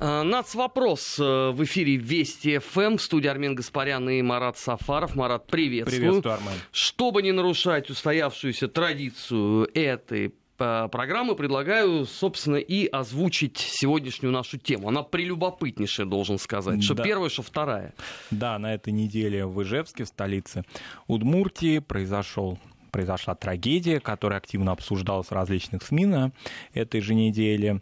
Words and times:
Нацвопрос 0.00 1.20
э, 1.20 1.50
в 1.50 1.62
эфире 1.62 1.94
Вести 1.96 2.58
ФМ. 2.58 2.96
В 2.96 3.02
студии 3.02 3.28
Армен 3.28 3.54
Гаспарян 3.54 4.08
и 4.10 4.22
Марат 4.22 4.58
Сафаров. 4.58 5.14
Марат, 5.14 5.46
приветствую. 5.46 6.00
Приветствую, 6.00 6.34
Армен. 6.34 6.52
Чтобы 6.72 7.22
не 7.22 7.30
нарушать 7.30 7.88
устоявшуюся 7.90 8.66
традицию 8.66 9.68
этой 9.72 10.34
э, 10.58 10.88
программы, 10.90 11.36
предлагаю, 11.36 12.06
собственно, 12.06 12.56
и 12.56 12.86
озвучить 12.86 13.58
сегодняшнюю 13.58 14.32
нашу 14.32 14.58
тему. 14.58 14.88
Она 14.88 15.04
прелюбопытнейшая, 15.04 16.06
должен 16.06 16.38
сказать. 16.38 16.82
Что 16.82 16.94
Да. 16.94 17.04
первая, 17.04 17.30
что 17.30 17.42
вторая. 17.42 17.94
Да, 18.32 18.58
на 18.58 18.74
этой 18.74 18.92
неделе 18.92 19.46
в 19.46 19.62
Ижевске, 19.62 20.02
в 20.02 20.08
столице 20.08 20.64
Удмуртии, 21.06 21.78
произошел 21.78 22.58
произошла 22.90 23.34
трагедия, 23.34 23.98
которая 23.98 24.38
активно 24.38 24.70
обсуждалась 24.70 25.26
в 25.26 25.32
различных 25.32 25.82
СМИ 25.82 26.06
на 26.06 26.32
этой 26.74 27.00
же 27.00 27.14
неделе. 27.14 27.80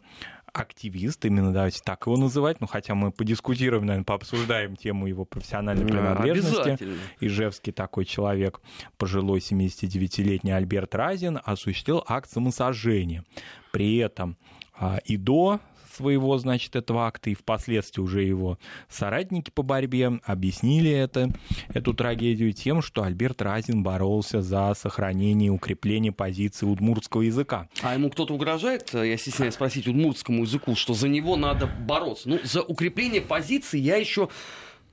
Активист, 0.53 1.25
именно 1.25 1.53
давайте 1.53 1.81
так 1.83 2.07
его 2.07 2.19
называть, 2.19 2.61
ну 2.61 2.67
хотя 2.67 2.95
мы 2.95 3.11
подискутируем, 3.11 3.87
наверное, 3.87 4.05
пообсуждаем 4.05 4.77
тему 4.77 5.07
его 5.07 5.25
профессиональной 5.25 5.87
принадлежности. 5.87 6.79
Ижевский 7.21 7.73
такой 7.73 8.05
человек, 8.05 8.61
пожилой 8.99 9.39
79-летний 9.39 10.53
Альберт 10.53 10.95
Разин, 10.95 11.41
осуществил 11.43 12.05
акт 12.07 12.31
самосожжения. 12.31 13.25
При 13.73 13.97
этом 13.97 14.37
а, 14.75 14.99
и 15.05 15.17
до 15.17 15.61
своего, 15.93 16.37
значит, 16.39 16.77
этого 16.77 17.07
акта, 17.07 17.31
и 17.31 17.35
впоследствии 17.35 18.01
уже 18.01 18.23
его 18.23 18.59
соратники 18.89 19.51
по 19.51 19.63
борьбе 19.63 20.21
объяснили 20.25 20.91
это, 20.91 21.31
эту 21.69 21.95
трагедию 21.95 22.53
тем, 22.53 22.83
что 22.83 23.03
Альберт 23.03 23.43
Разин 23.43 23.83
боролся 23.83 24.43
за 24.43 24.75
сохранение 24.75 25.49
и 25.49 25.51
укрепление 25.51 26.13
позиции 26.13 26.67
удмуртского 26.67 27.23
языка. 27.23 27.69
А 27.83 27.95
ему 27.95 28.11
кто-то 28.11 28.35
угрожает, 28.35 28.95
э, 28.95 29.09
я 29.09 29.17
стесняюсь 29.17 29.55
спросить, 29.55 29.89
удмуртскому 29.89 30.43
языку, 30.43 30.75
что 30.75 30.95
за 30.95 31.09
него 31.09 31.37
надо 31.37 31.67
бороться? 31.67 32.29
Ну, 32.29 32.39
за 32.43 32.63
укрепление 32.63 33.21
позиции 33.21 33.79
я 33.79 33.97
еще, 33.97 34.29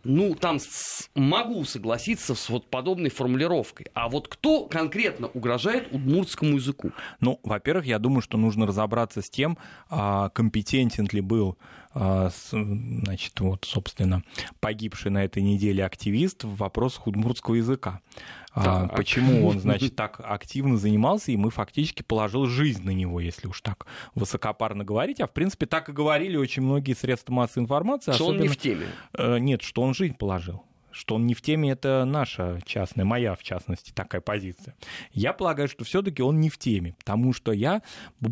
ну, 0.09 0.33
там 0.33 0.57
могу 1.13 1.63
согласиться 1.65 2.33
с 2.33 2.49
вот 2.49 2.67
подобной 2.71 3.11
формулировкой. 3.11 3.87
А 3.93 4.09
вот 4.09 4.27
кто 4.27 4.65
конкретно 4.65 5.27
угрожает 5.27 5.93
удмуртскому 5.93 6.55
языку? 6.55 6.91
Ну, 7.19 7.39
во-первых, 7.43 7.85
я 7.85 7.99
думаю, 7.99 8.21
что 8.21 8.37
нужно 8.37 8.65
разобраться 8.65 9.21
с 9.21 9.29
тем, 9.29 9.59
а, 9.87 10.29
компетентен 10.29 11.07
ли 11.11 11.21
был, 11.21 11.59
а, 11.93 12.31
значит, 12.49 13.39
вот, 13.39 13.65
собственно, 13.65 14.23
погибший 14.59 15.11
на 15.11 15.23
этой 15.23 15.43
неделе 15.43 15.85
активист 15.85 16.43
в 16.43 16.55
вопросах 16.55 17.05
удмуртского 17.05 17.55
языка. 17.55 18.01
Так. 18.53 18.95
Почему 18.95 19.47
он, 19.47 19.59
значит, 19.61 19.95
так 19.95 20.19
активно 20.23 20.77
занимался, 20.77 21.31
и 21.31 21.37
мы 21.37 21.51
фактически 21.51 22.01
положил 22.01 22.45
жизнь 22.45 22.83
на 22.83 22.91
него, 22.91 23.19
если 23.19 23.47
уж 23.47 23.61
так 23.61 23.85
высокопарно 24.15 24.83
говорить. 24.83 25.19
А, 25.21 25.27
в 25.27 25.31
принципе, 25.33 25.65
так 25.65 25.89
и 25.89 25.91
говорили 25.91 26.37
очень 26.37 26.63
многие 26.63 26.93
средства 26.93 27.33
массовой 27.33 27.63
информации. 27.63 28.11
Что 28.13 28.27
он 28.27 28.37
не 28.37 28.47
особенно- 28.47 28.53
в 28.53 28.57
теме. 28.57 28.87
Э, 29.13 29.37
Нет, 29.39 29.61
что 29.61 29.81
он 29.81 29.93
жизнь 29.93 30.15
положил. 30.15 30.63
Что 30.91 31.15
он 31.15 31.27
не 31.27 31.33
в 31.33 31.41
теме, 31.41 31.71
это 31.71 32.05
наша 32.05 32.59
частная, 32.65 33.05
моя, 33.05 33.35
в 33.35 33.43
частности, 33.43 33.91
такая 33.91 34.21
позиция. 34.21 34.75
Я 35.11 35.33
полагаю, 35.33 35.67
что 35.67 35.83
все-таки 35.83 36.21
он 36.21 36.39
не 36.39 36.49
в 36.49 36.57
теме, 36.57 36.95
потому 36.99 37.33
что 37.33 37.51
я 37.51 37.81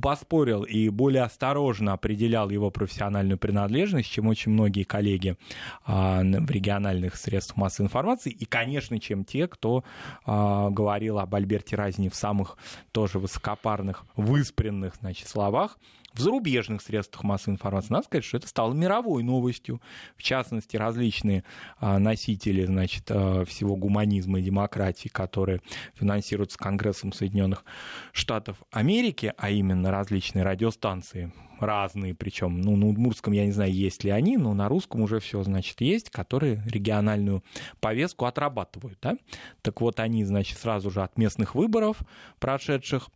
поспорил 0.02 0.64
и 0.64 0.90
более 0.90 1.24
осторожно 1.24 1.94
определял 1.94 2.50
его 2.50 2.70
профессиональную 2.72 3.38
принадлежность, 3.38 4.10
чем 4.10 4.28
очень 4.28 4.52
многие 4.52 4.84
коллеги 4.84 5.38
а, 5.86 6.22
в 6.22 6.52
региональных 6.52 7.16
средствах 7.16 7.58
массовой 7.58 7.86
информации, 7.86 8.32
и, 8.32 8.46
конечно, 8.46 9.00
чем 9.00 9.24
те, 9.24 9.48
кто 9.48 9.84
а, 10.26 10.70
говорил 10.70 11.20
об 11.20 11.34
Альберте 11.36 11.76
Разине 11.76 12.10
в 12.10 12.16
самых 12.16 12.58
тоже 12.92 13.20
высокопарных, 13.20 14.06
выспренных 14.16 14.96
значит, 14.96 15.28
словах, 15.28 15.78
в 16.14 16.20
зарубежных 16.20 16.82
средствах 16.82 17.24
массовой 17.24 17.56
информации. 17.56 17.94
Надо 17.94 18.06
сказать, 18.06 18.26
что 18.26 18.38
это 18.38 18.48
стало 18.48 18.74
мировой 18.74 19.24
новостью. 19.24 19.82
В 20.16 20.24
частности, 20.24 20.76
различные 20.76 21.44
а, 21.80 22.00
носители 22.00 22.66
значит, 22.66 23.04
а, 23.10 23.46
всего 23.46 23.76
гуманизма 23.76 24.40
и 24.40 24.44
демократии, 24.44 25.10
которые 25.10 25.62
финансируются 25.96 26.58
Конгрессом 26.58 27.14
Соединенных 27.14 27.64
Штатов 28.12 28.58
Америки, 28.72 29.34
а 29.38 29.50
именно 29.50 29.92
различные 29.92 30.44
радиостанции, 30.44 31.32
разные, 31.60 32.14
причем, 32.14 32.62
ну, 32.62 32.76
на 32.76 32.88
удмуртском 32.88 33.34
я 33.34 33.46
не 33.46 33.52
знаю, 33.52 33.74
есть 33.74 34.04
ли 34.04 34.12
они, 34.12 34.38
но 34.38 34.54
на 34.54 34.70
русском 34.70 35.02
уже 35.02 35.20
все, 35.20 35.44
значит, 35.44 35.82
есть, 35.82 36.10
которые 36.10 36.62
региональную 36.66 37.44
повестку 37.80 38.26
отрабатывают, 38.26 38.98
да? 39.02 39.18
Так 39.62 39.82
вот, 39.82 40.00
они, 40.00 40.24
значит, 40.24 40.58
сразу 40.58 40.90
же 40.92 41.02
от 41.02 41.18
местных 41.18 41.56
выборов, 41.56 41.98
прошедших 42.40 43.10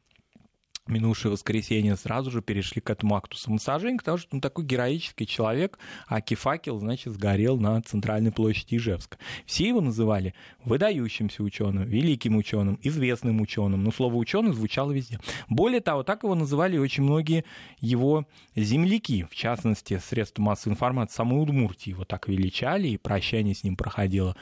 минувшее 0.92 1.32
воскресенье 1.32 1.96
сразу 1.96 2.30
же 2.32 2.42
перешли 2.42 2.82
к 2.82 2.90
этому 2.90 3.16
акту 3.16 3.38
самосожжения, 3.38 3.98
потому 3.98 4.18
что 4.18 4.36
он 4.36 4.42
такой 4.42 4.66
героический 4.66 5.26
человек, 5.26 5.80
аки 6.08 6.36
факел, 6.36 6.80
значит, 6.80 7.14
сгорел 7.14 7.58
на 7.58 7.82
центральной 7.82 8.32
площади 8.32 8.76
Ижевска. 8.76 9.18
Все 9.46 9.68
его 9.68 9.82
называли 9.82 10.34
выдающимся 10.64 11.44
ученым, 11.44 11.84
великим 11.86 12.36
ученым, 12.38 12.80
известным 12.84 13.42
ученым. 13.42 13.84
Но 13.84 13.92
слово 13.92 14.16
ученый 14.16 14.54
звучало 14.54 14.92
везде. 14.92 15.20
Более 15.50 15.82
того, 15.82 16.04
так 16.04 16.24
его 16.24 16.36
называли 16.36 16.78
очень 16.78 17.04
многие 17.04 17.44
его 17.80 18.26
земляки, 18.56 19.26
в 19.30 19.36
частности, 19.36 20.00
средства 20.06 20.42
массовой 20.42 20.74
информации 20.74 21.16
самой 21.16 21.42
Удмуртии 21.42 21.90
его 21.92 22.06
так 22.06 22.28
величали, 22.28 22.90
и 22.90 22.98
прощание 22.98 23.56
с 23.56 23.64
ним 23.64 23.76
проходило 23.76 24.36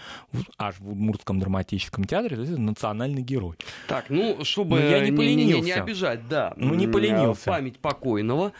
аж 0.57 0.75
в 0.79 0.89
Удмуртском 0.91 1.39
драматическом 1.39 2.03
театре, 2.05 2.35
то 2.35 2.41
есть 2.41 2.57
национальный 2.57 3.21
герой. 3.21 3.55
Так, 3.87 4.09
ну, 4.09 4.43
чтобы 4.43 4.79
Ну, 4.79 4.89
я 4.89 4.99
не 4.99 5.11
не, 5.11 5.35
не- 5.35 5.61
не- 5.61 5.71
обижать, 5.71 6.27
да. 6.27 6.38
Ну, 6.57 6.73
не 6.73 6.88
поленился. 6.88 7.45
Память 7.50 7.79
покойного. 7.79 8.53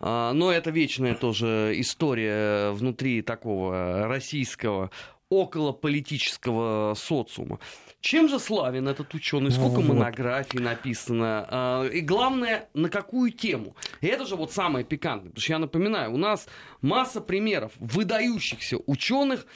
А, 0.00 0.32
Но 0.32 0.50
это 0.52 0.70
вечная 0.70 1.14
тоже 1.14 1.72
история 1.76 2.70
внутри 2.72 3.22
такого 3.22 4.06
российского 4.08 4.90
околополитического 5.30 6.94
социума. 6.94 7.58
Чем 8.00 8.28
же 8.28 8.38
славен 8.38 8.86
этот 8.86 9.14
ученый? 9.14 9.50
Сколько 9.50 9.80
Вот. 9.80 9.86
монографий 9.94 10.60
написано? 10.60 11.46
А, 11.50 11.84
И 11.88 12.00
главное, 12.00 12.68
на 12.74 12.88
какую 12.90 13.30
тему? 13.32 13.74
И 14.02 14.06
это 14.06 14.26
же 14.26 14.36
вот 14.36 14.52
самое 14.52 14.84
пикантное. 14.84 15.30
Потому 15.30 15.42
что 15.42 15.52
я 15.54 15.58
напоминаю, 15.58 16.12
у 16.12 16.18
нас 16.18 16.46
масса 16.82 17.20
примеров 17.20 17.72
выдающихся 17.78 18.76
ученых, 18.86 19.46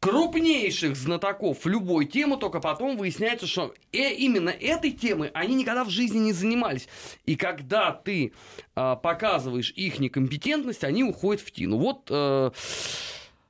крупнейших 0.00 0.96
знатоков 0.96 1.66
любой 1.66 2.06
темы, 2.06 2.36
только 2.36 2.60
потом 2.60 2.96
выясняется, 2.96 3.46
что 3.46 3.74
э, 3.92 4.14
именно 4.14 4.50
этой 4.50 4.92
темой 4.92 5.30
они 5.34 5.56
никогда 5.56 5.84
в 5.84 5.90
жизни 5.90 6.18
не 6.18 6.32
занимались. 6.32 6.88
И 7.26 7.36
когда 7.36 7.92
ты 7.92 8.32
а, 8.74 8.96
показываешь 8.96 9.72
их 9.74 9.98
некомпетентность, 9.98 10.84
они 10.84 11.02
уходят 11.02 11.42
в 11.42 11.50
тину. 11.50 11.78
Вот 11.78 12.06
э, 12.10 12.50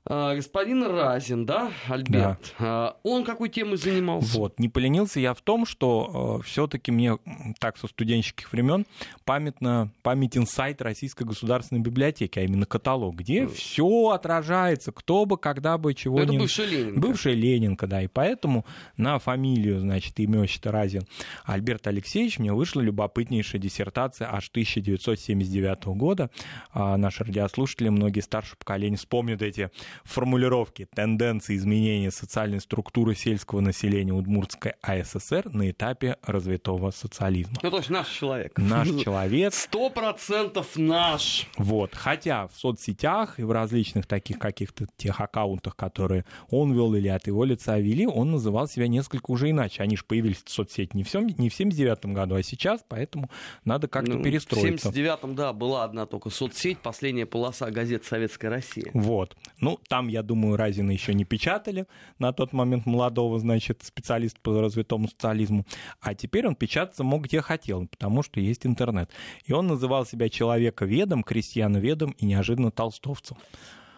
господин 0.09 0.85
Разин, 0.85 1.45
да, 1.47 1.71
Альберт, 1.89 2.55
а, 2.59 2.97
он 3.03 3.25
какой 3.25 3.49
темой 3.49 3.77
занимался? 3.77 4.39
Вот. 4.39 4.59
Не 4.59 4.69
поленился 4.69 5.21
я 5.21 5.35
в 5.35 5.41
том, 5.41 5.67
что 5.67 6.41
все-таки 6.45 6.91
мне 6.91 7.19
так 7.61 7.77
со 7.77 7.87
студенческих 7.87 8.51
времен 8.53 8.87
памятно, 9.25 9.91
памятен 10.03 10.47
сайт 10.47 10.81
Российской 10.83 11.25
государственной 11.25 11.81
библиотеки, 11.81 12.39
а 12.39 12.43
именно 12.43 12.67
каталог, 12.67 13.17
где 13.17 13.47
все 13.47 14.11
отражается, 14.11 14.93
кто 14.93 15.27
бы, 15.27 15.37
когда 15.37 15.79
бы, 15.79 15.95
чего 15.95 16.19
Ну, 16.19 16.25
это 16.25 16.33
ни... 16.33 16.39
бывший 16.39 16.67
Ленин. 16.67 17.01
Бывшая 17.01 17.35
Ленинка, 17.35 17.87
да, 17.87 18.03
и 18.03 18.07
поэтому 18.07 18.65
на 18.97 19.19
фамилию, 19.19 19.81
значит, 19.81 20.19
имя 20.21 20.41
отчество 20.41 20.73
Разин 20.73 21.03
Альберт 21.45 21.87
Алексеевич 21.87 22.39
мне 22.39 22.53
вышла 22.53 22.81
любопытнейшая 22.81 23.61
диссертация 23.61 24.33
аж 24.33 24.49
1979 24.49 25.87
года. 25.97 26.31
А 26.73 26.97
наши 26.97 27.25
радиослушатели, 27.25 27.89
многие 27.89 28.21
старшее 28.21 28.57
поколение 28.59 28.97
вспомнят 28.97 29.43
эти 29.43 29.71
формулировки 30.05 30.87
тенденции 30.95 31.57
изменения 31.57 32.11
социальной 32.11 32.61
структуры 32.61 33.15
сельского 33.15 33.61
населения 33.61 34.13
Удмуртской 34.13 34.73
АССР 34.83 35.51
на 35.53 35.71
этапе 35.71 36.17
развитого 36.23 36.91
социализма. 36.91 37.55
Ну, 37.63 37.71
точно, 37.71 37.99
наш 37.99 38.09
человек. 38.09 38.59
Наш 38.59 38.89
человек 39.05 39.55
Сто 39.55 39.91
процентов 39.91 40.77
наш. 40.77 41.47
вот. 41.57 41.95
Хотя 41.95 42.49
в 42.49 42.57
соцсетях 42.59 43.39
и 43.39 43.43
в 43.43 43.51
различных 43.53 44.07
таких 44.07 44.39
каких-то 44.39 44.87
тех 44.97 45.21
аккаунтах, 45.21 45.77
которые 45.77 46.25
он 46.51 46.73
вел 46.73 46.95
или 46.95 47.09
от 47.09 47.27
его 47.27 47.45
лица 47.45 47.79
вели, 47.79 48.07
он 48.07 48.31
называл 48.33 48.69
себя 48.69 48.89
несколько 48.89 49.31
уже 49.31 49.51
иначе. 49.51 49.83
Они 49.83 49.97
же 49.97 50.05
появились 50.05 50.43
в 50.45 50.51
соцсети 50.51 50.91
не 50.97 51.05
в, 51.05 51.11
сем- 51.11 51.27
не 51.39 51.49
в 51.49 51.55
79 51.55 52.07
году, 52.07 52.35
а 52.37 52.43
сейчас, 52.43 52.81
поэтому 52.89 53.31
надо 53.65 53.89
как-то 53.89 54.13
Ну, 54.15 54.23
перестроиться. 54.23 54.91
В 54.91 54.95
79-м, 54.95 55.35
да, 55.35 55.53
была 55.53 55.85
одна 55.85 56.07
только 56.07 56.31
соцсеть, 56.31 56.79
последняя 56.79 57.27
полоса 57.27 57.71
газет 57.71 58.05
«Советская 58.05 58.51
Россия». 58.51 58.91
Вот. 58.95 59.37
Ну, 59.61 59.79
там, 59.89 60.09
я 60.09 60.23
думаю, 60.23 60.57
Разина 60.57 60.91
еще 60.91 61.15
не 61.15 61.25
печатали 61.25 61.87
на 62.19 62.33
тот 62.33 62.53
момент 62.53 62.87
молодого, 62.87 63.39
значит, 63.39 63.83
специалиста 63.83 64.39
по 64.43 64.61
развитому 64.61 65.09
социализму. 65.09 65.65
А 66.01 66.15
теперь 66.15 66.47
он 66.47 66.55
печататься 66.55 67.03
мог 67.03 67.25
где 67.25 67.41
хотел, 67.41 67.87
потому 67.89 68.23
что 68.23 68.41
есть 68.41 68.67
интернет. 68.67 69.11
И 69.45 69.53
он 69.53 69.67
называл 69.67 70.07
себя 70.07 70.29
человековедом, 70.29 71.23
крестьяноведом 71.23 72.13
и 72.13 72.27
неожиданно 72.27 72.71
толстовцем. 72.71 73.37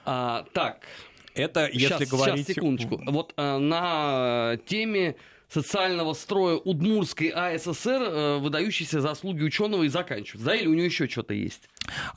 А, 0.04 0.44
так, 0.54 0.86
Это, 1.34 1.66
если 1.66 2.04
сейчас, 2.04 2.08
говорить... 2.08 2.46
сейчас, 2.46 2.56
секундочку. 2.56 3.00
Вот 3.06 3.34
а, 3.36 3.58
на 3.58 4.56
теме 4.66 5.16
социального 5.50 6.14
строя 6.14 6.56
Удмурской 6.56 7.28
АССР 7.28 8.02
э, 8.02 8.38
выдающиеся 8.38 9.00
заслуги 9.00 9.42
ученого 9.42 9.82
и 9.82 9.88
заканчиваются, 9.88 10.46
да, 10.46 10.54
или 10.54 10.68
у 10.68 10.74
него 10.74 10.84
еще 10.84 11.08
что-то 11.08 11.34
есть? 11.34 11.68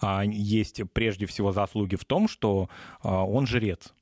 а, 0.01 0.23
есть 0.23 0.81
прежде 0.93 1.25
всего 1.25 1.51
заслуги 1.51 1.95
в 1.95 2.05
том, 2.05 2.27
что 2.27 2.69
а, 3.01 3.25
он 3.25 3.47
жрец 3.47 3.93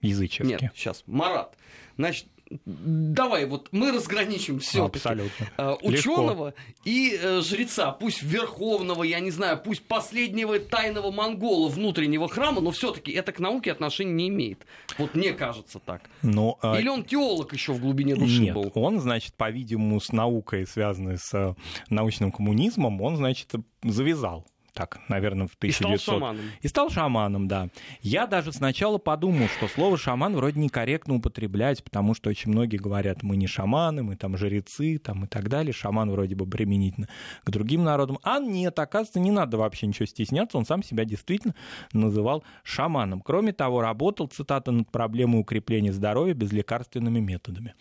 языческий. 0.00 0.58
Нет, 0.60 0.72
сейчас, 0.74 1.02
Марат. 1.06 1.56
Значит, 1.96 2.26
давай, 2.64 3.46
вот 3.46 3.68
мы 3.72 3.92
разграничим 3.92 4.60
все 4.60 4.86
Абсолютно. 4.86 5.46
Э, 5.56 5.74
ученого 5.82 6.54
и 6.84 7.18
э, 7.20 7.40
жреца, 7.42 7.92
пусть 7.92 8.22
верховного, 8.22 9.02
я 9.02 9.20
не 9.20 9.30
знаю, 9.30 9.60
пусть 9.62 9.82
последнего 9.82 10.58
тайного 10.58 11.10
монгола 11.10 11.68
внутреннего 11.68 12.28
храма, 12.28 12.60
но 12.60 12.70
все-таки 12.70 13.12
это 13.12 13.32
к 13.32 13.38
науке 13.38 13.72
отношения 13.72 14.12
не 14.12 14.28
имеет. 14.28 14.66
Вот 14.98 15.14
мне 15.14 15.32
кажется 15.32 15.78
так. 15.78 16.02
Но, 16.22 16.58
а, 16.62 16.78
Или 16.78 16.88
он 16.88 17.04
теолог 17.04 17.52
еще 17.52 17.72
в 17.72 17.80
глубине 17.80 18.14
души 18.14 18.40
нет, 18.40 18.54
был? 18.54 18.70
Он, 18.74 19.00
значит, 19.00 19.34
по-видимому, 19.34 20.00
с 20.00 20.12
наукой, 20.12 20.66
связанной 20.66 21.18
с 21.18 21.34
э, 21.34 21.54
научным 21.90 22.32
коммунизмом, 22.32 23.00
он, 23.00 23.16
значит, 23.16 23.52
завязал 23.82 24.46
так, 24.76 25.00
наверное, 25.08 25.46
в 25.46 25.54
1900... 25.54 25.94
И 25.94 25.98
стал 25.98 26.14
шаманом. 26.14 26.44
И 26.60 26.68
стал 26.68 26.90
шаманом, 26.90 27.48
да. 27.48 27.68
Я 28.02 28.26
даже 28.26 28.52
сначала 28.52 28.98
подумал, 28.98 29.48
что 29.48 29.68
слово 29.68 29.96
шаман 29.96 30.36
вроде 30.36 30.60
некорректно 30.60 31.14
употреблять, 31.14 31.82
потому 31.82 32.12
что 32.12 32.28
очень 32.28 32.50
многие 32.50 32.76
говорят, 32.76 33.22
мы 33.22 33.38
не 33.38 33.46
шаманы, 33.46 34.02
мы 34.02 34.16
там 34.16 34.36
жрецы 34.36 34.98
там, 34.98 35.24
и 35.24 35.28
так 35.28 35.48
далее. 35.48 35.72
Шаман 35.72 36.10
вроде 36.10 36.34
бы 36.34 36.46
применительно 36.46 37.08
к 37.42 37.50
другим 37.50 37.84
народам. 37.84 38.18
А 38.22 38.38
нет, 38.38 38.78
оказывается, 38.78 39.18
не 39.18 39.30
надо 39.30 39.56
вообще 39.56 39.86
ничего 39.86 40.04
стесняться. 40.04 40.58
Он 40.58 40.66
сам 40.66 40.82
себя 40.82 41.06
действительно 41.06 41.54
называл 41.94 42.44
шаманом. 42.62 43.22
Кроме 43.22 43.54
того, 43.54 43.80
работал, 43.80 44.26
цитата, 44.26 44.72
над 44.72 44.90
проблемой 44.90 45.40
укрепления 45.40 45.94
здоровья 45.94 46.34
безлекарственными 46.34 47.20
методами. 47.20 47.74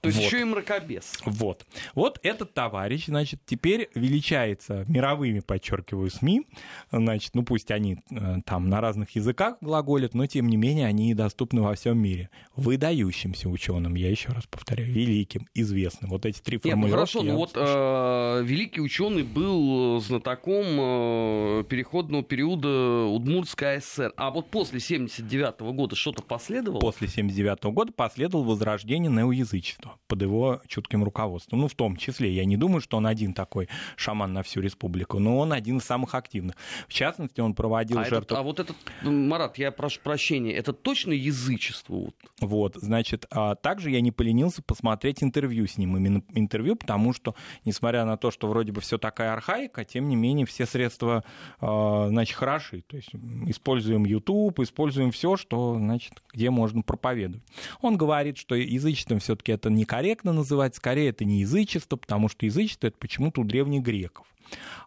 То 0.00 0.08
есть 0.08 0.18
вот. 0.18 0.26
еще 0.26 0.40
и 0.40 0.44
мракобес. 0.44 1.18
Вот. 1.26 1.66
Вот 1.94 2.18
этот 2.22 2.54
товарищ, 2.54 3.04
значит, 3.04 3.42
теперь 3.44 3.90
величается 3.94 4.86
мировыми, 4.88 5.40
подчеркиваю, 5.40 6.10
СМИ, 6.10 6.37
значит, 6.90 7.34
ну 7.34 7.42
пусть 7.42 7.70
они 7.70 7.98
э, 8.10 8.36
там 8.44 8.68
на 8.68 8.80
разных 8.80 9.10
языках 9.10 9.56
глаголят, 9.60 10.14
но 10.14 10.26
тем 10.26 10.48
не 10.48 10.56
менее 10.56 10.86
они 10.86 11.14
доступны 11.14 11.62
во 11.62 11.74
всем 11.74 11.98
мире. 11.98 12.30
Выдающимся 12.56 13.48
ученым, 13.48 13.94
я 13.94 14.10
еще 14.10 14.30
раз 14.30 14.46
повторяю, 14.46 14.92
великим, 14.92 15.46
известным. 15.54 16.10
Вот 16.10 16.26
эти 16.26 16.40
три 16.40 16.58
формулировки. 16.58 16.88
Нет, 16.88 16.90
ну 16.90 16.96
хорошо, 16.96 17.22
ну 17.22 17.36
вот 17.36 17.52
э, 17.54 18.42
великий 18.44 18.80
ученый 18.80 19.22
был 19.22 20.00
знатоком 20.00 20.64
э, 20.66 21.64
переходного 21.68 22.22
периода 22.22 23.04
Удмуртской 23.06 23.80
ССР. 23.80 24.12
А 24.16 24.30
вот 24.30 24.50
после 24.50 24.80
79 24.80 25.60
года 25.74 25.96
что-то 25.96 26.22
последовало? 26.22 26.80
После 26.80 27.08
79 27.08 27.64
года 27.64 27.92
последовало 27.92 28.44
возрождение 28.44 29.10
неоязычества 29.10 29.98
под 30.06 30.22
его 30.22 30.60
чутким 30.66 31.04
руководством. 31.04 31.60
Ну, 31.60 31.68
в 31.68 31.74
том 31.74 31.96
числе, 31.96 32.32
я 32.32 32.44
не 32.44 32.56
думаю, 32.56 32.80
что 32.80 32.96
он 32.96 33.06
один 33.06 33.34
такой 33.34 33.68
шаман 33.96 34.32
на 34.32 34.42
всю 34.42 34.60
республику, 34.60 35.18
но 35.18 35.38
он 35.38 35.52
один 35.52 35.78
из 35.78 35.84
самых 35.84 36.14
активных 36.14 36.27
активных. 36.28 36.56
В 36.86 36.92
частности, 36.92 37.40
он 37.40 37.54
проводил 37.54 37.98
а 37.98 38.04
жертву... 38.04 38.18
Этот, 38.18 38.38
а 38.38 38.42
вот 38.42 38.60
этот, 38.60 38.76
Марат, 39.02 39.58
я 39.58 39.72
прошу 39.72 40.00
прощения, 40.02 40.52
это 40.52 40.72
точно 40.72 41.12
язычество? 41.12 41.94
Вот, 41.94 42.14
вот 42.40 42.76
значит, 42.76 43.26
а 43.30 43.54
также 43.54 43.90
я 43.90 44.00
не 44.00 44.12
поленился 44.12 44.62
посмотреть 44.62 45.22
интервью 45.22 45.66
с 45.66 45.78
ним, 45.78 45.96
именно 45.96 46.22
интервью, 46.34 46.76
потому 46.76 47.14
что, 47.14 47.34
несмотря 47.64 48.04
на 48.04 48.16
то, 48.16 48.30
что 48.30 48.48
вроде 48.48 48.72
бы 48.72 48.80
все 48.80 48.98
такая 48.98 49.32
архаика, 49.32 49.84
тем 49.84 50.08
не 50.08 50.16
менее 50.16 50.44
все 50.44 50.66
средства, 50.66 51.24
а, 51.60 52.08
значит, 52.08 52.36
хороши. 52.36 52.82
То 52.86 52.96
есть 52.96 53.10
используем 53.46 54.04
YouTube, 54.04 54.60
используем 54.60 55.10
все, 55.12 55.36
что, 55.36 55.76
значит, 55.76 56.22
где 56.32 56.50
можно 56.50 56.82
проповедовать. 56.82 57.42
Он 57.80 57.96
говорит, 57.96 58.36
что 58.36 58.54
язычеством 58.54 59.20
все-таки 59.20 59.52
это 59.52 59.70
некорректно 59.70 60.32
называть, 60.32 60.76
скорее 60.76 61.08
это 61.08 61.24
не 61.24 61.40
язычество, 61.40 61.96
потому 61.96 62.28
что 62.28 62.44
язычество 62.44 62.88
это 62.88 62.98
почему-то 62.98 63.40
у 63.40 63.44
древних 63.44 63.82
греков. 63.82 64.26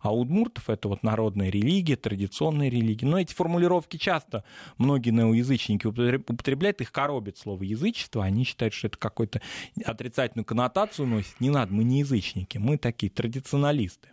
А 0.01 0.13
у 0.13 0.21
удмуртов 0.21 0.69
это 0.69 0.87
вот 0.87 1.03
народная 1.03 1.49
религия, 1.49 1.95
традиционная 1.95 2.69
религия. 2.69 3.05
Но 3.07 3.19
эти 3.19 3.33
формулировки 3.33 3.97
часто 3.97 4.43
многие 4.77 5.11
неоязычники 5.11 5.87
употребляют, 5.87 6.81
их 6.81 6.91
коробит 6.91 7.37
слово 7.37 7.63
язычество, 7.63 8.23
они 8.23 8.43
считают, 8.43 8.73
что 8.73 8.87
это 8.87 8.97
какую-то 8.97 9.41
отрицательную 9.83 10.45
коннотацию 10.45 11.07
носит. 11.07 11.39
Не 11.39 11.49
надо, 11.49 11.73
мы 11.73 11.83
не 11.83 11.99
язычники, 11.99 12.57
мы 12.57 12.77
такие 12.77 13.11
традиционалисты. 13.11 14.09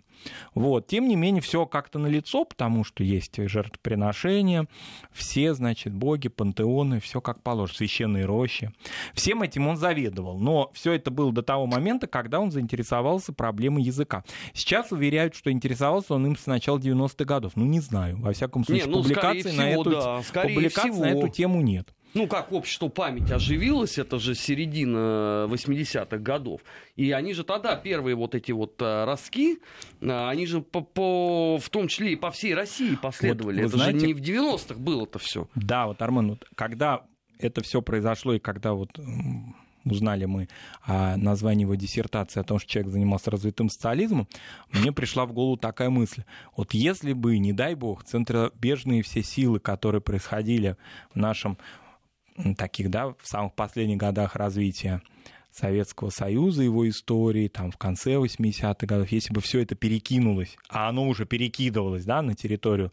Вот. 0.54 0.86
Тем 0.86 1.08
не 1.08 1.16
менее, 1.16 1.42
все 1.42 1.66
как-то 1.66 1.98
налицо, 1.98 2.44
потому 2.44 2.84
что 2.84 3.02
есть 3.04 3.36
жертвоприношения, 3.36 4.66
все, 5.12 5.54
значит, 5.54 5.94
боги, 5.94 6.28
пантеоны, 6.28 7.00
все 7.00 7.20
как 7.20 7.42
положено, 7.42 7.76
священные 7.76 8.24
рощи. 8.24 8.72
Всем 9.14 9.42
этим 9.42 9.68
он 9.68 9.76
заведовал. 9.76 10.38
Но 10.38 10.70
все 10.74 10.92
это 10.92 11.10
было 11.10 11.32
до 11.32 11.42
того 11.42 11.66
момента, 11.66 12.06
когда 12.06 12.40
он 12.40 12.50
заинтересовался 12.50 13.32
проблемой 13.32 13.82
языка. 13.82 14.24
Сейчас 14.52 14.92
уверяют, 14.92 15.34
что 15.34 15.50
интересовался 15.50 16.14
он 16.14 16.26
им 16.26 16.36
с 16.36 16.46
начала 16.46 16.78
90-х 16.78 17.24
годов. 17.24 17.52
Ну, 17.56 17.64
не 17.66 17.80
знаю. 17.80 18.18
Во 18.18 18.32
всяком 18.32 18.64
случае, 18.64 18.86
не, 18.86 18.92
ну, 18.92 19.02
публикаций, 19.02 19.52
на, 19.52 19.70
эту, 19.70 19.90
да, 19.90 20.22
публикаций 20.42 20.90
всего. 20.90 21.04
на 21.04 21.08
эту 21.10 21.28
тему 21.28 21.60
нет. 21.60 21.94
Ну, 22.14 22.26
как 22.26 22.52
общество 22.52 22.88
память 22.88 23.30
оживилось, 23.30 23.98
это 23.98 24.18
же 24.18 24.34
середина 24.34 25.46
80-х 25.48 26.18
годов. 26.18 26.62
И 26.96 27.12
они 27.12 27.34
же 27.34 27.44
тогда, 27.44 27.76
первые 27.76 28.16
вот 28.16 28.34
эти 28.34 28.52
вот 28.52 28.74
а, 28.80 29.04
ростки, 29.04 29.58
а, 30.00 30.30
они 30.30 30.46
же 30.46 30.62
по, 30.62 30.80
по, 30.80 31.58
в 31.58 31.68
том 31.68 31.88
числе 31.88 32.12
и 32.12 32.16
по 32.16 32.30
всей 32.30 32.54
России 32.54 32.96
последовали. 32.96 33.62
Вот, 33.62 33.68
это 33.68 33.76
знаете, 33.76 34.00
же 34.00 34.06
не 34.06 34.14
в 34.14 34.20
90-х 34.20 34.74
было 34.74 35.04
это 35.04 35.18
все. 35.18 35.48
Да, 35.54 35.86
вот, 35.86 36.00
Армен, 36.00 36.30
вот, 36.30 36.46
когда 36.54 37.02
это 37.38 37.62
все 37.62 37.82
произошло, 37.82 38.34
и 38.34 38.38
когда 38.38 38.72
вот 38.72 38.98
узнали 39.84 40.24
мы 40.24 40.48
о 40.82 41.16
названии 41.16 41.62
его 41.62 41.74
диссертации, 41.74 42.40
о 42.40 42.44
том, 42.44 42.58
что 42.58 42.68
человек 42.70 42.92
занимался 42.92 43.30
развитым 43.30 43.68
социализмом, 43.68 44.28
мне 44.70 44.92
пришла 44.92 45.26
в 45.26 45.32
голову 45.32 45.56
такая 45.56 45.90
мысль. 45.90 46.24
Вот 46.56 46.74
если 46.74 47.12
бы, 47.12 47.38
не 47.38 47.52
дай 47.52 47.74
бог, 47.74 48.04
центробежные 48.04 49.02
все 49.02 49.22
силы, 49.22 49.60
которые 49.60 50.00
происходили 50.00 50.76
в 51.12 51.16
нашем 51.16 51.58
таких, 52.56 52.90
да, 52.90 53.08
в 53.08 53.16
самых 53.22 53.54
последних 53.54 53.96
годах 53.96 54.36
развития 54.36 55.02
Советского 55.50 56.10
Союза, 56.10 56.62
его 56.62 56.88
истории, 56.88 57.48
там, 57.48 57.70
в 57.70 57.76
конце 57.76 58.14
80-х 58.14 58.86
годов, 58.86 59.08
если 59.10 59.32
бы 59.32 59.40
все 59.40 59.60
это 59.60 59.74
перекинулось, 59.74 60.56
а 60.68 60.88
оно 60.88 61.08
уже 61.08 61.26
перекидывалось, 61.26 62.04
да, 62.04 62.22
на 62.22 62.34
территорию 62.34 62.92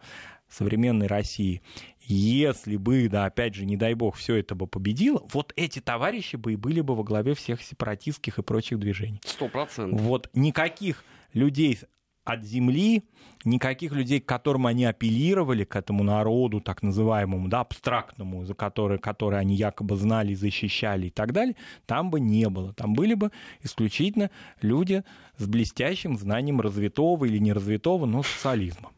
современной 0.49 1.07
России, 1.07 1.61
если 2.01 2.77
бы, 2.77 3.07
да, 3.09 3.25
опять 3.25 3.55
же, 3.55 3.65
не 3.65 3.77
дай 3.77 3.93
бог, 3.93 4.15
все 4.15 4.35
это 4.35 4.55
бы 4.55 4.67
победило, 4.67 5.25
вот 5.33 5.53
эти 5.55 5.79
товарищи 5.79 6.35
бы 6.35 6.53
и 6.53 6.55
были 6.55 6.81
бы 6.81 6.95
во 6.95 7.03
главе 7.03 7.33
всех 7.33 7.61
сепаратистских 7.61 8.39
и 8.39 8.43
прочих 8.43 8.79
движений. 8.79 9.19
Сто 9.25 9.49
процентов. 9.49 9.99
Вот 10.01 10.29
никаких 10.33 11.03
людей 11.33 11.79
от 12.25 12.43
земли, 12.43 13.03
никаких 13.45 13.93
людей, 13.93 14.19
к 14.19 14.25
которым 14.25 14.65
они 14.67 14.83
апеллировали, 14.83 15.63
к 15.63 15.75
этому 15.75 16.03
народу, 16.03 16.59
так 16.59 16.83
называемому, 16.83 17.47
да, 17.47 17.61
абстрактному, 17.61 18.43
за 18.43 18.55
который, 18.55 18.97
который 18.97 19.39
они 19.39 19.55
якобы 19.55 19.95
знали, 19.95 20.33
защищали 20.33 21.07
и 21.07 21.09
так 21.11 21.31
далее, 21.31 21.55
там 21.85 22.09
бы 22.09 22.19
не 22.19 22.49
было. 22.49 22.73
Там 22.73 22.93
были 22.93 23.13
бы 23.13 23.31
исключительно 23.63 24.31
люди 24.61 25.03
с 25.37 25.47
блестящим 25.47 26.17
знанием 26.17 26.59
развитого 26.59 27.25
или 27.25 27.37
неразвитого, 27.37 28.05
но 28.05 28.23
социализма. 28.23 28.91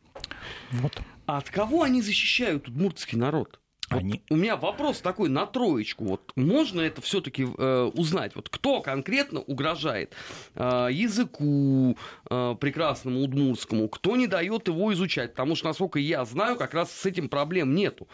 Вот. 0.72 1.02
А 1.26 1.38
от 1.38 1.50
кого 1.50 1.84
они 1.84 2.02
защищают 2.02 2.70
удмуртский 2.70 3.18
народ? 3.18 3.60
Вот 3.90 4.00
Они... 4.00 4.22
У 4.30 4.36
меня 4.36 4.58
вопрос 4.58 5.00
такой 5.00 5.30
на 5.30 5.46
троечку. 5.46 6.04
Вот 6.06 6.34
можно 6.36 6.82
это 6.82 7.02
все-таки 7.02 7.44
э, 7.46 7.92
узнать? 7.94 8.36
Вот 8.36 8.50
кто 8.50 8.82
конкретно 8.82 9.40
угрожает 9.40 10.14
э, 10.56 10.90
языку 10.92 11.98
э, 12.30 12.56
прекрасному 12.60 13.22
удмуртскому? 13.22 13.88
Кто 13.88 14.18
не 14.18 14.28
дает 14.28 14.68
его 14.68 14.92
изучать? 14.94 15.32
Потому 15.32 15.56
что, 15.56 15.68
насколько 15.68 16.00
я 16.00 16.26
знаю, 16.26 16.58
как 16.58 16.74
раз 16.74 16.92
с 16.92 17.06
этим 17.06 17.30
проблем 17.30 17.76
нету. 17.76 18.10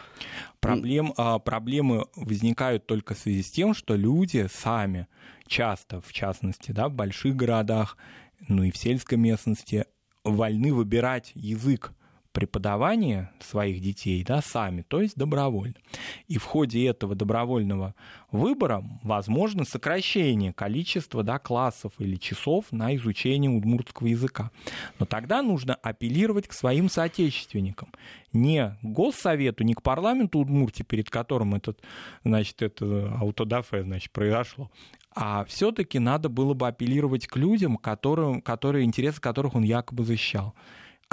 Проблем, 0.60 1.12
э, 1.16 1.38
проблемы 1.40 2.06
возникают 2.14 2.86
только 2.86 3.14
в 3.14 3.18
связи 3.18 3.42
с 3.42 3.50
тем, 3.50 3.74
что 3.74 3.96
люди 3.96 4.48
сами 4.52 5.08
часто, 5.48 6.00
в 6.00 6.12
частности, 6.12 6.70
да, 6.70 6.88
в 6.88 6.92
больших 6.92 7.34
городах, 7.34 7.96
ну 8.48 8.62
и 8.62 8.70
в 8.70 8.76
сельской 8.76 9.18
местности, 9.18 9.86
вольны 10.22 10.72
выбирать 10.72 11.32
язык 11.34 11.92
преподавание 12.34 13.30
своих 13.38 13.80
детей 13.80 14.24
да, 14.24 14.42
сами, 14.42 14.82
то 14.82 15.00
есть 15.00 15.16
добровольно. 15.16 15.76
И 16.26 16.36
в 16.36 16.44
ходе 16.44 16.84
этого 16.84 17.14
добровольного 17.14 17.94
выбора 18.32 18.82
возможно 19.04 19.64
сокращение 19.64 20.52
количества 20.52 21.22
да, 21.22 21.38
классов 21.38 21.92
или 21.98 22.16
часов 22.16 22.66
на 22.72 22.94
изучение 22.96 23.52
удмуртского 23.52 24.08
языка. 24.08 24.50
Но 24.98 25.06
тогда 25.06 25.42
нужно 25.42 25.76
апеллировать 25.76 26.48
к 26.48 26.52
своим 26.52 26.90
соотечественникам. 26.90 27.90
Не 28.32 28.76
к 28.82 28.84
Госсовету, 28.84 29.62
не 29.62 29.74
к 29.74 29.82
парламенту 29.82 30.40
Удмуртии, 30.40 30.82
перед 30.82 31.08
которым 31.08 31.54
этот, 31.54 31.80
значит, 32.24 32.62
это 32.62 33.16
аутодафе 33.20 33.84
значит, 33.84 34.10
произошло, 34.10 34.72
а 35.14 35.44
все-таки 35.44 36.00
надо 36.00 36.28
было 36.28 36.54
бы 36.54 36.66
апеллировать 36.66 37.28
к 37.28 37.36
людям, 37.36 37.76
которым, 37.76 38.42
которые, 38.42 38.84
интересы 38.84 39.20
которых 39.20 39.54
он 39.54 39.62
якобы 39.62 40.04
защищал 40.04 40.52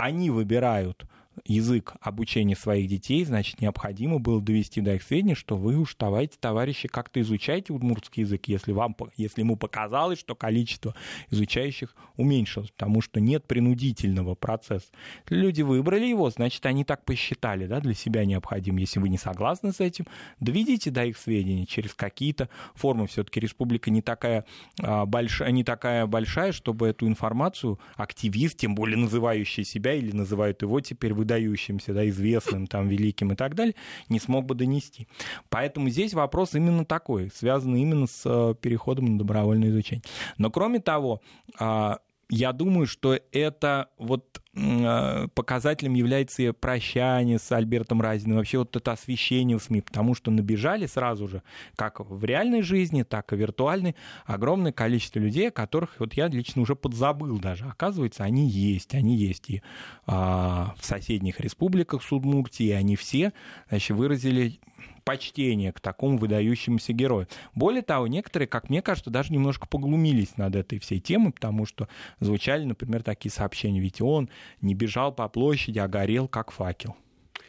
они 0.02 0.30
выбирают 0.30 1.06
язык 1.46 1.94
обучения 2.02 2.56
своих 2.56 2.88
детей, 2.88 3.24
значит, 3.26 3.62
необходимо 3.62 4.20
было 4.20 4.42
довести 4.42 4.82
до 4.82 4.96
их 4.96 5.04
сведения, 5.04 5.36
что 5.36 5.58
вы 5.58 5.78
уж 5.78 5.96
давайте, 6.00 6.38
товарищи, 6.40 6.88
как-то 6.88 7.22
изучайте 7.22 7.74
удмуртский 7.74 8.22
язык, 8.24 8.48
если, 8.48 8.72
вам, 8.72 8.96
если 9.18 9.42
ему 9.42 9.56
показалось, 9.56 10.20
что 10.20 10.36
количество 10.36 10.96
изучающих 11.30 11.96
уменьшилось, 12.18 12.72
потому 12.72 13.02
что 13.02 13.20
нет 13.20 13.46
принудительного 13.46 14.36
процесса. 14.36 14.88
Люди 15.30 15.62
выбрали 15.62 16.06
его, 16.06 16.30
значит, 16.30 16.66
они 16.66 16.84
так 16.84 17.06
посчитали, 17.06 17.68
да, 17.68 17.80
для 17.80 17.94
себя 17.94 18.26
необходим. 18.26 18.78
Если 18.78 19.00
вы 19.00 19.10
не 19.10 19.18
согласны 19.18 19.72
с 19.72 19.80
этим, 19.80 20.06
доведите 20.40 20.92
до 20.92 21.06
их 21.06 21.18
сведения 21.18 21.66
через 21.66 21.94
какие-то 21.94 22.50
формы. 22.76 23.08
Все-таки 23.08 23.40
республика 23.40 23.90
не 23.90 24.02
такая, 24.02 24.46
а, 24.82 25.06
большая, 25.06 25.52
не 25.52 25.64
такая 25.64 26.06
большая, 26.06 26.52
чтобы 26.52 26.88
эту 26.88 27.08
информацию 27.08 27.80
активист, 27.96 28.58
тем 28.58 28.76
более 28.76 28.98
называющий 28.98 29.64
себя 29.64 29.94
или 29.94 30.12
называют 30.12 30.62
его 30.62 30.80
теперь 30.82 31.14
выдающимся, 31.32 31.94
да, 31.94 32.08
известным, 32.10 32.68
там, 32.68 32.88
великим 32.88 33.32
и 33.32 33.36
так 33.36 33.56
далее, 33.56 33.76
не 34.10 34.20
смог 34.20 34.46
бы 34.46 34.56
донести. 34.56 35.08
Поэтому 35.50 35.90
здесь 35.90 36.14
вопрос 36.14 36.56
именно 36.56 36.86
такой, 36.86 37.32
связанный 37.34 37.82
именно 37.82 38.08
с 38.08 38.24
э, 38.26 38.56
переходом 38.60 39.06
на 39.06 39.18
добровольное 39.18 39.70
изучение. 39.70 40.04
Но 40.38 40.52
кроме 40.52 40.80
того, 40.80 41.22
а, 41.60 42.00
я 42.32 42.54
думаю, 42.54 42.88
что 42.88 43.20
это 43.34 43.90
вот 43.98 44.42
э, 44.56 45.28
показателем 45.36 45.96
является 45.96 46.42
и 46.42 46.52
прощание 46.52 47.38
с 47.38 47.52
Альбертом 47.52 48.02
Разиным, 48.02 48.38
вообще 48.38 48.60
вот 48.60 48.74
это 48.74 48.94
освещение 48.94 49.58
в 49.58 49.64
СМИ, 49.64 49.82
потому 49.82 50.16
что 50.16 50.32
набежали 50.32 50.86
сразу 50.86 51.28
же, 51.28 51.44
как 51.76 52.00
в 52.00 52.24
реальной 52.24 52.62
жизни, 52.62 53.04
так 53.04 53.34
и 53.34 53.36
виртуальной, 53.36 53.98
огромное 54.26 54.72
количество 54.72 55.20
людей, 55.20 55.52
которых 55.52 56.00
вот 56.00 56.14
я 56.14 56.30
лично 56.30 56.62
уже 56.62 56.74
подзабыл 56.74 57.38
даже. 57.38 57.66
Оказывается, 57.66 58.24
они 58.24 58.48
есть, 58.48 58.96
они 58.96 59.18
есть 59.18 59.50
и 59.50 59.62
а, 60.08 60.74
в 60.80 60.86
соседних 60.86 61.42
республиках 61.42 62.02
Судмуртии, 62.02 62.68
и 62.68 62.72
они 62.72 62.96
все 62.96 63.34
значит, 63.68 63.98
выразили 63.98 64.62
почтение 65.04 65.72
к 65.72 65.80
такому 65.80 66.18
выдающемуся 66.18 66.94
герою. 66.94 67.28
Более 67.56 67.82
того, 67.82 68.08
некоторые, 68.08 68.48
как 68.48 68.70
мне 68.70 68.82
кажется, 68.82 69.10
даже 69.10 69.34
немножко 69.34 69.68
поглумились 69.68 70.38
над 70.38 70.56
этой 70.56 70.80
всей 70.80 71.00
темой, 71.00 71.32
потому 71.32 71.66
что 71.66 71.88
звучали, 72.20 72.64
например, 72.64 73.04
такие 73.04 73.32
сообщения, 73.32 73.80
ведь 73.80 74.02
он 74.02 74.30
не 74.62 74.74
бежал 74.74 75.12
по 75.12 75.28
площади, 75.30 75.80
а 75.80 75.88
горел 75.88 76.28
как 76.28 76.52
факел. 76.52 76.96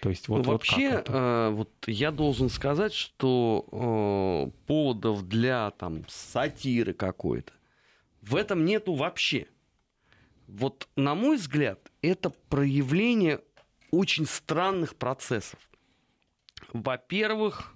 То 0.01 0.09
есть 0.09 0.27
вот, 0.27 0.45
ну, 0.45 0.53
вообще, 0.53 0.97
вот, 0.97 1.09
э, 1.11 1.51
вот 1.53 1.71
я 1.87 2.11
должен 2.11 2.49
сказать, 2.49 2.93
что 2.93 3.69
э, 3.71 4.67
поводов 4.67 5.29
для 5.29 5.71
там 5.71 6.03
сатиры 6.09 6.93
какой-то 6.93 7.53
в 8.21 8.37
этом 8.37 8.65
нету 8.65 8.95
вообще. 8.95 9.47
Вот 10.49 10.89
на 10.97 11.15
мой 11.15 11.37
взгляд, 11.37 11.91
это 12.03 12.31
проявление 12.49 13.41
очень 13.91 14.27
странных 14.27 14.97
процессов. 14.97 15.59
Во-первых, 16.73 17.75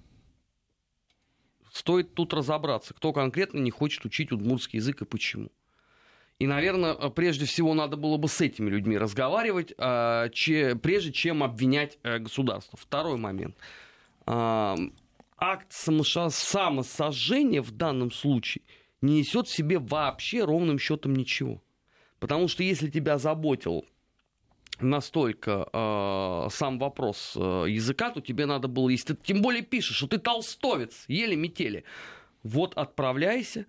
стоит 1.71 2.15
тут 2.15 2.33
разобраться, 2.33 2.93
кто 2.95 3.13
конкретно 3.13 3.59
не 3.59 3.69
хочет 3.69 4.03
учить 4.05 4.31
удмуртский 4.31 4.77
язык 4.77 5.03
и 5.03 5.05
почему. 5.05 5.51
И, 6.39 6.47
наверное, 6.47 6.93
прежде 7.09 7.45
всего 7.45 7.73
надо 7.73 7.95
было 7.95 8.17
бы 8.17 8.27
с 8.27 8.41
этими 8.41 8.69
людьми 8.69 8.97
разговаривать, 8.97 9.73
а, 9.77 10.27
прежде 10.29 11.11
чем 11.11 11.43
обвинять 11.43 11.97
э, 12.03 12.19
государство. 12.19 12.77
Второй 12.77 13.17
момент. 13.17 13.55
А, 14.25 14.75
акт 15.37 15.71
самосожжения 15.71 17.61
в 17.61 17.71
данном 17.71 18.11
случае 18.11 18.63
не 19.01 19.19
несет 19.19 19.47
в 19.47 19.55
себе 19.55 19.79
вообще 19.79 20.43
ровным 20.43 20.77
счетом 20.79 21.15
ничего. 21.15 21.61
Потому 22.19 22.47
что 22.47 22.63
если 22.63 22.89
тебя 22.89 23.17
заботил 23.17 23.85
настолько 24.79 25.67
э, 25.71 26.47
сам 26.51 26.79
вопрос 26.79 27.33
э, 27.35 27.65
языка, 27.67 28.11
то 28.11 28.21
тебе 28.21 28.45
надо 28.45 28.67
было, 28.67 28.89
если 28.89 29.13
ты 29.13 29.19
тем 29.23 29.41
более 29.41 29.63
пишешь, 29.63 29.97
что 29.97 30.07
ты 30.07 30.17
толстовец, 30.17 31.05
еле 31.07 31.35
метели, 31.35 31.83
вот 32.43 32.73
отправляйся, 32.75 33.65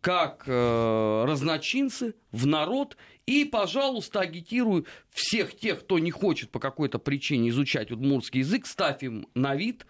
как 0.00 0.44
э, 0.46 1.24
разночинцы 1.26 2.14
в 2.32 2.46
народ 2.46 2.96
и, 3.26 3.44
пожалуйста, 3.44 4.20
агитируй 4.20 4.86
всех 5.10 5.56
тех, 5.56 5.80
кто 5.80 5.98
не 5.98 6.10
хочет 6.10 6.50
по 6.50 6.60
какой-то 6.60 6.98
причине 6.98 7.48
изучать 7.48 7.90
удмуртский 7.90 8.40
язык, 8.40 8.66
ставь 8.66 9.02
им 9.02 9.26
на 9.34 9.56
вид, 9.56 9.84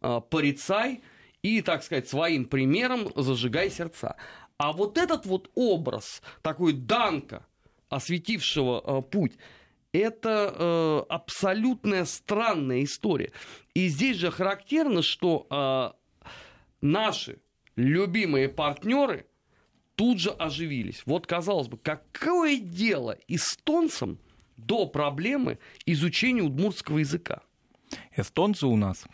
э, 0.00 0.20
порицай 0.30 1.02
и, 1.42 1.60
так 1.60 1.82
сказать, 1.82 2.08
своим 2.08 2.46
примером 2.46 3.12
зажигай 3.14 3.70
сердца. 3.70 4.16
А 4.56 4.72
вот 4.72 4.98
этот 4.98 5.26
вот 5.26 5.50
образ, 5.54 6.22
такой 6.42 6.72
Данка, 6.72 7.46
осветившего 7.90 8.82
э, 8.84 9.02
путь, 9.02 9.34
это 9.92 10.54
э, 10.54 11.02
абсолютная 11.08 12.04
странная 12.04 12.84
история. 12.84 13.32
И 13.74 13.88
здесь 13.88 14.16
же 14.16 14.30
характерно, 14.30 15.02
что 15.02 15.46
э, 15.50 16.30
наши 16.80 17.38
любимые 17.76 18.48
партнеры 18.48 19.26
тут 19.94 20.20
же 20.20 20.30
оживились. 20.30 21.02
Вот, 21.06 21.26
казалось 21.26 21.68
бы, 21.68 21.78
какое 21.78 22.58
дело 22.58 23.16
эстонцам 23.26 24.18
до 24.56 24.86
проблемы 24.86 25.58
изучения 25.86 26.42
удмуртского 26.42 26.98
языка? 26.98 27.42
Эстонцы 28.16 28.66
у 28.66 28.76
нас 28.76 29.06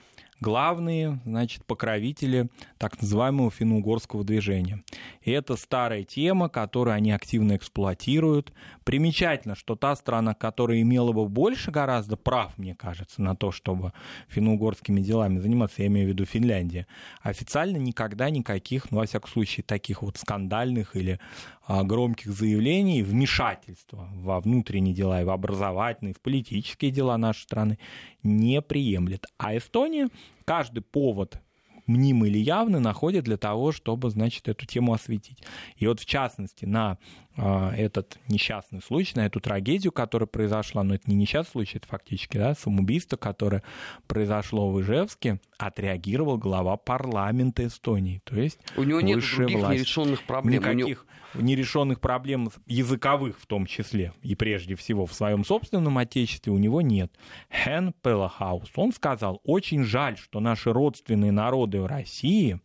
главные, 0.44 1.20
значит, 1.24 1.64
покровители 1.64 2.50
так 2.76 3.00
называемого 3.00 3.50
финно-угорского 3.50 4.24
движения. 4.24 4.84
И 5.22 5.30
это 5.30 5.56
старая 5.56 6.04
тема, 6.04 6.50
которую 6.50 6.94
они 6.94 7.12
активно 7.12 7.56
эксплуатируют. 7.56 8.52
Примечательно, 8.84 9.54
что 9.54 9.74
та 9.74 9.96
страна, 9.96 10.34
которая 10.34 10.82
имела 10.82 11.12
бы 11.12 11.26
больше 11.26 11.70
гораздо 11.70 12.18
прав, 12.18 12.58
мне 12.58 12.74
кажется, 12.74 13.22
на 13.22 13.34
то, 13.34 13.52
чтобы 13.52 13.94
финно-угорскими 14.28 15.00
делами 15.00 15.38
заниматься, 15.38 15.80
я 15.80 15.88
имею 15.88 16.08
в 16.08 16.10
виду 16.10 16.26
Финляндия, 16.26 16.86
официально 17.22 17.78
никогда 17.78 18.28
никаких, 18.28 18.90
ну, 18.90 18.98
во 18.98 19.06
всяком 19.06 19.30
случае, 19.30 19.64
таких 19.64 20.02
вот 20.02 20.18
скандальных 20.18 20.94
или 20.94 21.20
а, 21.66 21.82
громких 21.84 22.30
заявлений, 22.30 23.02
вмешательства 23.02 24.10
во 24.12 24.40
внутренние 24.40 24.94
дела 24.94 25.22
и 25.22 25.24
в 25.24 25.30
образовательные, 25.30 26.12
в 26.12 26.20
политические 26.20 26.90
дела 26.90 27.16
нашей 27.16 27.44
страны 27.44 27.78
не 28.22 28.60
приемлет. 28.60 29.24
А 29.38 29.56
Эстония 29.56 30.10
каждый 30.44 30.80
повод 30.80 31.40
мнимый 31.86 32.30
или 32.30 32.38
явный 32.38 32.80
находит 32.80 33.24
для 33.24 33.36
того, 33.36 33.72
чтобы, 33.72 34.10
значит, 34.10 34.48
эту 34.48 34.66
тему 34.66 34.92
осветить. 34.94 35.38
И 35.76 35.86
вот, 35.86 36.00
в 36.00 36.06
частности, 36.06 36.64
на 36.64 36.98
э, 37.36 37.70
этот 37.76 38.18
несчастный 38.28 38.80
случай, 38.80 39.12
на 39.16 39.26
эту 39.26 39.40
трагедию, 39.40 39.92
которая 39.92 40.26
произошла, 40.26 40.82
но 40.82 40.94
это 40.94 41.10
не 41.10 41.16
несчастный 41.16 41.52
случай, 41.52 41.78
это 41.78 41.86
фактически 41.86 42.38
да, 42.38 42.54
самоубийство, 42.54 43.16
которое 43.16 43.62
произошло 44.06 44.70
в 44.70 44.80
Ижевске, 44.80 45.40
отреагировал 45.58 46.38
глава 46.38 46.76
парламента 46.76 47.66
Эстонии. 47.66 48.20
То 48.24 48.36
есть 48.36 48.58
У 48.76 48.82
него 48.82 49.00
нет 49.00 49.20
других 49.36 49.58
власть. 49.58 49.80
нерешенных 49.80 50.22
проблем. 50.24 50.62
Никаких 50.62 51.06
нерешенных 51.34 52.00
проблем 52.00 52.50
языковых 52.66 53.38
в 53.38 53.46
том 53.46 53.66
числе, 53.66 54.12
и 54.22 54.34
прежде 54.34 54.74
всего 54.74 55.06
в 55.06 55.14
своем 55.14 55.44
собственном 55.44 55.98
отечестве 55.98 56.52
у 56.52 56.58
него 56.58 56.80
нет. 56.80 57.12
Хен 57.50 57.94
Пелахаус, 58.02 58.70
он 58.76 58.92
сказал, 58.92 59.40
очень 59.44 59.84
жаль, 59.84 60.16
что 60.16 60.40
наши 60.40 60.72
родственные 60.72 61.32
народы 61.32 61.80
в 61.80 61.86
России 61.86 62.60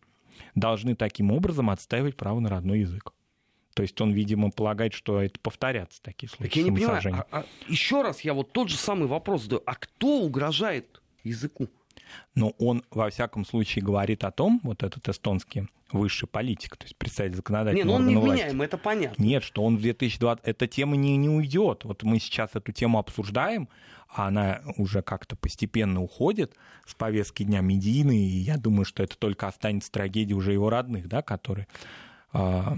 должны 0.56 0.96
таким 0.96 1.32
образом 1.32 1.70
отстаивать 1.70 2.16
право 2.16 2.40
на 2.40 2.50
родной 2.50 2.82
язык. 2.82 3.14
То 3.74 3.84
есть 3.84 4.00
он, 4.02 4.12
видимо, 4.12 4.52
полагает, 4.52 4.94
что 4.94 5.22
это 5.22 5.40
повторятся 5.40 6.02
такие 6.02 6.30
случаи. 6.30 6.50
Так 6.50 6.56
я 6.58 6.64
не 6.64 6.72
понимаю, 6.72 7.02
а, 7.14 7.28
а, 7.32 7.46
еще 7.68 8.02
раз 8.02 8.22
я 8.22 8.34
вот 8.34 8.52
тот 8.52 8.70
же 8.70 8.76
самый 8.76 9.08
вопрос 9.08 9.44
задаю. 9.44 9.62
А 9.66 9.76
кто 9.76 10.22
угрожает 10.22 11.02
языку? 11.24 11.70
Но 12.36 12.50
он, 12.60 12.84
во 12.92 13.10
всяком 13.10 13.46
случае, 13.46 13.84
говорит 13.84 14.24
о 14.24 14.32
том, 14.32 14.60
вот 14.64 14.84
этот 14.84 15.08
эстонский 15.10 15.68
высший 15.92 16.28
политик, 16.28 16.78
то 16.78 16.86
есть 16.86 16.96
представитель 16.96 17.38
законодательного 17.38 17.78
Нет, 17.78 17.86
ну 17.86 17.94
он 17.94 18.08
не 18.08 18.16
власти. 18.16 18.64
это 18.64 18.78
понятно. 18.78 19.22
Нет, 19.22 19.44
что 19.44 19.64
он 19.64 19.78
в 19.78 19.82
2020... 19.82 20.46
Эта 20.46 20.68
тема 20.68 20.96
не, 20.96 21.18
не 21.18 21.30
уйдет. 21.30 21.84
Вот 21.84 22.04
мы 22.04 22.20
сейчас 22.20 22.52
эту 22.54 22.72
тему 22.72 23.00
обсуждаем, 23.00 23.70
а 24.08 24.28
она 24.28 24.62
уже 24.78 25.02
как-то 25.02 25.36
постепенно 25.36 26.02
уходит 26.02 26.56
с 26.86 26.94
повестки 26.96 27.44
дня 27.44 27.62
медийной, 27.62 28.18
и 28.18 28.38
я 28.38 28.58
думаю, 28.58 28.86
что 28.86 29.04
это 29.04 29.18
только 29.18 29.48
останется 29.48 29.92
трагедией 29.92 30.36
уже 30.36 30.54
его 30.54 30.70
родных, 30.70 31.08
да, 31.08 31.22
которые 31.22 31.68
а, 32.32 32.76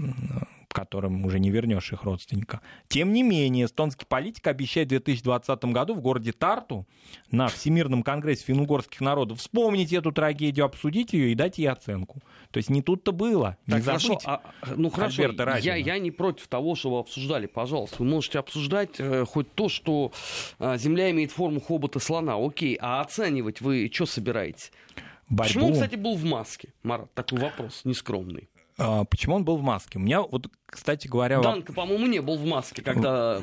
которым 0.72 1.24
уже 1.24 1.38
не 1.38 1.50
вернешь 1.50 1.92
их 1.92 2.04
родственника. 2.04 2.60
Тем 2.88 3.12
не 3.12 3.22
менее, 3.22 3.66
эстонский 3.66 4.06
политик 4.06 4.46
обещает 4.46 4.88
в 4.88 4.90
2020 4.90 5.64
году 5.66 5.94
в 5.94 6.00
городе 6.00 6.32
Тарту 6.32 6.86
на 7.30 7.48
Всемирном 7.48 8.02
конгрессе 8.02 8.44
финугорских 8.44 9.00
народов 9.00 9.38
вспомнить 9.40 9.92
эту 9.92 10.12
трагедию, 10.12 10.64
обсудить 10.64 11.12
ее 11.12 11.32
и 11.32 11.34
дать 11.34 11.58
ей 11.58 11.66
оценку. 11.66 12.22
То 12.50 12.58
есть 12.58 12.70
не 12.70 12.82
тут-то 12.82 13.12
было. 13.12 13.56
Не 13.66 13.74
так, 13.74 13.84
хорошо, 13.84 14.18
а, 14.24 14.42
ну 14.76 14.90
хорошо, 14.90 15.22
я, 15.22 15.76
я 15.76 15.98
не 15.98 16.10
против 16.10 16.48
того, 16.48 16.74
чтобы 16.74 16.98
обсуждали, 16.98 17.46
пожалуйста. 17.46 17.96
Вы 17.98 18.06
можете 18.06 18.38
обсуждать 18.38 18.98
э, 18.98 19.24
хоть 19.24 19.52
то, 19.54 19.68
что 19.68 20.12
э, 20.58 20.76
Земля 20.78 21.10
имеет 21.10 21.32
форму 21.32 21.60
хобота 21.60 21.98
слона, 21.98 22.36
окей, 22.36 22.76
а 22.80 23.00
оценивать 23.00 23.60
вы 23.60 23.90
что 23.92 24.06
собираетесь? 24.06 24.72
Борьбу. 25.28 25.48
Почему 25.48 25.66
он, 25.68 25.72
кстати, 25.72 25.96
был 25.96 26.14
в 26.16 26.24
маске? 26.24 26.68
Марат, 26.82 27.12
такой 27.14 27.38
вопрос 27.38 27.82
нескромный. 27.84 28.48
А, 28.78 29.04
почему 29.04 29.36
он 29.36 29.44
был 29.44 29.56
в 29.56 29.62
маске? 29.62 29.98
У 29.98 30.02
меня 30.02 30.22
вот, 30.22 30.48
кстати 30.66 31.08
говоря... 31.08 31.40
Данка, 31.40 31.72
по-моему, 31.72 32.06
не 32.06 32.20
был 32.20 32.36
в 32.36 32.44
маске, 32.44 32.82
когда... 32.82 33.40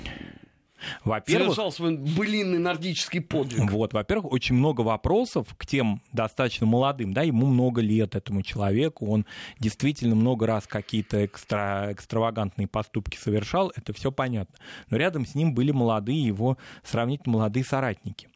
Во-первых, 1.03 1.55
Совершал 1.55 1.71
свой 1.71 1.97
былинный 1.97 2.57
нордический 2.57 3.19
подвиг. 3.21 3.69
вот, 3.71 3.93
во-первых, 3.93 4.31
очень 4.31 4.55
много 4.55 4.81
вопросов 4.81 5.47
к 5.57 5.65
тем 5.65 6.01
достаточно 6.13 6.65
молодым, 6.65 7.13
да, 7.13 7.23
ему 7.23 7.47
много 7.47 7.81
лет 7.81 8.15
этому 8.15 8.41
человеку, 8.43 9.07
он 9.11 9.25
действительно 9.59 10.15
много 10.15 10.47
раз 10.47 10.67
какие-то 10.67 11.25
экстра, 11.25 11.89
экстравагантные 11.91 12.67
поступки 12.67 13.17
совершал, 13.17 13.73
это 13.75 13.91
все 13.93 14.11
понятно. 14.11 14.55
Но 14.89 14.97
рядом 14.97 15.25
с 15.25 15.35
ним 15.35 15.53
были 15.53 15.71
молодые 15.71 16.23
его 16.23 16.57
сравнительно 16.83 17.33
молодые 17.33 17.65
соратники. 17.65 18.29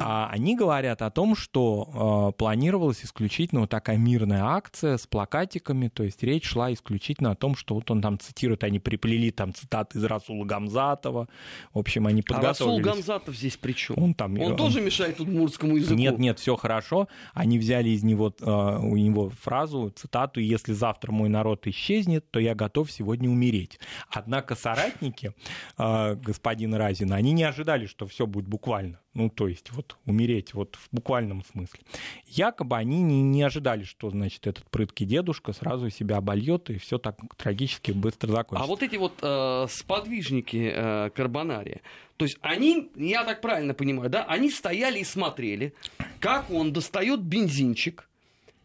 А 0.00 0.28
они 0.30 0.56
говорят 0.56 1.02
о 1.02 1.10
том, 1.10 1.36
что 1.36 2.32
э, 2.34 2.38
планировалась 2.38 3.04
исключительно 3.04 3.62
вот 3.62 3.70
такая 3.70 3.96
мирная 3.96 4.44
акция 4.44 4.96
с 4.96 5.06
плакатиками, 5.06 5.88
то 5.88 6.02
есть 6.02 6.22
речь 6.22 6.44
шла 6.44 6.72
исключительно 6.72 7.32
о 7.32 7.34
том, 7.34 7.56
что 7.56 7.74
вот 7.74 7.90
он 7.90 8.02
там 8.02 8.18
цитирует, 8.18 8.64
они 8.64 8.78
приплели 8.78 9.30
там 9.30 9.54
цитаты 9.54 9.98
из 9.98 10.04
Расула 10.04 10.44
Гамзатова, 10.44 11.28
в 11.72 11.78
общем, 11.78 12.06
они 12.06 12.22
А 12.28 12.40
Расул 12.40 12.66
подготовились. 12.66 12.84
Гамзатов 12.84 13.36
здесь 13.36 13.56
при 13.56 13.72
чем? 13.72 13.96
Он 13.98 14.14
там, 14.14 14.38
Он 14.40 14.52
э, 14.52 14.56
тоже 14.56 14.80
мешает 14.80 15.20
удмуртскому 15.20 15.76
языку? 15.76 15.94
Нет, 15.94 16.18
нет, 16.18 16.38
все 16.38 16.56
хорошо. 16.56 17.08
Они 17.34 17.58
взяли 17.58 17.90
из 17.90 18.02
него, 18.02 18.34
э, 18.40 18.78
у 18.78 18.96
него 18.96 19.30
фразу, 19.30 19.92
цитату 19.94 20.40
«Если 20.40 20.72
завтра 20.72 21.12
мой 21.12 21.28
народ 21.28 21.66
исчезнет, 21.66 22.30
то 22.30 22.40
я 22.40 22.54
готов 22.54 22.90
сегодня 22.90 23.30
умереть». 23.30 23.78
Однако 24.10 24.54
соратники 24.54 25.32
э, 25.78 26.14
господина 26.16 26.78
Разина, 26.78 27.16
они 27.16 27.32
не 27.32 27.44
ожидали, 27.44 27.86
что 27.86 28.06
все 28.06 28.26
будет 28.26 28.46
буквально. 28.46 29.00
Ну, 29.14 29.30
то 29.36 29.48
есть 29.48 29.70
вот 29.72 29.96
умереть 30.06 30.54
вот 30.54 30.76
в 30.76 30.88
буквальном 30.90 31.44
смысле. 31.44 31.80
Якобы 32.26 32.76
они 32.76 33.02
не, 33.02 33.22
не 33.22 33.42
ожидали, 33.42 33.84
что, 33.84 34.10
значит, 34.10 34.46
этот 34.46 34.64
прыткий 34.70 35.04
дедушка 35.06 35.52
сразу 35.52 35.90
себя 35.90 36.16
обольет, 36.16 36.70
и 36.70 36.78
все 36.78 36.98
так 36.98 37.16
трагически 37.36 37.92
быстро 37.92 38.32
закончится. 38.32 38.64
А 38.64 38.66
вот 38.66 38.82
эти 38.82 38.96
вот 38.96 39.12
э, 39.20 39.66
сподвижники 39.68 40.72
э, 40.74 41.10
Карбонария, 41.10 41.82
то 42.16 42.24
есть 42.24 42.38
они, 42.40 42.90
я 42.96 43.24
так 43.24 43.42
правильно 43.42 43.74
понимаю, 43.74 44.08
да, 44.08 44.24
они 44.24 44.50
стояли 44.50 45.00
и 45.00 45.04
смотрели, 45.04 45.74
как 46.18 46.50
он 46.50 46.72
достает 46.72 47.20
бензинчик, 47.20 48.08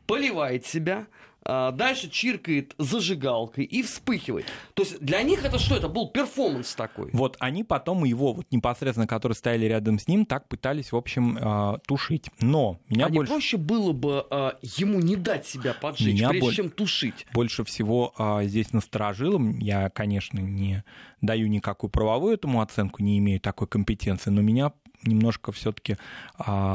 поливает 0.07 0.65
себя, 0.65 1.07
дальше 1.43 2.09
чиркает 2.09 2.75
зажигалкой 2.77 3.65
и 3.65 3.81
вспыхивает. 3.83 4.45
То 4.73 4.83
есть 4.83 4.99
для 4.99 5.21
них 5.23 5.43
это 5.43 5.57
что? 5.59 5.75
Это 5.75 5.87
был 5.87 6.09
перформанс 6.09 6.75
такой. 6.75 7.09
Вот 7.13 7.37
они 7.39 7.63
потом 7.63 8.03
его, 8.03 8.33
вот 8.33 8.45
непосредственно, 8.51 9.07
которые 9.07 9.35
стояли 9.35 9.65
рядом 9.65 9.99
с 9.99 10.07
ним, 10.07 10.25
так 10.25 10.47
пытались, 10.47 10.91
в 10.91 10.95
общем, 10.95 11.37
э, 11.37 11.79
тушить. 11.87 12.29
Но 12.39 12.79
меня 12.89 13.07
а 13.07 13.09
не 13.09 13.17
больше... 13.17 13.31
проще 13.33 13.57
было 13.57 13.91
бы 13.91 14.25
э, 14.29 14.51
ему 14.61 14.99
не 14.99 15.15
дать 15.15 15.47
себя 15.47 15.73
поджечь, 15.73 16.13
Меня 16.13 16.29
прежде 16.29 16.47
боль- 16.47 16.55
чем 16.55 16.69
тушить? 16.69 17.25
больше 17.33 17.63
всего 17.63 18.13
а, 18.17 18.43
здесь 18.43 18.73
насторожило. 18.73 19.41
Я, 19.59 19.89
конечно, 19.89 20.39
не 20.39 20.83
даю 21.21 21.47
никакую 21.47 21.89
правовую 21.89 22.35
этому 22.35 22.61
оценку, 22.61 23.03
не 23.03 23.17
имею 23.19 23.39
такой 23.39 23.67
компетенции, 23.67 24.29
но 24.29 24.41
меня 24.41 24.73
немножко 25.03 25.51
все-таки 25.51 25.97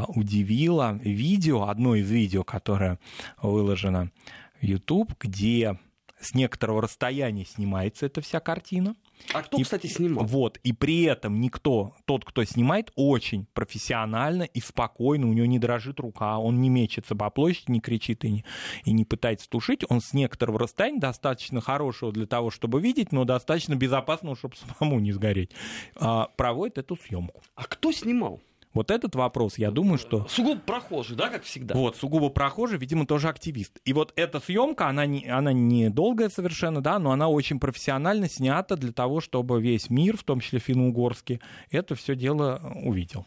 удивило 0.08 0.98
видео, 1.02 1.68
одно 1.68 1.94
из 1.94 2.10
видео, 2.10 2.42
которое 2.42 2.98
выложено 3.40 4.10
YouTube, 4.60 5.14
где 5.20 5.78
с 6.18 6.34
некоторого 6.34 6.82
расстояния 6.82 7.44
снимается 7.44 8.06
эта 8.06 8.20
вся 8.20 8.40
картина. 8.40 8.96
А 9.32 9.42
кто, 9.42 9.58
И- 9.58 9.62
кстати, 9.62 9.86
снимал? 9.86 10.24
Вот, 10.24 10.58
и 10.62 10.72
при 10.72 11.02
этом 11.02 11.40
никто, 11.40 11.94
тот, 12.04 12.24
кто 12.24 12.44
снимает, 12.44 12.90
очень 12.96 13.46
профессионально 13.52 14.44
и 14.44 14.60
спокойно, 14.60 15.28
у 15.28 15.32
него 15.32 15.46
не 15.46 15.58
дрожит 15.58 16.00
рука, 16.00 16.38
он 16.38 16.60
не 16.60 16.68
мечется 16.68 17.14
по 17.14 17.30
площади, 17.30 17.70
не 17.70 17.80
кричит 17.80 18.24
и 18.24 18.30
не, 18.30 18.44
и 18.84 18.92
не 18.92 19.04
пытается 19.04 19.48
тушить, 19.48 19.84
он 19.88 20.00
с 20.00 20.12
некоторого 20.14 20.58
расстояния, 20.58 21.00
достаточно 21.00 21.60
хорошего 21.60 22.12
для 22.12 22.26
того, 22.26 22.50
чтобы 22.50 22.80
видеть, 22.80 23.12
но 23.12 23.24
достаточно 23.24 23.74
безопасного, 23.74 24.36
чтобы 24.36 24.54
самому 24.78 25.00
не 25.00 25.12
сгореть, 25.12 25.50
а, 25.96 26.28
проводит 26.36 26.78
эту 26.78 26.96
съемку. 26.96 27.42
А 27.54 27.64
кто 27.64 27.92
снимал? 27.92 28.40
Вот 28.76 28.90
этот 28.90 29.14
вопрос, 29.14 29.56
я 29.56 29.70
думаю, 29.70 29.96
что 29.96 30.26
Сугубо 30.28 30.60
прохожий, 30.60 31.16
да, 31.16 31.28
как 31.30 31.44
всегда? 31.44 31.74
вот, 31.74 31.96
сугубо 31.96 32.28
прохожий, 32.28 32.78
видимо, 32.78 33.06
тоже 33.06 33.28
активист. 33.28 33.80
И 33.86 33.94
вот 33.94 34.12
эта 34.16 34.38
съемка, 34.38 34.88
она 34.88 35.06
не, 35.06 35.26
она 35.26 35.52
не 35.54 35.88
долгая 35.88 36.28
совершенно, 36.28 36.82
да, 36.82 36.98
но 36.98 37.10
она 37.10 37.28
очень 37.28 37.58
профессионально 37.58 38.28
снята 38.28 38.76
для 38.76 38.92
того, 38.92 39.22
чтобы 39.22 39.62
весь 39.62 39.88
мир, 39.88 40.18
в 40.18 40.24
том 40.24 40.40
числе 40.40 40.58
финно-угорский, 40.58 41.40
это 41.70 41.94
все 41.94 42.14
дело 42.14 42.60
увидел. 42.84 43.24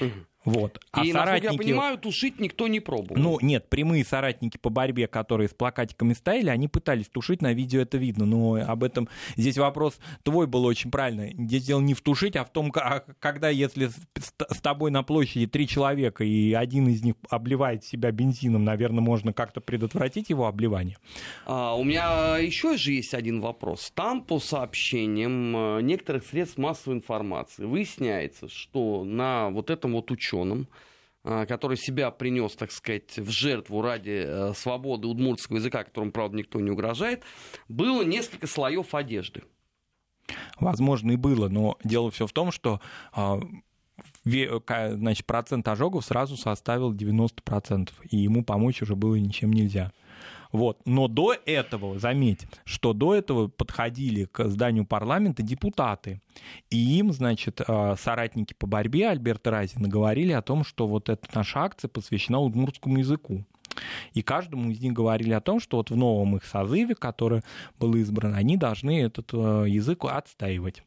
Мгм. 0.00 0.26
Вот. 0.44 0.80
А 0.90 1.04
и, 1.04 1.12
насколько 1.12 1.34
я 1.34 1.40
соратники... 1.42 1.62
понимаю, 1.62 1.98
тушить 1.98 2.40
никто 2.40 2.66
не 2.68 2.80
пробовал. 2.80 3.20
Ну, 3.20 3.38
нет, 3.40 3.68
прямые 3.68 4.04
соратники 4.04 4.58
по 4.58 4.70
борьбе, 4.70 5.06
которые 5.06 5.48
с 5.48 5.54
плакатиками 5.54 6.14
стояли, 6.14 6.48
они 6.48 6.68
пытались 6.68 7.08
тушить, 7.08 7.42
на 7.42 7.52
видео 7.52 7.80
это 7.80 7.96
видно, 7.96 8.24
но 8.24 8.54
об 8.54 8.82
этом 8.82 9.08
здесь 9.36 9.56
вопрос 9.56 9.98
твой 10.24 10.46
был 10.46 10.64
очень 10.64 10.90
правильно. 10.90 11.28
Здесь 11.46 11.64
дело 11.64 11.80
не 11.80 11.94
в 11.94 12.00
тушить, 12.00 12.36
а 12.36 12.44
в 12.44 12.50
том, 12.50 12.72
а 12.74 13.00
когда, 13.20 13.50
если 13.50 13.90
с 14.16 14.60
тобой 14.60 14.90
на 14.90 15.02
площади 15.02 15.46
три 15.46 15.68
человека, 15.68 16.24
и 16.24 16.52
один 16.52 16.88
из 16.88 17.02
них 17.02 17.14
обливает 17.30 17.84
себя 17.84 18.10
бензином, 18.10 18.64
наверное, 18.64 19.00
можно 19.00 19.32
как-то 19.32 19.60
предотвратить 19.60 20.30
его 20.30 20.46
обливание. 20.46 20.96
А, 21.46 21.76
у 21.76 21.84
меня 21.84 22.38
еще 22.38 22.76
же 22.76 22.92
есть 22.92 23.14
один 23.14 23.40
вопрос. 23.40 23.92
Там, 23.94 24.22
по 24.22 24.40
сообщениям 24.40 25.56
э, 25.56 25.82
некоторых 25.82 26.26
средств 26.26 26.58
массовой 26.58 26.96
информации, 26.96 27.64
выясняется, 27.64 28.48
что 28.48 29.04
на 29.04 29.50
вот 29.50 29.70
этом 29.70 29.92
вот 29.92 30.10
ученом, 30.10 30.31
а, 31.24 31.46
который 31.46 31.76
себя 31.76 32.10
принес, 32.10 32.56
так 32.56 32.72
сказать, 32.72 33.16
в 33.16 33.30
жертву 33.30 33.80
ради 33.80 34.24
э, 34.26 34.54
свободы 34.54 35.06
удмуртского 35.06 35.58
языка, 35.58 35.84
которому, 35.84 36.10
правда, 36.10 36.36
никто 36.38 36.58
не 36.58 36.70
угрожает, 36.70 37.22
было 37.68 38.02
несколько 38.02 38.48
слоев 38.48 38.92
одежды. 38.92 39.42
Возможно, 40.58 41.12
и 41.12 41.16
было, 41.16 41.48
но 41.48 41.78
дело 41.84 42.10
все 42.10 42.26
в 42.26 42.32
том, 42.32 42.50
что 42.50 42.80
а, 43.12 43.40
значит, 44.24 45.26
процент 45.26 45.68
ожогов 45.68 46.04
сразу 46.04 46.36
составил 46.36 46.92
90%, 46.92 47.90
и 48.10 48.16
ему 48.16 48.44
помочь 48.44 48.82
уже 48.82 48.96
было 48.96 49.14
ничем 49.14 49.52
нельзя. 49.52 49.92
Вот. 50.52 50.80
Но 50.84 51.08
до 51.08 51.34
этого, 51.46 51.98
заметь, 51.98 52.46
что 52.64 52.92
до 52.92 53.14
этого 53.14 53.48
подходили 53.48 54.24
к 54.24 54.48
зданию 54.48 54.84
парламента 54.84 55.42
депутаты, 55.42 56.20
и 56.70 56.76
им, 56.98 57.12
значит, 57.12 57.62
а, 57.66 57.96
соратники 57.96 58.54
по 58.54 58.66
борьбе 58.66 59.08
Альберта 59.08 59.50
Разина 59.50 59.88
говорили 59.88 60.32
о 60.32 60.42
том, 60.42 60.64
что 60.64 60.86
вот 60.86 61.08
эта 61.08 61.26
наша 61.34 61.60
акция 61.60 61.88
посвящена 61.88 62.38
удмуртскому 62.38 62.98
языку. 62.98 63.44
И 64.12 64.22
каждому 64.22 64.70
из 64.70 64.80
них 64.80 64.92
говорили 64.92 65.32
о 65.32 65.40
том, 65.40 65.58
что 65.58 65.78
вот 65.78 65.90
в 65.90 65.96
новом 65.96 66.36
их 66.36 66.44
созыве, 66.44 66.94
который 66.94 67.42
был 67.78 67.94
избран, 67.96 68.34
они 68.34 68.58
должны 68.58 69.02
этот 69.02 69.30
э, 69.32 69.64
язык 69.68 70.04
отстаивать. 70.04 70.82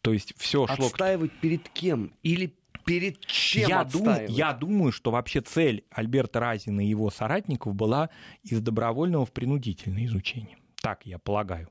То 0.00 0.12
есть 0.12 0.34
все 0.36 0.66
шло 0.68 0.86
Отстаивать 0.86 1.32
перед 1.40 1.68
кем? 1.68 2.12
Или 2.22 2.54
перед 2.88 3.20
чем 3.20 3.68
я, 3.68 3.84
думаю, 3.84 4.28
я 4.28 4.52
думаю, 4.52 4.92
что 4.92 5.10
вообще 5.10 5.40
цель 5.40 5.84
Альберта 5.90 6.40
Разина 6.40 6.80
и 6.80 6.88
его 6.88 7.10
соратников 7.10 7.74
была 7.74 8.10
из 8.42 8.60
добровольного 8.60 9.26
в 9.26 9.32
принудительное 9.32 10.06
изучение. 10.06 10.58
Так 10.80 11.04
я 11.06 11.18
полагаю. 11.18 11.68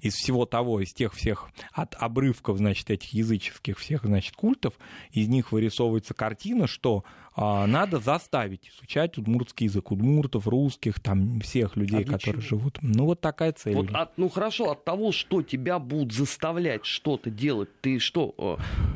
Из 0.00 0.14
всего 0.14 0.44
того, 0.44 0.80
из 0.80 0.92
тех 0.92 1.14
всех 1.14 1.48
от 1.72 1.94
обрывков, 1.94 2.58
значит, 2.58 2.90
этих 2.90 3.12
языческих 3.14 3.78
всех, 3.78 4.04
значит, 4.04 4.34
культов, 4.34 4.74
из 5.12 5.28
них 5.28 5.52
вырисовывается 5.52 6.12
картина, 6.12 6.66
что 6.66 7.04
надо 7.38 7.98
заставить 7.98 8.68
изучать 8.68 9.18
удмуртский 9.18 9.66
язык, 9.66 9.90
удмуртов, 9.90 10.46
русских, 10.48 11.00
там, 11.00 11.40
всех 11.40 11.76
людей, 11.76 12.04
А 12.04 12.12
которые 12.12 12.42
чего? 12.42 12.58
живут. 12.58 12.78
Ну, 12.82 13.04
вот 13.04 13.20
такая 13.20 13.52
цель. 13.52 13.74
Вот 13.74 13.90
от, 13.92 14.16
ну 14.18 14.28
хорошо, 14.28 14.70
от 14.70 14.84
того, 14.84 15.12
что 15.12 15.42
тебя 15.42 15.78
будут 15.78 16.12
заставлять 16.12 16.84
что-то 16.84 17.30
делать, 17.30 17.68
ты 17.80 17.98
что, 17.98 18.34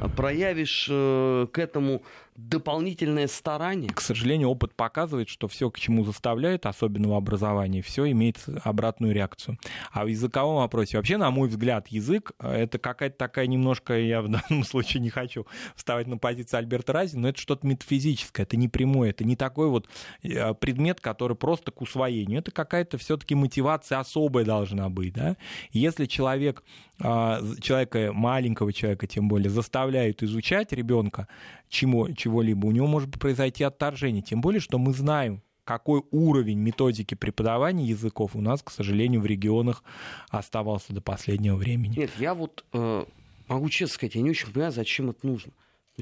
э, 0.00 0.08
проявишь 0.16 0.88
э, 0.90 1.46
к 1.52 1.58
этому 1.58 2.02
дополнительное 2.36 3.26
старание? 3.26 3.90
К 3.90 4.00
сожалению, 4.00 4.48
опыт 4.48 4.74
показывает, 4.74 5.28
что 5.28 5.48
все, 5.48 5.70
к 5.70 5.78
чему 5.78 6.04
заставляют, 6.04 6.66
особенно 6.66 7.08
в 7.08 7.14
образовании, 7.14 7.82
все 7.82 8.10
имеет 8.10 8.38
обратную 8.64 9.14
реакцию. 9.14 9.58
А 9.92 10.04
в 10.04 10.08
языковом 10.08 10.56
вопросе, 10.56 10.96
вообще, 10.96 11.16
на 11.16 11.30
мой 11.30 11.48
взгляд, 11.48 11.88
язык 11.88 12.32
э, 12.38 12.50
это 12.62 12.78
какая-то 12.78 13.16
такая 13.16 13.46
немножко, 13.46 13.98
я 13.98 14.22
в 14.22 14.28
данном 14.28 14.64
случае 14.66 15.02
не 15.02 15.10
хочу 15.10 15.46
вставать 15.76 16.06
на 16.06 16.16
позицию 16.16 16.58
Альберта 16.58 16.92
Рази, 16.92 17.16
но 17.16 17.28
это 17.28 17.38
что-то 17.38 17.66
метафизическое, 17.66 18.31
это 18.40 18.56
не 18.56 18.68
прямое, 18.68 19.10
это 19.10 19.24
не 19.24 19.36
такой 19.36 19.68
вот 19.68 19.88
э, 20.22 20.54
предмет, 20.54 21.00
который 21.00 21.36
просто 21.36 21.70
к 21.70 21.80
усвоению. 21.80 22.40
Это 22.40 22.50
какая-то 22.50 22.98
все-таки 22.98 23.34
мотивация 23.34 23.98
особая 23.98 24.44
должна 24.44 24.88
быть. 24.88 25.14
Да? 25.14 25.36
Если 25.72 26.06
человек, 26.06 26.62
а, 27.00 27.40
человека, 27.60 28.12
маленького 28.12 28.72
человека, 28.72 29.06
тем 29.06 29.28
более, 29.28 29.50
заставляют 29.50 30.22
изучать 30.22 30.72
ребенка 30.72 31.28
чему, 31.68 32.12
чего-либо, 32.14 32.66
у 32.66 32.72
него 32.72 32.86
может 32.86 33.18
произойти 33.18 33.64
отторжение. 33.64 34.22
Тем 34.22 34.40
более, 34.40 34.60
что 34.60 34.78
мы 34.78 34.92
знаем, 34.92 35.42
какой 35.64 36.02
уровень 36.10 36.58
методики 36.58 37.14
преподавания 37.14 37.86
языков 37.86 38.34
у 38.34 38.40
нас, 38.40 38.62
к 38.62 38.70
сожалению, 38.70 39.20
в 39.20 39.26
регионах 39.26 39.84
оставался 40.28 40.92
до 40.92 41.00
последнего 41.00 41.56
времени. 41.56 42.00
Нет, 42.00 42.10
я 42.18 42.34
вот 42.34 42.64
э, 42.72 43.04
могу 43.48 43.68
честно 43.68 43.94
сказать, 43.94 44.14
я 44.16 44.22
не 44.22 44.30
очень 44.30 44.52
понимаю, 44.52 44.72
зачем 44.72 45.10
это 45.10 45.26
нужно. 45.26 45.52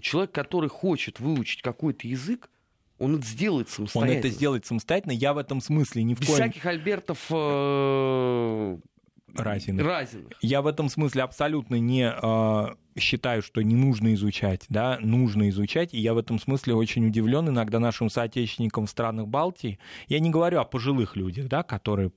Человек, 0.00 0.32
который 0.32 0.68
хочет 0.70 1.20
выучить 1.20 1.62
какой-то 1.62 2.06
язык, 2.06 2.50
он 2.98 3.16
это 3.16 3.24
сделает 3.26 3.68
Он 3.68 3.88
самостоятельно. 3.88 4.18
это 4.18 4.28
сделает 4.28 4.66
самостоятельно. 4.66 5.12
Я 5.12 5.32
в 5.32 5.38
этом 5.38 5.60
смысле 5.60 6.02
ни 6.02 6.14
в 6.14 6.20
Без 6.20 6.26
коем 6.28 6.42
всяких 6.42 6.66
Альбертов 6.66 7.26
э, 7.30 8.78
Разиных. 9.34 9.86
Разиных. 9.86 10.32
Я 10.42 10.60
в 10.62 10.66
этом 10.66 10.88
смысле 10.88 11.22
абсолютно 11.22 11.76
не, 11.76 12.12
э, 12.12 12.74
считаю, 12.98 13.42
что 13.42 13.62
не 13.62 13.74
нужно 13.74 14.14
изучать, 14.14 14.64
да, 14.68 14.98
нужно 15.00 15.48
изучать, 15.50 15.94
и 15.94 16.00
я 16.00 16.14
в 16.14 16.18
этом 16.18 16.38
смысле 16.38 16.74
очень 16.74 17.06
удивлен 17.06 17.48
иногда 17.48 17.78
нашим 17.78 18.10
соотечественникам 18.10 18.86
в 18.86 18.90
странах 18.90 19.28
Балтии. 19.28 19.78
Я 20.08 20.20
не 20.20 20.30
говорю 20.30 20.60
о 20.60 20.64
пожилых 20.64 21.16
людях, 21.16 21.48
да, 21.48 21.62
которые 21.62 22.10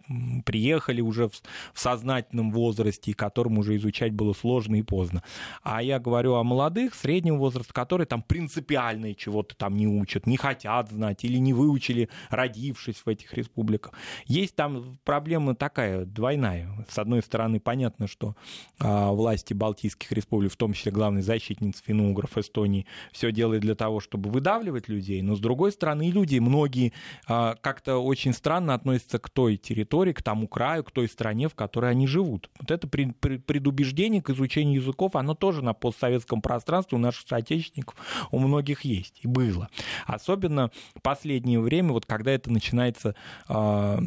приехали 0.45 1.01
уже 1.01 1.29
в, 1.29 1.41
сознательном 1.73 2.51
возрасте, 2.51 3.11
и 3.11 3.13
которым 3.13 3.57
уже 3.57 3.75
изучать 3.75 4.13
было 4.13 4.33
сложно 4.33 4.75
и 4.75 4.81
поздно. 4.81 5.23
А 5.63 5.81
я 5.81 5.99
говорю 5.99 6.35
о 6.35 6.43
молодых, 6.43 6.95
среднего 6.95 7.37
возраста, 7.37 7.73
которые 7.73 8.07
там 8.07 8.21
принципиально 8.21 9.13
чего-то 9.13 9.55
там 9.55 9.75
не 9.75 9.87
учат, 9.87 10.27
не 10.27 10.37
хотят 10.37 10.89
знать 10.89 11.23
или 11.23 11.37
не 11.37 11.53
выучили, 11.53 12.09
родившись 12.29 12.97
в 13.05 13.09
этих 13.09 13.33
республиках. 13.33 13.93
Есть 14.25 14.55
там 14.55 14.97
проблема 15.03 15.55
такая, 15.55 16.05
двойная. 16.05 16.85
С 16.89 16.97
одной 16.97 17.21
стороны, 17.21 17.59
понятно, 17.59 18.07
что 18.07 18.35
а, 18.79 19.11
власти 19.11 19.53
Балтийских 19.53 20.11
республик, 20.11 20.51
в 20.51 20.57
том 20.63 20.73
числе 20.73 20.93
главный 20.93 21.21
защитниц 21.21 21.83
финно-угров 21.85 22.37
Эстонии, 22.37 22.85
все 23.11 23.33
делает 23.33 23.63
для 23.63 23.75
того, 23.75 23.99
чтобы 23.99 24.29
выдавливать 24.29 24.87
людей, 24.87 25.21
но 25.21 25.35
с 25.35 25.39
другой 25.39 25.73
стороны, 25.73 26.09
люди, 26.09 26.39
многие 26.39 26.93
а, 27.27 27.55
как-то 27.59 27.97
очень 27.97 28.31
странно 28.31 28.73
относятся 28.73 29.19
к 29.19 29.29
той 29.29 29.57
территории, 29.57 30.13
к 30.13 30.23
тому 30.23 30.47
краю, 30.47 30.85
к 30.85 30.91
той 30.91 31.09
стране, 31.09 31.49
в 31.49 31.55
которой 31.55 31.91
они 31.91 32.07
живут. 32.07 32.49
Вот 32.59 32.71
это 32.71 32.87
предубеждение 32.87 34.21
к 34.21 34.29
изучению 34.29 34.75
языков, 34.75 35.17
оно 35.17 35.35
тоже 35.35 35.61
на 35.61 35.73
постсоветском 35.73 36.41
пространстве 36.41 36.97
у 36.97 37.01
наших 37.01 37.27
соотечественников 37.27 37.95
у 38.31 38.39
многих 38.39 38.81
есть 38.81 39.19
и 39.21 39.27
было. 39.27 39.67
Особенно 40.05 40.71
последнее 41.01 41.59
время, 41.59 41.91
вот 41.91 42.05
когда 42.05 42.31
это 42.31 42.49
начинается, 42.49 43.15
а, 43.49 43.99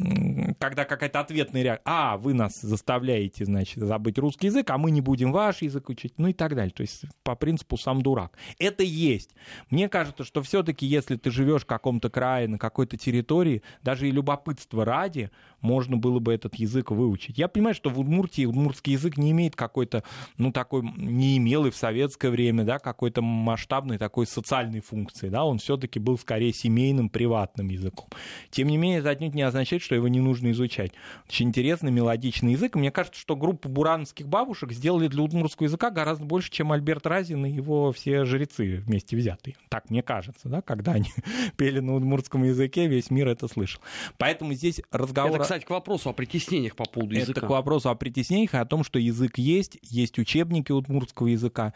когда 0.59 0.87
какая-то 0.87 1.21
ответная 1.21 1.63
реакция, 1.63 1.83
а, 1.85 2.17
вы 2.17 2.33
нас 2.33 2.63
заставляете, 2.63 3.45
значит, 3.45 3.83
забыть 3.83 4.19
русский 4.19 4.47
язык, 4.47 4.71
а 4.71 4.79
мы 4.79 4.91
не 4.91 5.03
будем 5.03 5.33
ваш 5.33 5.61
язык 5.61 5.91
учить, 5.91 6.15
ну 6.17 6.29
и 6.29 6.33
так 6.33 6.46
далее. 6.55 6.73
То 6.73 6.83
есть 6.83 7.05
по 7.23 7.35
принципу 7.35 7.77
сам 7.77 8.03
дурак. 8.03 8.37
Это 8.59 8.83
есть. 8.83 9.31
Мне 9.71 9.89
кажется, 9.89 10.25
что 10.25 10.43
все-таки, 10.43 10.87
если 10.87 11.17
ты 11.17 11.31
живешь 11.31 11.63
в 11.63 11.67
каком-то 11.67 12.11
крае, 12.11 12.49
на 12.49 12.59
какой-то 12.59 12.97
территории, 12.97 13.63
даже 13.83 14.09
и 14.09 14.11
любопытство 14.11 14.85
ради, 14.85 15.31
можно 15.61 15.97
было 15.97 16.19
бы 16.19 16.33
этот 16.33 16.55
язык 16.57 16.91
выучить. 16.91 17.39
Я 17.39 17.49
понимаю, 17.49 17.75
что 17.75 17.91
в 17.91 17.99
Удмуртии 17.99 18.45
удмуртский 18.45 18.93
язык 18.93 19.17
не 19.17 19.33
имеет 19.33 19.57
какой-то, 19.57 20.05
ну, 20.39 20.53
такой, 20.53 20.83
не 20.83 21.39
имел 21.39 21.67
и 21.67 21.71
в 21.71 21.77
советское 21.77 22.31
время, 22.31 22.65
да, 22.65 22.79
какой-то 22.79 23.23
масштабной 23.23 23.99
такой 23.99 24.27
социальной 24.27 24.81
функции, 24.81 25.29
да, 25.29 25.45
он 25.45 25.59
все-таки 25.59 25.99
был 25.99 26.19
скорее 26.19 26.53
семейным, 26.53 27.09
приватным 27.09 27.69
языком. 27.69 28.09
Тем 28.51 28.69
не 28.69 28.77
менее, 28.77 29.01
это 29.01 29.11
отнюдь 29.11 29.35
не 29.35 29.43
означает, 29.43 29.83
что 29.83 29.95
его 29.95 30.09
не 30.09 30.21
нужно 30.21 30.51
изучать. 30.53 30.93
Очень 31.29 31.49
интересный, 31.49 31.91
мелодичный 31.91 32.53
язык. 32.53 32.77
Мне 32.77 32.91
кажется, 32.91 33.21
что 33.21 33.37
группа 33.37 33.69
бурановских 33.69 34.29
бабушек 34.29 34.73
сделали 34.73 35.09
для 35.09 35.23
удмуртского 35.23 35.67
языка 35.67 35.91
гораздо 35.91 36.25
больше, 36.37 36.51
чем 36.51 36.71
Альберт 36.71 37.07
Разин 37.07 37.47
и 37.47 37.51
его 37.51 37.93
все 37.93 38.27
жрецы 38.27 38.83
вместе 38.85 39.17
взятые. 39.17 39.57
Так 39.71 39.89
мне 39.89 40.03
кажется, 40.03 40.51
да, 40.51 40.61
когда 40.61 40.93
они 40.93 41.11
пели 41.57 41.81
на 41.81 41.95
удмуртском 41.95 42.45
языке, 42.45 42.89
весь 42.89 43.11
мир 43.11 43.29
это 43.29 43.49
слышал. 43.49 43.81
Поэтому 44.19 44.53
здесь 44.53 44.83
разговор... 44.91 45.37
Это, 45.37 45.45
кстати, 45.45 45.65
к 45.65 45.71
вопросу 45.71 46.11
о 46.11 46.13
притеснениях 46.13 46.77
по 46.77 46.85
поводу 46.85 47.15
языка. 47.15 47.33
Это 47.33 47.47
к 47.47 47.49
вопросу 47.49 47.89
о 47.89 47.95
притеснениях 47.95 48.53
и 48.53 48.59
о 48.59 48.67
том, 48.67 48.85
что 48.85 48.99
язык 48.99 49.39
есть, 49.39 49.79
есть 49.81 50.19
учебники 50.19 50.73
удмуртского 50.73 51.29
языка. 51.29 51.73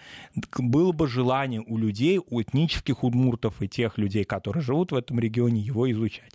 Было 0.59 0.93
бы 0.93 1.09
желание 1.09 1.63
у 1.67 1.79
людей, 1.79 2.19
у 2.19 2.43
этнических 2.43 3.03
удмуртов 3.03 3.63
и 3.63 3.69
тех 3.69 3.97
людей, 3.97 4.25
которые 4.25 4.63
живут 4.63 4.93
в 4.93 4.95
этом 4.95 5.19
регионе, 5.19 5.63
его 5.63 5.91
изучать. 5.91 6.33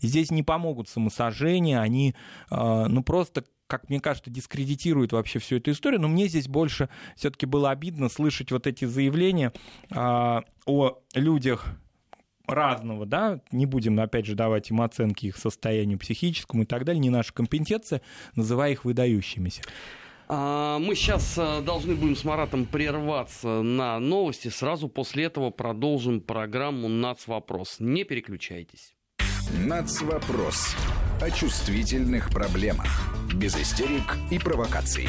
Здесь 0.00 0.30
не 0.30 0.42
помогут 0.42 0.88
самосожжения, 0.88 1.78
они 1.78 2.14
а, 2.48 2.88
ну, 2.88 3.02
просто 3.02 3.44
как 3.66 3.88
мне 3.88 4.00
кажется, 4.00 4.30
дискредитирует 4.30 5.12
вообще 5.12 5.38
всю 5.38 5.56
эту 5.56 5.72
историю. 5.72 6.00
Но 6.00 6.08
мне 6.08 6.28
здесь 6.28 6.48
больше 6.48 6.88
все-таки 7.16 7.46
было 7.46 7.70
обидно 7.70 8.08
слышать 8.08 8.52
вот 8.52 8.66
эти 8.66 8.84
заявления 8.84 9.52
э, 9.90 10.40
о 10.66 10.98
людях 11.14 11.66
разного, 12.46 13.06
да, 13.06 13.40
не 13.50 13.66
будем, 13.66 13.98
опять 13.98 14.26
же, 14.26 14.34
давать 14.34 14.70
им 14.70 14.80
оценки 14.80 15.26
их 15.26 15.36
состоянию 15.36 15.98
психическому 15.98 16.62
и 16.62 16.66
так 16.66 16.84
далее, 16.84 17.00
не 17.00 17.10
наша 17.10 17.32
компетенция, 17.32 18.02
называя 18.34 18.72
их 18.72 18.84
выдающимися. 18.84 19.62
А, 20.28 20.78
мы 20.78 20.94
сейчас 20.96 21.38
э, 21.38 21.60
должны 21.62 21.94
будем 21.94 22.16
с 22.16 22.24
Маратом 22.24 22.66
прерваться 22.66 23.62
на 23.62 23.98
новости. 24.00 24.48
Сразу 24.48 24.88
после 24.88 25.24
этого 25.24 25.50
продолжим 25.50 26.20
программу 26.20 26.88
«Нацвопрос». 26.88 27.76
Не 27.78 28.04
переключайтесь. 28.04 28.95
«Нацвопрос» 29.52 30.74
о 31.20 31.30
чувствительных 31.30 32.30
проблемах. 32.30 32.88
Без 33.32 33.56
истерик 33.56 34.16
и 34.30 34.38
провокаций. 34.40 35.08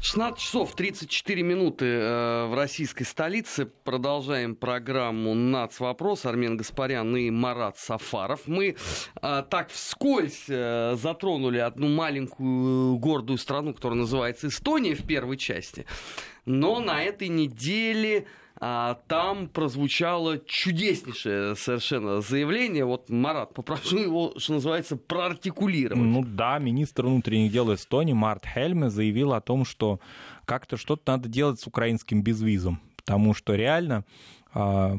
16 0.00 0.38
часов 0.38 0.74
34 0.74 1.42
минуты 1.42 1.84
э, 1.84 2.46
в 2.46 2.54
российской 2.54 3.04
столице. 3.04 3.66
Продолжаем 3.66 4.54
программу 4.54 5.34
«Нац. 5.34 5.80
Вопрос». 5.80 6.24
Армен 6.24 6.56
Гаспарян 6.56 7.14
и 7.16 7.30
Марат 7.30 7.78
Сафаров. 7.78 8.46
Мы 8.46 8.76
э, 9.20 9.44
так 9.50 9.70
вскользь 9.70 10.44
э, 10.48 10.96
затронули 10.96 11.58
одну 11.58 11.88
маленькую 11.88 12.96
гордую 12.96 13.38
страну, 13.38 13.74
которая 13.74 13.98
называется 13.98 14.48
Эстония 14.48 14.94
в 14.94 15.06
первой 15.06 15.36
части. 15.36 15.84
Но 16.46 16.80
на 16.80 17.02
этой 17.02 17.28
неделе 17.28 18.26
там 18.60 19.48
прозвучало 19.48 20.38
чудеснейшее 20.38 21.54
совершенно 21.54 22.20
заявление. 22.20 22.84
Вот, 22.84 23.08
Марат, 23.08 23.54
попрошу 23.54 23.98
его, 23.98 24.34
что 24.36 24.54
называется, 24.54 24.96
проартикулировать. 24.96 26.02
Ну 26.04 26.24
да, 26.24 26.58
министр 26.58 27.06
внутренних 27.06 27.52
дел 27.52 27.72
Эстонии 27.72 28.14
Март 28.14 28.44
Хельме 28.46 28.90
заявил 28.90 29.32
о 29.32 29.40
том, 29.40 29.64
что 29.64 30.00
как-то 30.44 30.76
что-то 30.76 31.12
надо 31.12 31.28
делать 31.28 31.60
с 31.60 31.66
украинским 31.66 32.22
безвизом, 32.22 32.80
потому 32.96 33.34
что 33.34 33.54
реально 33.54 33.96
а, 33.96 34.02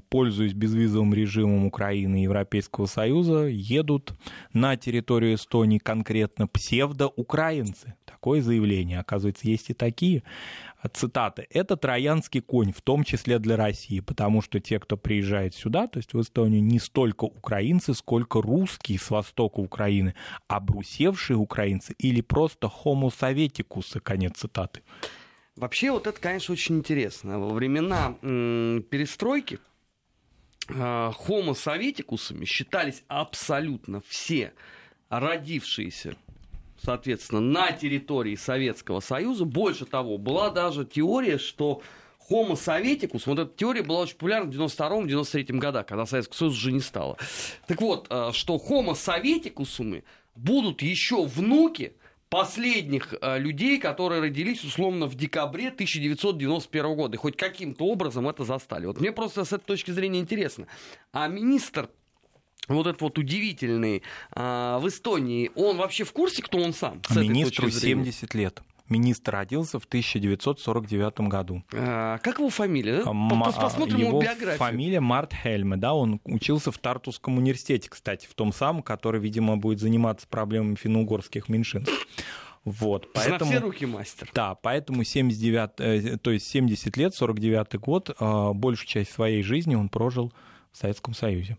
пользуясь 0.09 0.53
безвизовым 0.53 1.13
режимом 1.13 1.65
Украины 1.65 2.21
и 2.21 2.23
Европейского 2.23 2.85
Союза, 2.85 3.47
едут 3.47 4.13
на 4.53 4.77
территорию 4.77 5.35
Эстонии 5.35 5.79
конкретно 5.79 6.47
псевдоукраинцы. 6.47 7.95
Такое 8.05 8.41
заявление, 8.41 8.99
оказывается, 8.99 9.47
есть 9.47 9.69
и 9.69 9.73
такие 9.73 10.23
цитаты, 10.93 11.45
это 11.49 11.75
троянский 11.75 12.41
конь, 12.41 12.71
в 12.71 12.81
том 12.81 13.03
числе 13.03 13.39
для 13.39 13.57
России, 13.57 13.99
потому 13.99 14.41
что 14.41 14.59
те, 14.59 14.79
кто 14.79 14.95
приезжает 14.97 15.53
сюда, 15.53 15.87
то 15.87 15.97
есть 15.97 16.13
в 16.13 16.21
Эстонию, 16.21 16.63
не 16.63 16.79
столько 16.79 17.25
украинцы, 17.25 17.93
сколько 17.93 18.41
русские 18.41 18.97
с 18.97 19.09
востока 19.09 19.59
Украины, 19.59 20.15
обрусевшие 20.47 21.37
украинцы 21.37 21.93
или 21.99 22.21
просто 22.21 22.71
homo 22.83 23.09
конец 24.01 24.37
цитаты. 24.37 24.81
Вообще 25.59 25.91
вот 25.91 26.07
это, 26.07 26.19
конечно, 26.21 26.53
очень 26.53 26.77
интересно. 26.77 27.37
Во 27.37 27.53
времена 27.53 28.15
перестройки 28.21 29.59
э, 30.69 30.73
homo 30.73 31.53
советикусами 31.53 32.45
считались 32.45 33.03
абсолютно 33.09 34.01
все 34.07 34.53
родившиеся 35.09 36.15
соответственно, 36.81 37.41
на 37.41 37.73
территории 37.73 38.35
Советского 38.35 39.01
Союза. 39.01 39.43
Больше 39.43 39.85
того, 39.85 40.17
была 40.17 40.49
даже 40.49 40.85
теория, 40.85 41.37
что 41.37 41.81
Homo 42.29 42.55
советикус, 42.55 43.27
вот 43.27 43.37
эта 43.37 43.51
теория 43.53 43.83
была 43.83 44.01
очень 44.01 44.13
популярна 44.13 44.49
в 44.49 44.55
92-93 44.55 45.57
годах, 45.57 45.87
когда 45.87 46.05
Советский 46.05 46.37
Союз 46.37 46.53
уже 46.53 46.71
не 46.71 46.79
стало. 46.79 47.17
Так 47.67 47.81
вот, 47.81 48.07
э, 48.09 48.29
что 48.31 48.55
Homo 48.55 48.95
советикусами 48.95 50.05
будут 50.35 50.81
еще 50.81 51.25
внуки 51.25 51.97
последних 52.29 53.13
э, 53.19 53.39
людей, 53.39 53.79
которые 53.79 54.21
родились 54.21 54.63
условно 54.63 55.07
в 55.07 55.15
декабре 55.15 55.69
1991 55.69 56.95
года, 56.95 57.15
и 57.15 57.17
хоть 57.17 57.35
каким-то 57.35 57.85
образом 57.85 58.27
это 58.27 58.43
застали. 58.43 58.85
Вот 58.85 58.99
мне 58.99 59.11
просто 59.11 59.43
с 59.43 59.53
этой 59.53 59.65
точки 59.65 59.91
зрения 59.91 60.19
интересно. 60.19 60.67
А 61.11 61.27
министр 61.27 61.89
вот 62.67 62.85
этот 62.87 63.01
вот 63.01 63.17
удивительный 63.17 64.03
а, 64.31 64.77
в 64.79 64.87
Эстонии, 64.87 65.51
он 65.55 65.77
вообще 65.77 66.03
в 66.03 66.13
курсе, 66.13 66.43
кто 66.43 66.59
он 66.59 66.73
сам? 66.73 67.01
Министру 67.15 67.69
70 67.69 68.33
лет. 68.35 68.61
Министр 68.89 69.33
родился 69.33 69.79
в 69.79 69.85
1949 69.85 71.21
году. 71.21 71.63
А, 71.73 72.17
как 72.19 72.39
его 72.39 72.49
фамилия? 72.49 73.03
Да? 73.03 73.51
Посмотрим 73.51 73.97
его, 73.97 74.09
его 74.09 74.21
биографию. 74.21 74.57
Фамилия 74.57 74.99
Март 74.99 75.33
Хельме, 75.33 75.77
да, 75.77 75.93
он 75.93 76.19
учился 76.25 76.71
в 76.71 76.77
Тартусском 76.77 77.37
университете, 77.37 77.89
кстати, 77.89 78.27
в 78.27 78.33
том 78.33 78.51
самом, 78.51 78.83
который, 78.83 79.21
видимо, 79.21 79.57
будет 79.57 79.79
заниматься 79.79 80.27
проблемами 80.27 80.75
финно-угорских 80.75 81.49
меньшинств. 81.49 81.93
Вот, 82.65 83.11
поэтому, 83.13 83.51
На 83.51 83.57
все 83.57 83.65
руки 83.65 83.85
мастер. 83.85 84.29
Да, 84.33 84.55
поэтому 84.55 85.03
79, 85.03 85.69
э, 85.79 86.17
то 86.17 86.31
есть 86.31 86.47
70 86.47 86.97
лет, 86.97 87.15
49 87.15 87.75
год, 87.79 88.09
э, 88.09 88.51
большую 88.53 88.87
часть 88.87 89.11
своей 89.11 89.43
жизни 89.43 89.75
он 89.75 89.89
прожил 89.89 90.33
в 90.71 90.77
Советском 90.77 91.13
Союзе. 91.13 91.57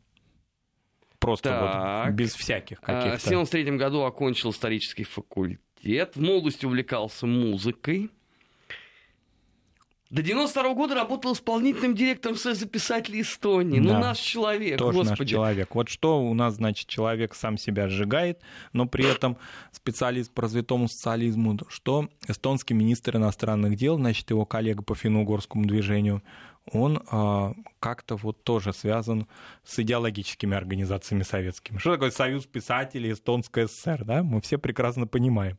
Просто 1.18 1.50
так. 1.50 2.06
вот 2.06 2.14
без 2.14 2.34
всяких 2.34 2.78
а, 2.82 2.86
каких-то. 2.86 3.18
В 3.18 3.28
73 3.28 3.76
году 3.76 4.02
окончил 4.02 4.50
исторический 4.50 5.04
факультет. 5.04 5.60
В 5.82 6.16
молодости 6.16 6.66
увлекался 6.66 7.26
музыкой. 7.26 8.10
До 10.10 10.22
92 10.22 10.74
года 10.74 10.96
работал 10.96 11.34
исполнительным 11.34 11.94
директором 11.94 12.34
Союза 12.36 12.66
писателей 12.66 13.20
Эстонии. 13.22 13.78
Ну, 13.78 13.90
Да. 13.90 14.00
наш 14.00 14.18
человек, 14.18 14.76
Тоже 14.76 14.98
наш 14.98 15.08
господи. 15.10 15.30
человек. 15.30 15.72
Вот 15.74 15.88
что 15.88 16.20
у 16.20 16.34
нас, 16.34 16.54
значит, 16.56 16.88
человек 16.88 17.32
сам 17.36 17.56
себя 17.56 17.88
сжигает, 17.88 18.40
но 18.72 18.86
при 18.86 19.06
этом 19.08 19.36
специалист 19.70 20.32
по 20.32 20.42
развитому 20.42 20.88
социализму, 20.88 21.56
что 21.68 22.08
эстонский 22.26 22.74
министр 22.74 23.18
иностранных 23.18 23.76
дел, 23.76 23.96
значит, 23.96 24.28
его 24.30 24.44
коллега 24.44 24.82
по 24.82 24.96
финно-угорскому 24.96 25.64
движению, 25.64 26.24
он 26.72 27.02
а, 27.10 27.54
как-то 27.80 28.16
вот 28.16 28.44
тоже 28.44 28.72
связан 28.72 29.26
с 29.64 29.78
идеологическими 29.78 30.56
организациями 30.56 31.22
советскими. 31.22 31.78
Что 31.78 31.94
такое 31.94 32.10
Союз 32.10 32.46
писателей 32.46 33.12
Эстонская 33.12 33.66
ССР, 33.66 34.04
да? 34.04 34.22
Мы 34.22 34.40
все 34.42 34.58
прекрасно 34.58 35.06
понимаем. 35.06 35.58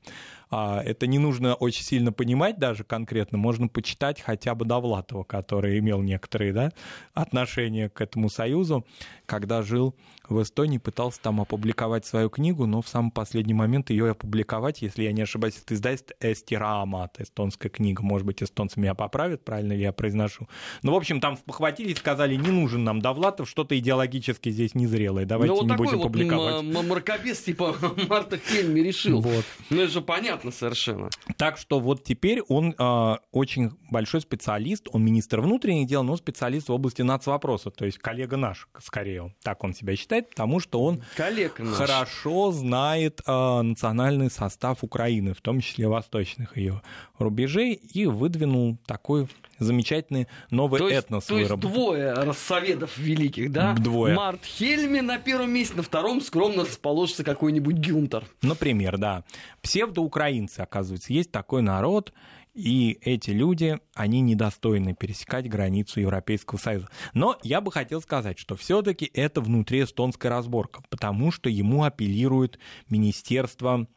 А, 0.51 0.81
это 0.83 1.07
не 1.07 1.17
нужно 1.17 1.55
очень 1.55 1.83
сильно 1.83 2.11
понимать 2.11 2.59
даже 2.59 2.83
конкретно, 2.83 3.37
можно 3.37 3.69
почитать 3.69 4.19
хотя 4.19 4.53
бы 4.53 4.65
Довлатова, 4.65 5.23
который 5.23 5.79
имел 5.79 6.01
некоторые 6.01 6.51
да, 6.51 6.71
отношения 7.13 7.89
к 7.89 8.01
этому 8.01 8.29
союзу, 8.29 8.85
когда 9.25 9.61
жил 9.61 9.95
в 10.27 10.41
Эстонии, 10.41 10.77
пытался 10.77 11.21
там 11.21 11.39
опубликовать 11.39 12.05
свою 12.05 12.29
книгу, 12.29 12.65
но 12.65 12.81
в 12.81 12.87
самый 12.89 13.11
последний 13.11 13.53
момент 13.53 13.89
ее 13.89 14.11
опубликовать, 14.11 14.81
если 14.81 15.03
я 15.03 15.13
не 15.13 15.21
ошибаюсь, 15.21 15.57
это 15.57 15.73
издательство 15.73 16.15
Эстирамат, 16.19 17.19
эстонская 17.19 17.69
книга, 17.69 18.03
может 18.03 18.27
быть, 18.27 18.43
эстонцы 18.43 18.77
меня 18.79 18.93
поправят, 18.93 19.45
правильно 19.45 19.71
ли 19.71 19.81
я 19.81 19.93
произношу. 19.93 20.49
Ну, 20.83 20.91
в 20.91 20.95
общем, 20.95 21.21
там 21.21 21.37
похватились, 21.37 21.95
сказали, 22.11 22.35
не 22.35 22.49
нужен 22.51 22.83
нам 22.83 23.01
Довлатов, 23.01 23.49
что-то 23.49 23.77
идеологически 23.79 24.49
здесь 24.49 24.75
незрелое, 24.75 25.25
давайте 25.25 25.53
ну, 25.53 25.61
вот 25.61 25.69
не 25.69 25.75
будем 25.77 25.97
вот 25.97 26.03
публиковать. 26.03 26.55
м- 26.61 26.75
м- 26.77 26.87
мракобес 26.89 27.39
типа 27.41 27.75
Марта 28.09 28.37
Хельми 28.37 28.81
решил. 28.81 29.21
Вот. 29.21 29.45
Ну, 29.69 29.81
это 29.81 29.91
же 29.91 30.01
понятно 30.01 30.51
совершенно. 30.51 31.09
Так 31.37 31.57
что 31.57 31.79
вот 31.79 32.03
теперь 32.03 32.41
он 32.49 32.75
э, 32.77 33.15
очень 33.31 33.71
большой 33.89 34.19
специалист, 34.21 34.87
он 34.91 35.05
министр 35.05 35.39
внутренних 35.41 35.87
дел, 35.87 36.03
но 36.03 36.17
специалист 36.17 36.67
в 36.67 36.73
области 36.73 37.01
нацвопроса, 37.01 37.71
то 37.71 37.85
есть 37.85 37.97
коллега 37.97 38.35
наш, 38.35 38.67
скорее, 38.83 39.23
он, 39.23 39.33
так 39.41 39.63
он 39.63 39.73
себя 39.73 39.95
считает, 39.95 40.29
потому 40.31 40.59
что 40.59 40.83
он 40.83 41.01
Коллега 41.15 41.63
наш. 41.63 41.75
хорошо 41.75 42.51
знает 42.51 43.21
э, 43.25 43.61
национальный 43.61 44.29
состав 44.29 44.79
Украины, 44.83 45.33
в 45.33 45.39
том 45.41 45.61
числе 45.61 45.87
восточных 45.87 46.57
ее 46.57 46.81
рубежей, 47.17 47.73
и 47.73 48.05
выдвинул 48.05 48.77
такой 48.85 49.27
замечательный 49.63 50.27
новый 50.49 50.79
То 50.79 50.89
есть, 50.89 51.05
этнос 51.05 51.25
то 51.25 51.37
есть 51.37 51.53
двое 51.55 52.13
рассоветов 52.13 52.97
великих, 52.97 53.51
да? 53.51 53.73
Двое. 53.73 54.15
Март 54.15 54.43
Хельми 54.45 54.99
на 54.99 55.17
первом 55.17 55.51
месте, 55.51 55.75
на 55.75 55.83
втором 55.83 56.21
скромно 56.21 56.63
расположится 56.63 57.23
какой-нибудь 57.23 57.75
Гюнтер. 57.75 58.23
Например, 58.41 58.97
да. 58.97 59.23
Псевдоукраинцы, 59.61 60.59
оказывается, 60.59 61.13
есть 61.13 61.31
такой 61.31 61.61
народ, 61.61 62.13
и 62.53 62.97
эти 63.01 63.31
люди, 63.31 63.79
они 63.93 64.19
недостойны 64.21 64.93
пересекать 64.93 65.49
границу 65.49 66.01
Европейского 66.01 66.57
Союза. 66.57 66.89
Но 67.13 67.37
я 67.43 67.61
бы 67.61 67.71
хотел 67.71 68.01
сказать, 68.01 68.37
что 68.39 68.55
все-таки 68.55 69.09
это 69.13 69.39
внутри 69.39 69.83
эстонская 69.83 70.31
разборка, 70.31 70.83
потому 70.89 71.31
что 71.31 71.49
ему 71.49 71.83
апеллирует 71.83 72.59
Министерство 72.89 73.87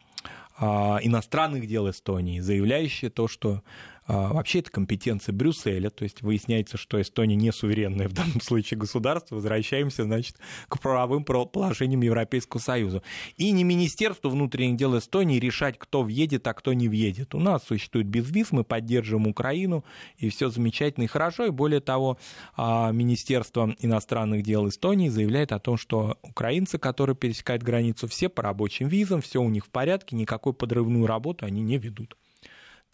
а, 0.57 0.99
иностранных 1.03 1.67
дел 1.67 1.91
Эстонии, 1.91 2.39
заявляющее 2.39 3.11
то, 3.11 3.27
что 3.27 3.63
Вообще 4.07 4.59
это 4.59 4.71
компетенция 4.71 5.33
Брюсселя, 5.33 5.89
то 5.89 6.05
есть 6.05 6.21
выясняется, 6.21 6.77
что 6.77 7.01
Эстония 7.01 7.37
не 7.37 7.53
суверенное 7.53 8.09
в 8.09 8.13
данном 8.13 8.41
случае 8.41 8.79
государство. 8.79 9.37
Возвращаемся, 9.37 10.05
значит, 10.05 10.37
к 10.69 10.79
правовым 10.79 11.25
положениям 11.25 12.03
Европейского 12.03 12.61
Союза. 12.61 13.03
И 13.37 13.51
не 13.51 13.65
Министерство 13.65 14.29
внутренних 14.29 14.77
дел 14.77 14.99
Эстонии 14.99 15.39
решать, 15.39 15.79
кто 15.79 16.03
въедет, 16.03 16.47
а 16.47 16.53
кто 16.53 16.75
не 16.75 16.89
въедет. 16.89 17.35
У 17.35 17.41
нас 17.41 17.65
существует 17.65 18.07
безвиз, 18.07 18.53
мы 18.53 18.63
поддерживаем 18.63 19.27
Украину, 19.27 19.85
и 20.19 20.29
все 20.29 20.51
замечательно 20.51 21.05
и 21.05 21.09
хорошо. 21.09 21.47
И 21.47 21.51
более 21.51 21.81
того, 21.81 22.19
а, 22.57 22.93
Министерство 22.93 23.75
иностранных 23.79 24.43
дел 24.43 24.69
Эстонии 24.69 25.09
заявляет 25.09 25.53
о 25.53 25.59
том, 25.59 25.79
что 25.79 26.19
украинцы, 26.23 26.79
которые 26.79 27.17
пересекают 27.17 27.63
границу, 27.63 28.07
все 28.07 28.29
по 28.29 28.43
рабочим 28.43 28.89
визам, 28.89 29.23
все 29.23 29.41
у 29.41 29.49
них 29.49 29.65
в 29.65 29.71
порядке, 29.71 30.17
никакой 30.17 30.53
подрывную 30.53 31.07
работу 31.07 31.47
они 31.47 31.63
не 31.63 31.79
ведут. 31.79 32.17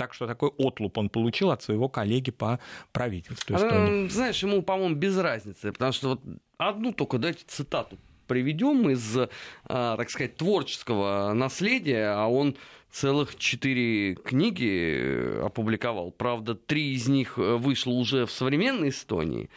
Так 0.01 0.15
что 0.15 0.27
такой 0.27 0.51
отлуп 0.57 0.97
он 0.97 1.11
получил 1.11 1.51
от 1.51 1.63
своего 1.63 1.91
коллеги 1.91 2.31
по 2.31 2.59
правительству 2.91 3.55
Эстонии. 3.55 4.09
Знаешь, 4.09 4.43
ему, 4.43 4.63
по-моему, 4.63 4.95
без 4.95 5.19
разницы, 5.19 5.73
потому 5.73 5.93
что 5.93 6.09
вот 6.09 6.23
одну 6.57 6.95
только 6.95 7.19
дайте 7.19 7.45
цитату 7.47 7.99
приведем 8.27 8.89
из, 8.89 9.19
а, 9.67 9.97
так 9.99 10.09
сказать, 10.09 10.37
творческого 10.37 11.35
наследия, 11.35 12.15
а 12.15 12.29
он 12.29 12.57
целых 12.91 13.37
четыре 13.37 14.15
книги 14.15 15.39
опубликовал. 15.45 16.13
Правда, 16.13 16.55
три 16.55 16.95
из 16.95 17.07
них 17.07 17.37
э, 17.37 17.57
вышло 17.57 17.91
уже 17.91 18.25
в 18.25 18.31
современной 18.31 18.89
Эстонии. 18.89 19.51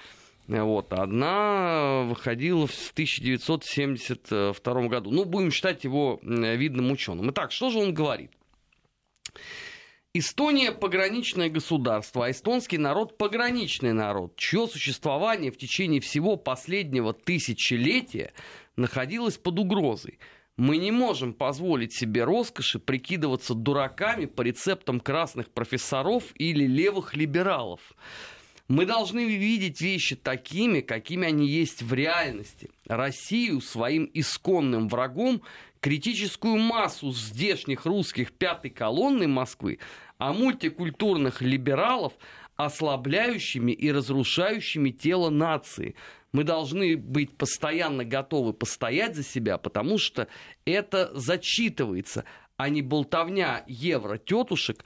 Вот, 0.47 0.91
одна 0.91 2.01
выходила 2.01 2.67
в 2.67 2.91
1972 2.91 4.87
году. 4.89 5.09
Ну, 5.09 5.23
будем 5.23 5.51
считать 5.51 5.85
его 5.85 6.19
видным 6.21 6.91
ученым. 6.91 7.31
Итак, 7.31 7.53
что 7.53 7.69
же 7.69 7.79
он 7.79 7.93
говорит? 7.93 8.31
Эстония 10.15 10.71
пограничное 10.71 11.49
государство, 11.49 12.27
а 12.27 12.29
эстонский 12.31 12.77
народ 12.77 13.17
пограничный 13.17 13.93
народ, 13.93 14.35
чье 14.35 14.67
существование 14.67 15.51
в 15.51 15.57
течение 15.57 16.01
всего 16.01 16.37
последнего 16.37 17.13
тысячелетия 17.13 18.31
находилось 18.75 19.39
под 19.39 19.57
угрозой. 19.57 20.19
Мы 20.55 20.77
не 20.77 20.91
можем 20.91 21.33
позволить 21.33 21.95
себе 21.95 22.25
роскоши 22.25 22.77
прикидываться 22.77 23.55
дураками 23.55 24.25
по 24.25 24.43
рецептам 24.43 24.99
красных 24.99 25.49
профессоров 25.49 26.25
или 26.35 26.67
левых 26.67 27.15
либералов. 27.15 27.81
Мы 28.69 28.85
должны 28.85 29.25
видеть 29.25 29.81
вещи 29.81 30.15
такими, 30.15 30.79
какими 30.79 31.27
они 31.27 31.47
есть 31.47 31.81
в 31.81 31.93
реальности. 31.93 32.69
Россию 32.87 33.59
своим 33.59 34.09
исконным 34.13 34.87
врагом, 34.87 35.41
критическую 35.81 36.57
массу 36.57 37.11
здешних 37.11 37.85
русских 37.85 38.31
пятой 38.31 38.71
колонны 38.71 39.27
Москвы, 39.27 39.79
а 40.17 40.31
мультикультурных 40.31 41.41
либералов 41.41 42.13
ослабляющими 42.55 43.71
и 43.73 43.91
разрушающими 43.91 44.91
тело 44.91 45.29
нации. 45.29 45.95
Мы 46.31 46.43
должны 46.43 46.95
быть 46.95 47.35
постоянно 47.35 48.05
готовы 48.05 48.53
постоять 48.53 49.15
за 49.15 49.23
себя, 49.23 49.57
потому 49.57 49.97
что 49.97 50.27
это 50.65 51.11
зачитывается, 51.13 52.23
а 52.55 52.69
не 52.69 52.81
болтовня 52.81 53.63
евро-тетушек 53.67 54.85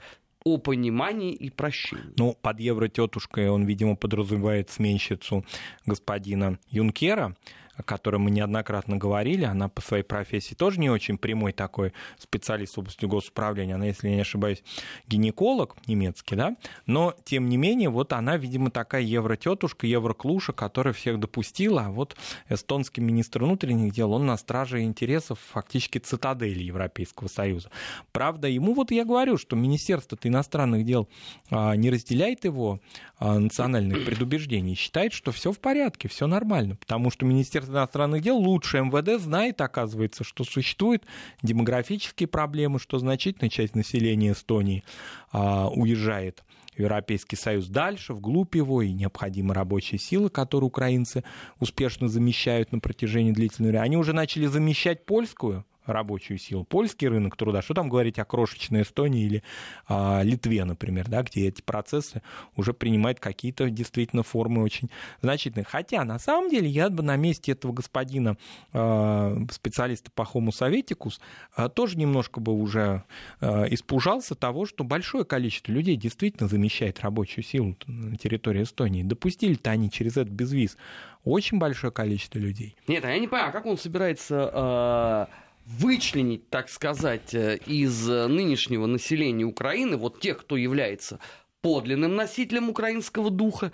о 0.54 0.58
понимании 0.58 1.32
и 1.32 1.50
прощении. 1.50 2.14
Ну, 2.16 2.36
под 2.40 2.60
евро-тетушкой 2.60 3.48
он, 3.48 3.64
видимо, 3.64 3.96
подразумевает 3.96 4.70
сменщицу 4.70 5.44
господина 5.86 6.58
Юнкера, 6.70 7.36
о 7.78 7.82
которой 7.82 8.18
мы 8.18 8.30
неоднократно 8.30 8.96
говорили. 8.96 9.44
Она 9.44 9.68
по 9.68 9.80
своей 9.80 10.02
профессии 10.02 10.54
тоже 10.54 10.80
не 10.80 10.90
очень 10.90 11.16
прямой 11.16 11.52
такой 11.52 11.92
специалист 12.18 12.76
в 12.76 12.80
области 12.80 13.06
госуправления. 13.06 13.76
Она, 13.76 13.86
если 13.86 14.08
я 14.08 14.16
не 14.16 14.20
ошибаюсь, 14.20 14.62
гинеколог 15.06 15.76
немецкий, 15.86 16.36
да? 16.36 16.56
Но, 16.86 17.14
тем 17.24 17.48
не 17.48 17.56
менее, 17.56 17.88
вот 17.88 18.12
она, 18.12 18.36
видимо, 18.36 18.70
такая 18.70 19.02
евро-тетушка, 19.02 19.86
евро-клуша, 19.86 20.52
которая 20.52 20.92
всех 20.92 21.20
допустила. 21.20 21.86
А 21.86 21.90
вот 21.90 22.16
эстонский 22.48 23.00
министр 23.00 23.44
внутренних 23.44 23.92
дел, 23.92 24.12
он 24.12 24.26
на 24.26 24.36
страже 24.36 24.82
интересов 24.82 25.38
фактически 25.38 25.98
цитадели 25.98 26.62
Европейского 26.62 27.28
Союза. 27.28 27.70
Правда, 28.12 28.48
ему 28.48 28.74
вот 28.74 28.90
я 28.90 29.04
говорю, 29.04 29.38
что 29.38 29.54
Министерство 29.54 30.18
иностранных 30.22 30.84
дел 30.84 31.08
а, 31.50 31.76
не 31.76 31.90
разделяет 31.90 32.44
его 32.44 32.80
а, 33.18 33.38
национальных 33.38 34.04
предубеждений, 34.04 34.74
считает, 34.74 35.12
что 35.12 35.32
все 35.32 35.52
в 35.52 35.58
порядке, 35.58 36.08
все 36.08 36.26
нормально, 36.26 36.76
потому 36.76 37.10
что 37.10 37.24
Министерство 37.24 37.67
иностранных 37.68 38.22
дел 38.22 38.36
лучше 38.36 38.80
МВД 38.80 39.20
знает, 39.22 39.60
оказывается, 39.60 40.24
что 40.24 40.44
существуют 40.44 41.04
демографические 41.42 42.26
проблемы, 42.26 42.78
что 42.78 42.98
значительная 42.98 43.50
часть 43.50 43.74
населения 43.74 44.32
Эстонии 44.32 44.84
а, 45.32 45.68
уезжает 45.68 46.44
в 46.74 46.80
Европейский 46.80 47.36
Союз 47.36 47.66
дальше, 47.66 48.14
вглубь 48.14 48.54
его, 48.54 48.82
и 48.82 48.92
необходимы 48.92 49.54
рабочие 49.54 49.98
силы, 49.98 50.30
которые 50.30 50.68
украинцы 50.68 51.24
успешно 51.58 52.08
замещают 52.08 52.72
на 52.72 52.78
протяжении 52.78 53.32
длительного 53.32 53.70
времени. 53.70 53.86
Они 53.86 53.96
уже 53.96 54.12
начали 54.12 54.46
замещать 54.46 55.04
польскую 55.04 55.64
рабочую 55.92 56.38
силу, 56.38 56.64
польский 56.64 57.08
рынок 57.08 57.36
труда, 57.36 57.62
что 57.62 57.74
там 57.74 57.88
говорить 57.88 58.18
о 58.18 58.24
крошечной 58.24 58.82
Эстонии 58.82 59.24
или 59.24 59.42
а, 59.86 60.22
Литве, 60.22 60.64
например, 60.64 61.08
да, 61.08 61.22
где 61.22 61.48
эти 61.48 61.62
процессы 61.62 62.22
уже 62.56 62.72
принимают 62.72 63.20
какие-то 63.20 63.70
действительно 63.70 64.22
формы 64.22 64.62
очень 64.62 64.90
значительные. 65.22 65.66
Хотя, 65.68 66.04
на 66.04 66.18
самом 66.18 66.50
деле, 66.50 66.68
я 66.68 66.90
бы 66.90 67.02
на 67.02 67.16
месте 67.16 67.52
этого 67.52 67.72
господина 67.72 68.36
а, 68.72 69.36
специалиста 69.50 70.10
по 70.10 70.22
Homo 70.22 70.52
Советикус 70.52 71.20
а, 71.54 71.68
тоже 71.68 71.98
немножко 71.98 72.40
бы 72.40 72.52
уже 72.52 73.04
а, 73.40 73.64
испужался 73.70 74.34
того, 74.34 74.66
что 74.66 74.84
большое 74.84 75.24
количество 75.24 75.72
людей 75.72 75.96
действительно 75.96 76.48
замещает 76.48 77.00
рабочую 77.00 77.44
силу 77.44 77.76
на 77.86 78.16
территории 78.16 78.62
Эстонии. 78.62 79.02
Допустили-то 79.02 79.70
они 79.70 79.90
через 79.90 80.16
это 80.16 80.30
безвиз 80.30 80.76
очень 81.24 81.58
большое 81.58 81.92
количество 81.92 82.38
людей. 82.38 82.76
Нет, 82.86 83.04
а 83.04 83.10
я 83.10 83.18
не 83.18 83.28
понимаю, 83.28 83.50
а 83.50 83.52
как 83.52 83.66
он 83.66 83.76
собирается 83.76 85.28
э, 85.30 85.47
вычленить, 85.68 86.48
так 86.48 86.68
сказать, 86.68 87.34
э, 87.34 87.58
из 87.66 88.08
э, 88.08 88.26
нынешнего 88.26 88.86
населения 88.86 89.44
Украины 89.44 89.96
вот 89.96 90.20
тех, 90.20 90.38
кто 90.38 90.56
является 90.56 91.18
подлинным 91.60 92.16
носителем 92.16 92.70
украинского 92.70 93.30
духа, 93.30 93.72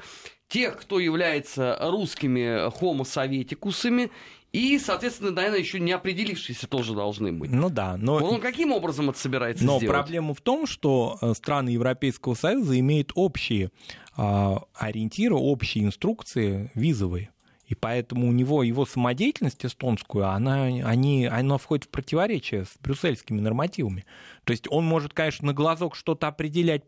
тех, 0.49 0.77
кто 0.79 0.99
является 0.99 1.79
русскими 1.81 2.71
хомосоветикусами, 2.71 4.11
и, 4.53 4.79
соответственно, 4.79 5.33
наверное, 5.33 5.59
еще 5.59 5.81
не 5.81 5.91
определившиеся 5.91 6.69
тоже 6.69 6.95
должны 6.95 7.33
быть. 7.33 7.51
Ну 7.51 7.71
да, 7.71 7.97
но... 7.97 8.15
Он 8.15 8.41
каким 8.41 8.73
образом 8.73 9.11
это 9.11 9.19
собирается 9.19 9.65
но 9.65 9.79
сделать? 9.79 9.97
Но 9.97 10.03
проблема 10.03 10.35
в 10.35 10.41
том, 10.41 10.67
что 10.67 11.19
э, 11.21 11.35
страны 11.35 11.71
Европейского 11.71 12.35
Союза 12.35 12.79
имеют 12.79 13.11
общие 13.17 13.71
э, 14.17 14.55
ориентиры, 14.75 15.35
общие 15.35 15.85
инструкции 15.85 16.71
визовые. 16.77 17.34
И 17.67 17.75
поэтому 17.75 18.29
у 18.29 18.33
него 18.33 18.63
его 18.63 18.85
самодеятельность 18.85 19.65
эстонскую, 19.65 20.29
она, 20.29 20.65
они, 20.65 21.27
она 21.27 21.57
входит 21.57 21.87
в 21.87 21.89
противоречие 21.89 22.67
с 22.67 22.75
брюссельскими 22.81 23.41
нормативами. 23.41 24.05
То 24.45 24.53
есть 24.53 24.67
он 24.71 24.85
может, 24.85 25.13
конечно, 25.13 25.47
на 25.47 25.53
глазок 25.53 25.97
что-то 25.97 26.29
определять 26.29 26.85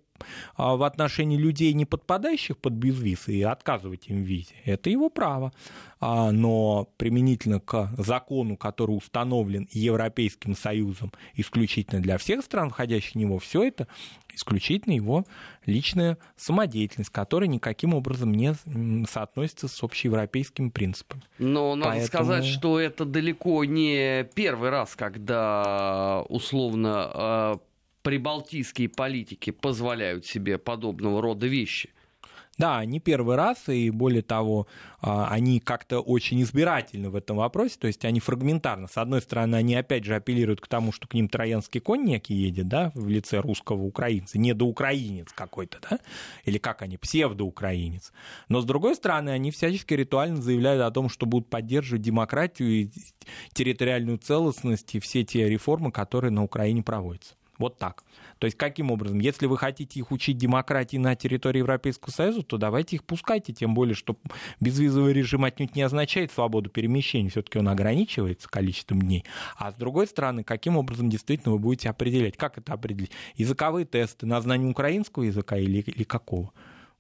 а, 0.55 0.77
в 0.77 0.83
отношении 0.83 1.37
людей, 1.37 1.73
не 1.73 1.85
подпадающих 1.85 2.59
под 2.59 2.75
безвиз, 2.75 3.29
и 3.29 3.43
отказывать 3.43 4.09
им 4.09 4.23
в 4.23 4.27
визе. 4.27 4.55
Это 4.65 4.91
его 4.91 5.11
право. 5.11 5.53
А, 5.99 6.31
но 6.31 6.89
применительно 6.99 7.61
к 7.61 7.93
закону, 7.97 8.57
который 8.57 8.93
установлен 8.93 9.69
Европейским 9.73 10.55
Союзом 10.55 11.13
исключительно 11.35 12.03
для 12.03 12.19
всех 12.19 12.45
стран, 12.45 12.71
входящих 12.71 13.13
в 13.13 13.17
него, 13.17 13.39
все 13.39 13.65
это 13.65 13.89
исключительно 14.35 14.93
его 14.93 15.25
личная 15.65 16.19
самодеятельность, 16.37 17.11
которая 17.11 17.49
никаким 17.49 17.95
образом 17.95 18.35
не 18.35 18.55
соотносится 19.07 19.69
с 19.69 19.83
общеевропейскими 19.83 20.69
принципами. 20.69 21.23
Но 21.39 21.75
надо 21.75 21.93
Поэтому... 21.93 22.07
сказать, 22.07 22.45
что 22.45 22.79
это 22.79 23.07
далеко 23.07 23.65
не 23.65 24.25
первый 24.35 24.69
раз, 24.69 24.95
когда 24.95 26.23
условно 26.29 27.11
а, 27.15 27.46
прибалтийские 28.07 28.89
политики 28.89 29.51
позволяют 29.51 30.25
себе 30.25 30.59
подобного 30.59 31.21
рода 31.21 31.49
вещи. 31.49 31.91
Да, 32.57 32.85
не 32.85 33.01
первый 33.01 33.35
раз, 33.35 33.69
и 33.69 33.91
более 33.91 34.23
того, 34.23 34.69
а, 35.01 35.27
они 35.29 35.59
как-то 35.59 35.99
очень 35.99 36.41
избирательны 36.43 37.11
в 37.11 37.17
этом 37.17 37.39
вопросе, 37.39 37.77
то 37.81 37.89
есть 37.89 38.05
они 38.05 38.21
фрагментарно. 38.21 38.87
С 38.87 38.97
одной 38.97 39.23
стороны, 39.23 39.57
они 39.57 39.75
опять 39.75 40.05
же 40.05 40.15
апеллируют 40.15 40.61
к 40.61 40.69
тому, 40.69 40.93
что 40.93 41.09
к 41.09 41.15
ним 41.15 41.29
троянский 41.29 41.81
конь 41.81 42.05
некий 42.05 42.35
едет, 42.35 42.69
да, 42.69 42.93
в 42.95 43.09
лице 43.09 43.41
русского 43.41 43.83
украинца, 43.83 44.39
недоукраинец 44.39 45.33
какой-то, 45.33 45.79
да, 45.91 45.99
или 46.45 46.59
как 46.59 46.83
они, 46.83 46.99
псевдоукраинец. 46.99 48.13
Но 48.49 48.61
с 48.61 48.65
другой 48.65 48.95
стороны, 48.95 49.31
они 49.31 49.51
всячески 49.51 49.95
ритуально 49.95 50.41
заявляют 50.41 50.83
о 50.83 50.93
том, 50.93 51.09
что 51.09 51.27
будут 51.27 51.51
поддерживать 51.51 52.03
демократию 52.03 52.69
и 52.69 52.91
территориальную 53.53 54.19
целостность 54.19 54.95
и 54.95 55.01
все 55.01 55.25
те 55.25 55.49
реформы, 55.49 55.91
которые 55.91 56.31
на 56.31 56.45
Украине 56.45 56.85
проводятся. 56.85 57.35
Вот 57.59 57.79
так. 57.79 58.05
То 58.39 58.47
есть 58.47 58.57
каким 58.57 58.91
образом? 58.91 59.19
Если 59.19 59.47
вы 59.47 59.57
хотите 59.57 59.99
их 60.01 60.11
учить 60.11 60.37
демократии 60.37 60.97
на 60.97 61.15
территории 61.17 61.59
Европейского 61.59 62.11
Союза, 62.11 62.43
то 62.43 62.59
давайте 62.59 62.97
их 62.97 63.05
пускайте, 63.05 63.53
тем 63.53 63.75
более, 63.75 63.95
что 63.95 64.17
безвизовый 64.61 65.13
режим 65.13 65.45
отнюдь 65.45 65.75
не 65.75 65.83
означает 65.83 66.33
свободу 66.33 66.71
перемещения, 66.71 67.31
все-таки 67.31 67.59
он 67.59 67.69
ограничивается 67.69 68.49
количеством 68.49 69.03
дней. 69.03 69.25
А 69.57 69.73
с 69.73 69.75
другой 69.75 70.07
стороны, 70.07 70.45
каким 70.45 70.77
образом 70.77 71.09
действительно 71.09 71.55
вы 71.55 71.59
будете 71.59 71.89
определять? 71.89 72.37
Как 72.37 72.59
это 72.59 72.73
определить? 72.73 73.13
Языковые 73.37 73.87
тесты 73.87 74.27
на 74.27 74.41
знание 74.41 74.71
украинского 74.71 75.23
языка 75.25 75.57
или, 75.57 75.81
или 75.81 76.05
какого? 76.05 76.53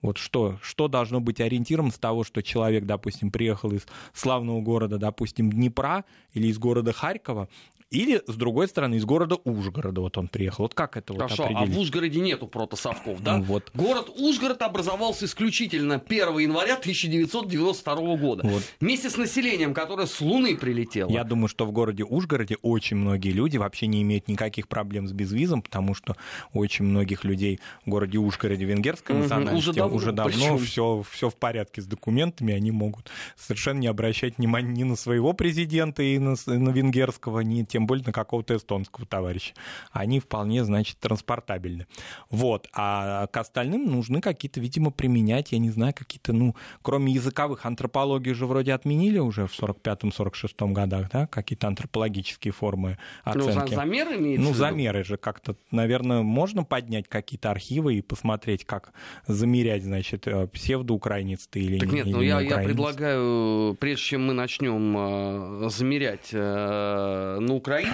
Вот 0.02 0.18
что, 0.18 0.58
что 0.62 0.88
должно 0.88 1.20
быть 1.20 1.40
ориентиром 1.40 1.90
с 1.90 1.98
того, 1.98 2.22
что 2.22 2.42
человек, 2.42 2.84
допустим, 2.84 3.30
приехал 3.30 3.72
из 3.72 3.86
славного 4.12 4.60
города, 4.60 4.98
допустим, 4.98 5.50
Днепра 5.50 6.04
или 6.32 6.48
из 6.48 6.58
города 6.58 6.92
Харькова, 6.92 7.48
или, 7.90 8.20
с 8.26 8.34
другой 8.34 8.66
стороны, 8.66 8.96
из 8.96 9.04
города 9.04 9.36
Ужгорода 9.44 10.00
вот 10.00 10.18
он 10.18 10.26
приехал. 10.26 10.64
Вот 10.64 10.74
как 10.74 10.96
это 10.96 11.14
Хорошо, 11.14 11.44
вот 11.44 11.52
определить? 11.52 11.76
а 11.76 11.78
в 11.78 11.80
Ужгороде 11.80 12.20
нету 12.20 12.48
протосовков, 12.48 13.22
да? 13.22 13.36
Ну, 13.36 13.44
вот. 13.44 13.70
Город 13.74 14.10
Ужгород 14.18 14.60
образовался 14.62 15.26
исключительно 15.26 16.02
1 16.04 16.38
января 16.38 16.74
1992 16.74 18.16
года. 18.16 18.42
Вот. 18.44 18.62
Вместе 18.80 19.08
с 19.08 19.16
населением, 19.16 19.72
которое 19.72 20.08
с 20.08 20.20
Луны 20.20 20.56
прилетело. 20.56 21.08
Я 21.10 21.22
думаю, 21.22 21.46
что 21.46 21.64
в 21.64 21.70
городе 21.70 22.02
Ужгороде 22.02 22.56
очень 22.62 22.96
многие 22.96 23.30
люди 23.30 23.56
вообще 23.56 23.86
не 23.86 24.02
имеют 24.02 24.26
никаких 24.26 24.66
проблем 24.66 25.06
с 25.06 25.12
безвизом, 25.12 25.62
потому 25.62 25.94
что 25.94 26.16
очень 26.52 26.86
многих 26.86 27.22
людей 27.22 27.60
в 27.84 27.90
городе 27.90 28.18
Ужгороде 28.18 28.64
венгерской 28.64 29.14
национальности 29.14 29.56
уже 29.56 29.72
давно, 29.72 29.96
уже 29.96 30.12
давно 30.12 30.58
все, 30.58 31.04
все 31.08 31.30
в 31.30 31.36
порядке 31.36 31.82
с 31.82 31.86
документами, 31.86 32.52
они 32.52 32.72
могут 32.72 33.10
совершенно 33.36 33.78
не 33.78 33.86
обращать 33.86 34.38
внимания 34.38 34.72
ни 34.72 34.82
на 34.82 34.96
своего 34.96 35.34
президента 35.34 36.02
и 36.02 36.18
на, 36.18 36.34
на 36.46 36.70
венгерского, 36.70 37.40
ни 37.40 37.62
тем 37.62 37.75
более 37.84 38.04
на 38.06 38.12
какого-то 38.12 38.56
эстонского 38.56 39.06
товарища. 39.06 39.52
Они 39.92 40.20
вполне, 40.20 40.64
значит, 40.64 40.98
транспортабельны. 40.98 41.86
Вот. 42.30 42.68
А 42.72 43.26
к 43.26 43.36
остальным 43.36 43.86
нужны 43.86 44.20
какие-то, 44.20 44.60
видимо, 44.60 44.90
применять, 44.90 45.52
я 45.52 45.58
не 45.58 45.70
знаю, 45.70 45.92
какие-то, 45.94 46.32
ну, 46.32 46.54
кроме 46.82 47.12
языковых, 47.12 47.66
антропологию 47.66 48.34
же 48.34 48.46
вроде 48.46 48.72
отменили 48.72 49.18
уже 49.18 49.46
в 49.46 49.58
45-46 49.58 50.72
годах, 50.72 51.10
да, 51.10 51.26
какие-то 51.26 51.66
антропологические 51.66 52.52
формы 52.52 52.98
оценки. 53.24 53.70
Ну, 53.70 53.76
замеры 53.76 54.16
имеется 54.16 54.48
Ну, 54.48 54.54
замеры 54.54 55.04
же 55.04 55.16
как-то, 55.16 55.56
наверное, 55.70 56.22
можно 56.22 56.64
поднять 56.64 57.08
какие-то 57.08 57.50
архивы 57.50 57.96
и 57.96 58.02
посмотреть, 58.02 58.64
как 58.64 58.92
замерять, 59.26 59.82
значит, 59.82 60.26
э, 60.26 60.46
псевдоукраинец 60.46 61.46
ты 61.48 61.60
или 61.60 61.78
так 61.78 61.90
нет, 61.90 62.06
или 62.06 62.14
ну 62.14 62.20
я, 62.20 62.40
я 62.40 62.58
предлагаю, 62.58 63.74
прежде 63.78 64.02
чем 64.02 64.26
мы 64.26 64.32
начнем 64.32 64.96
э, 64.96 65.68
замерять 65.70 66.30
э, 66.32 67.38
ну, 67.40 67.60
Украине. 67.66 67.92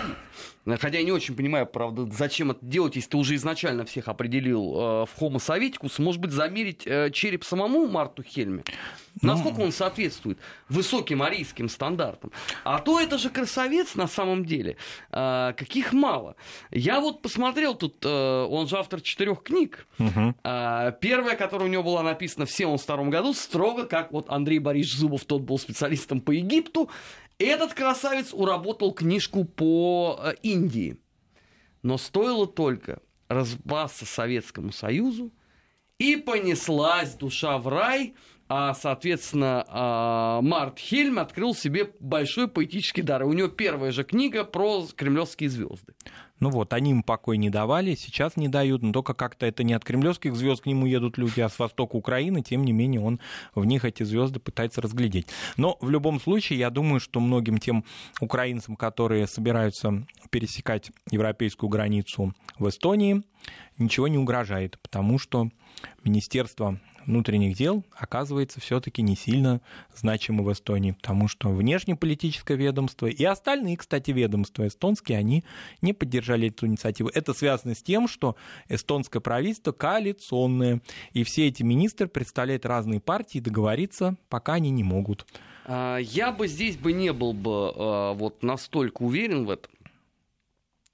Хотя 0.65 0.99
я 0.99 1.03
не 1.03 1.11
очень 1.11 1.35
понимаю, 1.35 1.67
правда, 1.67 2.07
зачем 2.13 2.53
это 2.53 2.65
делать, 2.65 2.95
если 2.95 3.11
ты 3.11 3.17
уже 3.17 3.35
изначально 3.35 3.85
всех 3.85 4.07
определил 4.07 4.75
э, 4.75 5.07
в 5.07 5.21
Homo 5.21 5.41
советикус. 5.41 5.99
Может 5.99 6.21
быть, 6.21 6.31
замерить 6.31 6.87
э, 6.87 7.11
череп 7.11 7.43
самому 7.43 7.89
Марту 7.89 8.23
Хельме? 8.23 8.63
Ну. 9.21 9.33
Насколько 9.33 9.61
он 9.61 9.73
соответствует 9.73 10.39
высоким 10.69 11.23
арийским 11.23 11.69
стандартам? 11.69 12.31
А 12.65 12.79
то 12.79 13.01
это 13.01 13.19
же 13.19 13.29
красавец 13.29 13.97
на 13.97 14.07
самом 14.07 14.45
деле. 14.45 14.77
Э, 15.11 15.53
каких 15.57 15.93
мало. 15.93 16.37
Я 16.71 17.01
вот 17.01 17.23
посмотрел 17.23 17.75
тут, 17.75 17.97
э, 18.05 18.47
он 18.49 18.69
же 18.69 18.79
автор 18.79 19.01
четырех 19.01 19.43
книг. 19.43 19.87
Угу. 19.99 20.35
Э, 20.45 20.93
первая, 21.01 21.37
которая 21.37 21.69
у 21.69 21.73
него 21.73 21.83
была 21.83 22.05
написана 22.05 22.47
в 22.47 22.55
1972 22.55 23.11
году, 23.11 23.35
строго 23.35 23.85
как 23.87 24.13
вот 24.13 24.27
Андрей 24.29 24.61
Борисович 24.61 24.99
Зубов, 25.01 25.25
тот 25.25 25.43
был 25.43 25.59
специалистом 25.59 26.21
по 26.21 26.31
Египту. 26.31 26.89
Этот 27.43 27.75
красавец 27.75 28.33
уработал 28.33 28.93
книжку 28.93 29.45
по 29.45 30.19
э, 30.23 30.35
Индии. 30.43 30.99
Но 31.83 31.99
стоило 31.99 32.47
только 32.47 33.01
разбаться 33.29 34.07
Советскому 34.07 34.73
Союзу, 34.73 35.33
и 35.99 36.17
понеслась 36.17 37.15
душа 37.15 37.59
в 37.59 37.69
рай, 37.69 38.15
а, 38.55 38.75
соответственно, 38.75 39.65
а, 39.67 40.43
Март 40.43 40.79
Хельм 40.79 41.19
открыл 41.19 41.55
себе 41.55 41.91
большой 42.01 42.49
поэтический 42.49 43.01
дар. 43.01 43.23
И 43.23 43.25
у 43.25 43.33
него 43.33 43.49
первая 43.49 43.93
же 43.93 44.05
книга 44.05 44.45
про 44.45 44.87
кремлевские 44.95 45.49
звезды. 45.49 45.95
Ну 46.39 46.51
вот, 46.51 46.75
они 46.75 46.91
им 46.91 47.03
покой 47.03 47.39
не 47.39 47.49
давали, 47.49 47.95
сейчас 47.95 48.37
не 48.37 48.49
дают, 48.49 48.83
но 48.83 48.93
только 48.93 49.15
как-то 49.15 49.47
это 49.47 49.65
не 49.65 49.73
от 49.73 49.87
кремлевских 49.87 50.37
звезд 50.37 50.65
к 50.65 50.67
нему 50.67 50.85
едут 50.85 51.17
люди, 51.17 51.41
а 51.41 51.49
с 51.49 51.59
востока 51.59 51.97
Украины, 51.97 52.43
тем 52.43 52.65
не 52.65 52.73
менее 52.73 53.01
он 53.01 53.21
в 53.55 53.65
них 53.65 53.87
эти 53.87 54.03
звезды 54.03 54.39
пытается 54.39 54.83
разглядеть. 54.83 55.29
Но 55.57 55.79
в 55.81 55.89
любом 55.89 56.21
случае, 56.21 56.59
я 56.59 56.69
думаю, 56.69 57.01
что 57.01 57.21
многим 57.21 57.57
тем 57.57 57.87
украинцам, 58.21 58.77
которые 58.77 59.29
собираются 59.29 60.05
пересекать 60.29 60.91
европейскую 61.11 61.71
границу 61.71 62.35
в 62.59 62.69
Эстонии, 62.69 63.23
ничего 63.79 64.09
не 64.09 64.19
угрожает, 64.19 64.79
потому 64.83 65.19
что 65.19 65.49
Министерство 66.05 66.79
внутренних 67.07 67.57
дел 67.57 67.85
оказывается 67.93 68.61
все-таки 68.61 69.03
не 69.03 69.17
сильно 69.17 69.61
значимы 69.95 70.45
в 70.45 70.53
Эстонии, 70.53 70.93
потому 70.93 71.29
что 71.29 71.51
внешнеполитическое 71.51 72.57
ведомство 72.57 73.07
и 73.07 73.25
остальные, 73.25 73.77
кстати, 73.77 74.11
ведомства 74.11 74.67
эстонские, 74.67 75.19
они 75.19 75.45
не 75.81 75.93
поддержали 75.93 76.49
эту 76.49 76.67
инициативу. 76.67 77.11
Это 77.13 77.35
связано 77.35 77.75
с 77.75 77.83
тем, 77.83 78.09
что 78.09 78.37
эстонское 78.69 79.21
правительство 79.21 79.73
коалиционное, 79.73 80.81
и 81.13 81.25
все 81.25 81.49
эти 81.49 81.63
министры 81.63 82.09
представляют 82.09 82.67
разные 82.67 83.01
партии, 83.01 83.39
договориться 83.39 84.17
пока 84.29 84.55
они 84.55 84.71
не 84.71 84.85
могут. 84.85 85.27
А, 85.65 85.99
я 85.99 86.33
бы 86.33 86.49
здесь 86.49 86.77
бы 86.77 86.93
не 86.93 87.13
был 87.13 87.33
бы 87.33 87.73
а, 87.75 88.13
вот 88.15 88.43
настолько 88.43 89.03
уверен 89.03 89.45
в 89.45 89.51
этом. 89.51 89.73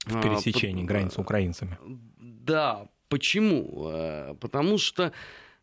В 0.05 0.21
пересечении 0.21 0.83
а, 0.83 0.87
границ 0.87 1.13
с 1.13 1.17
украинцами. 1.17 1.77
Да, 2.17 2.87
почему? 3.09 4.35
Потому 4.39 4.77
что 4.77 5.11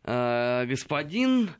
Э, 0.07 0.65
господин 0.65 1.51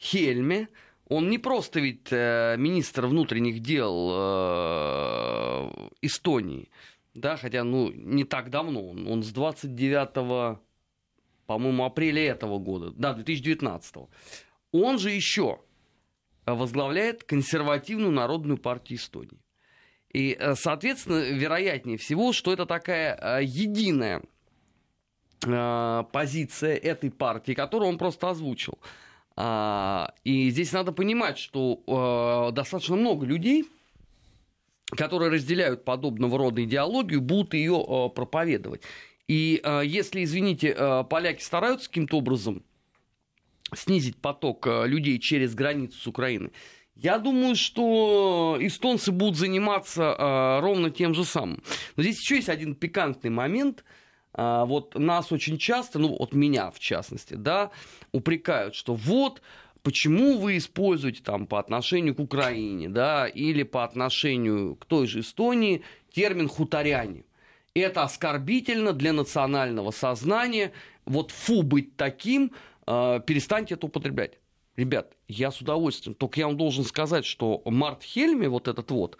Хельме, 0.00 0.68
он 1.08 1.28
не 1.28 1.38
просто 1.38 1.80
ведь 1.80 2.12
э, 2.12 2.54
министр 2.56 3.06
внутренних 3.06 3.58
дел 3.60 4.10
э, 4.12 5.70
Эстонии, 6.00 6.70
да, 7.14 7.36
хотя, 7.36 7.64
ну, 7.64 7.90
не 7.90 8.22
так 8.22 8.50
давно, 8.50 8.90
он, 8.90 9.08
он 9.08 9.24
с 9.24 9.32
29 9.32 10.58
по-моему, 11.46 11.84
апреля 11.84 12.22
этого 12.22 12.58
года, 12.58 12.92
да, 12.94 13.14
2019 13.14 13.96
он 14.70 14.98
же 14.98 15.10
еще 15.10 15.58
возглавляет 16.46 17.24
консервативную 17.24 18.12
народную 18.12 18.58
партию 18.58 18.98
Эстонии. 18.98 19.40
И, 20.12 20.38
соответственно, 20.54 21.20
вероятнее 21.20 21.96
всего, 21.96 22.32
что 22.32 22.52
это 22.52 22.66
такая 22.66 23.40
единая 23.40 24.18
э, 24.18 24.22
позиция 25.40 26.76
этой 26.76 27.10
партии, 27.10 27.52
которую 27.52 27.88
он 27.88 27.98
просто 27.98 28.30
озвучил. 28.30 28.78
А, 29.40 30.14
и 30.24 30.50
здесь 30.50 30.72
надо 30.72 30.90
понимать, 30.90 31.38
что 31.38 31.80
э, 31.86 32.52
достаточно 32.52 32.96
много 32.96 33.24
людей, 33.24 33.66
которые 34.96 35.30
разделяют 35.30 35.84
подобного 35.84 36.36
рода 36.38 36.64
идеологию, 36.64 37.20
будут 37.20 37.54
ее 37.54 37.80
э, 37.80 38.08
проповедовать. 38.08 38.82
И 39.28 39.60
э, 39.62 39.82
если, 39.84 40.24
извините, 40.24 40.74
э, 40.76 41.04
поляки 41.08 41.40
стараются 41.40 41.88
каким-то 41.88 42.16
образом 42.16 42.64
снизить 43.76 44.16
поток 44.16 44.66
э, 44.66 44.88
людей 44.88 45.20
через 45.20 45.54
границу 45.54 45.96
с 46.00 46.06
Украины, 46.08 46.50
я 46.96 47.18
думаю, 47.18 47.54
что 47.54 48.56
эстонцы 48.58 49.12
будут 49.12 49.36
заниматься 49.36 50.02
э, 50.02 50.60
ровно 50.60 50.90
тем 50.90 51.14
же 51.14 51.24
самым. 51.24 51.62
Но 51.94 52.02
здесь 52.02 52.20
еще 52.20 52.36
есть 52.36 52.48
один 52.48 52.74
пикантный 52.74 53.30
момент. 53.30 53.84
Э, 54.34 54.64
вот 54.66 54.94
нас 54.94 55.32
очень 55.32 55.58
часто, 55.58 55.98
ну 55.98 56.16
вот 56.18 56.32
меня 56.32 56.70
в 56.70 56.78
частности, 56.78 57.34
да, 57.34 57.70
упрекают, 58.12 58.74
что 58.74 58.94
вот 58.94 59.42
почему 59.82 60.38
вы 60.38 60.58
используете 60.58 61.22
там 61.22 61.46
по 61.46 61.58
отношению 61.58 62.14
к 62.14 62.20
Украине, 62.20 62.88
да, 62.88 63.26
или 63.26 63.62
по 63.62 63.84
отношению 63.84 64.76
к 64.76 64.84
той 64.84 65.06
же 65.06 65.20
Эстонии 65.20 65.82
термин 66.12 66.48
хуторяне. 66.48 67.24
Это 67.74 68.02
оскорбительно 68.02 68.92
для 68.92 69.12
национального 69.12 69.90
сознания. 69.90 70.72
Вот 71.04 71.30
фу 71.30 71.62
быть 71.62 71.96
таким, 71.96 72.52
э, 72.86 73.20
перестаньте 73.26 73.74
это 73.74 73.86
употреблять. 73.86 74.38
Ребят, 74.76 75.12
я 75.26 75.50
с 75.50 75.60
удовольствием. 75.60 76.14
Только 76.14 76.40
я 76.40 76.46
вам 76.46 76.56
должен 76.56 76.84
сказать, 76.84 77.24
что 77.24 77.62
Март 77.64 78.02
Хельми, 78.02 78.46
вот 78.46 78.68
этот 78.68 78.90
вот, 78.90 79.18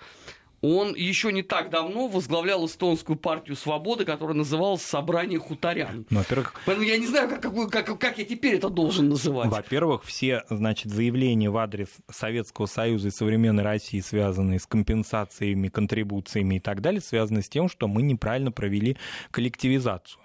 он 0.61 0.95
еще 0.95 1.33
не 1.33 1.43
так 1.43 1.71
давно 1.71 2.09
возглавлял 2.09 2.67
эстонскую 2.67 3.17
партию 3.17 3.57
свободы, 3.57 4.05
которая 4.05 4.37
называлась 4.37 4.83
«Собрание 4.83 5.39
хуторян». 5.39 6.07
Ну, 6.11 6.19
во-первых... 6.19 6.55
Поэтому 6.67 6.87
я 6.87 6.99
не 6.99 7.07
знаю, 7.07 7.29
как, 7.29 7.43
как, 7.43 7.71
как, 7.71 7.99
как 7.99 8.19
я 8.19 8.25
теперь 8.25 8.57
это 8.57 8.69
должен 8.69 9.09
называть. 9.09 9.51
Во-первых, 9.51 10.05
все 10.05 10.45
значит, 10.51 10.93
заявления 10.93 11.51
в 11.51 11.57
адрес 11.57 11.89
Советского 12.11 12.67
Союза 12.67 13.09
и 13.09 13.11
современной 13.11 13.63
России, 13.63 14.01
связанные 14.01 14.59
с 14.59 14.67
компенсациями, 14.67 15.69
контрибуциями 15.69 16.57
и 16.57 16.61
так 16.61 16.81
далее, 16.81 17.01
связаны 17.01 17.43
с 17.43 17.49
тем, 17.49 17.69
что 17.69 17.89
мы 17.89 18.03
неправильно 18.03 18.53
провели 18.53 18.97
коллективизацию 19.31 20.21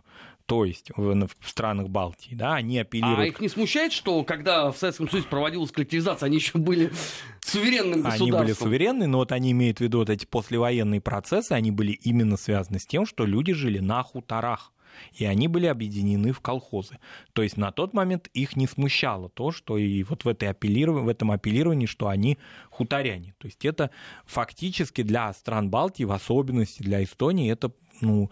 то 0.45 0.65
есть 0.65 0.91
в, 0.95 1.27
в 1.39 1.49
странах 1.49 1.89
Балтии, 1.89 2.35
да, 2.35 2.55
они 2.55 2.79
апеллируют... 2.79 3.19
А 3.19 3.25
их 3.25 3.39
не 3.39 3.49
смущает, 3.49 3.93
что 3.93 4.23
когда 4.23 4.71
в 4.71 4.77
Советском 4.77 5.09
Союзе 5.09 5.27
проводилась 5.27 5.71
коллективизация, 5.71 6.27
они 6.27 6.37
еще 6.37 6.57
были 6.57 6.91
суверенным 7.41 8.01
государством? 8.01 8.35
Они 8.35 8.45
были 8.45 8.53
суверенны, 8.53 9.07
но 9.07 9.19
вот 9.19 9.31
они 9.31 9.51
имеют 9.51 9.77
в 9.77 9.81
виду 9.81 9.99
вот 9.99 10.09
эти 10.09 10.25
послевоенные 10.25 11.01
процессы, 11.01 11.53
они 11.53 11.71
были 11.71 11.91
именно 11.91 12.37
связаны 12.37 12.79
с 12.79 12.85
тем, 12.85 13.05
что 13.05 13.25
люди 13.25 13.53
жили 13.53 13.79
на 13.79 14.03
хуторах 14.03 14.73
и 15.13 15.25
они 15.25 15.47
были 15.47 15.65
объединены 15.65 16.31
в 16.31 16.39
колхозы. 16.39 16.99
То 17.33 17.41
есть 17.41 17.57
на 17.57 17.71
тот 17.71 17.93
момент 17.93 18.29
их 18.33 18.55
не 18.55 18.67
смущало 18.67 19.29
то, 19.29 19.51
что 19.51 19.77
и 19.77 20.03
вот 20.03 20.25
в, 20.25 20.27
этой 20.27 20.49
апеллировании, 20.49 21.05
в 21.05 21.09
этом 21.09 21.31
апеллировании, 21.31 21.85
что 21.85 22.07
они 22.07 22.37
хуторяне. 22.69 23.35
То 23.37 23.47
есть 23.47 23.65
это 23.65 23.91
фактически 24.25 25.03
для 25.03 25.31
стран 25.33 25.69
Балтии, 25.69 26.03
в 26.03 26.11
особенности 26.11 26.81
для 26.81 27.03
Эстонии, 27.03 27.51
это 27.51 27.71
ну, 28.01 28.29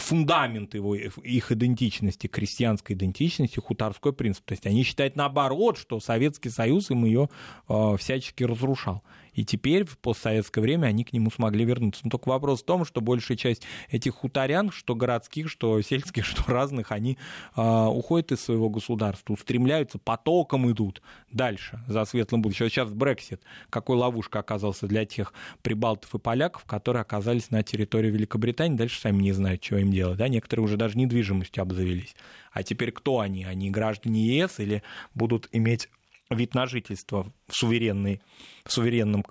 фундамент 0.00 0.74
его, 0.74 0.94
их 0.94 1.52
идентичности, 1.52 2.26
крестьянской 2.26 2.96
идентичности, 2.96 3.60
хуторской 3.60 4.12
принцип. 4.12 4.44
То 4.44 4.52
есть 4.52 4.66
они 4.66 4.82
считают 4.82 5.16
наоборот, 5.16 5.78
что 5.78 6.00
Советский 6.00 6.50
Союз 6.50 6.90
им 6.90 7.04
ее 7.04 7.28
э, 7.68 7.96
всячески 7.98 8.44
разрушал. 8.44 9.02
И 9.34 9.44
теперь 9.44 9.84
в 9.84 9.98
постсоветское 9.98 10.60
время 10.60 10.86
они 10.86 11.04
к 11.04 11.12
нему 11.12 11.30
смогли 11.30 11.64
вернуться. 11.64 12.02
Но 12.04 12.10
только 12.10 12.28
вопрос 12.28 12.62
в 12.62 12.64
том, 12.64 12.84
что 12.84 13.00
большая 13.00 13.36
часть 13.36 13.62
этих 13.90 14.14
хуторян, 14.14 14.70
что 14.70 14.94
городских, 14.94 15.48
что 15.48 15.80
сельских, 15.82 16.24
что 16.26 16.50
разных, 16.50 16.92
они 16.92 17.18
э, 17.56 17.86
уходят 17.86 18.32
из 18.32 18.40
своего 18.40 18.68
государства, 18.68 19.32
устремляются, 19.32 19.98
потоком 19.98 20.70
идут 20.70 21.02
дальше 21.30 21.80
за 21.86 22.04
светлым 22.04 22.42
будущим. 22.42 22.66
Вот 22.66 22.72
сейчас 22.72 22.90
Брексит, 22.90 23.42
какой 23.70 23.96
ловушка 23.96 24.40
оказался 24.40 24.86
для 24.86 25.04
тех 25.04 25.32
прибалтов 25.62 26.14
и 26.14 26.18
поляков, 26.18 26.64
которые 26.64 27.02
оказались 27.02 27.50
на 27.50 27.62
территории 27.62 28.10
Великобритании, 28.10 28.76
дальше 28.76 29.00
сами 29.00 29.22
не 29.22 29.32
знают, 29.32 29.62
что 29.64 29.78
им 29.78 29.90
делать. 29.90 30.18
Да? 30.18 30.28
Некоторые 30.28 30.64
уже 30.64 30.76
даже 30.76 30.98
недвижимостью 30.98 31.62
обзавелись. 31.62 32.14
А 32.52 32.62
теперь 32.62 32.92
кто 32.92 33.20
они? 33.20 33.44
Они 33.44 33.70
граждане 33.70 34.26
ЕС 34.26 34.58
или 34.58 34.82
будут 35.14 35.48
иметь 35.52 35.88
вид 36.30 36.54
на 36.54 36.66
жительство 36.66 37.32
в, 37.48 37.56
суверенной, 37.56 38.20
в 38.64 38.72
суверенном 38.72 39.24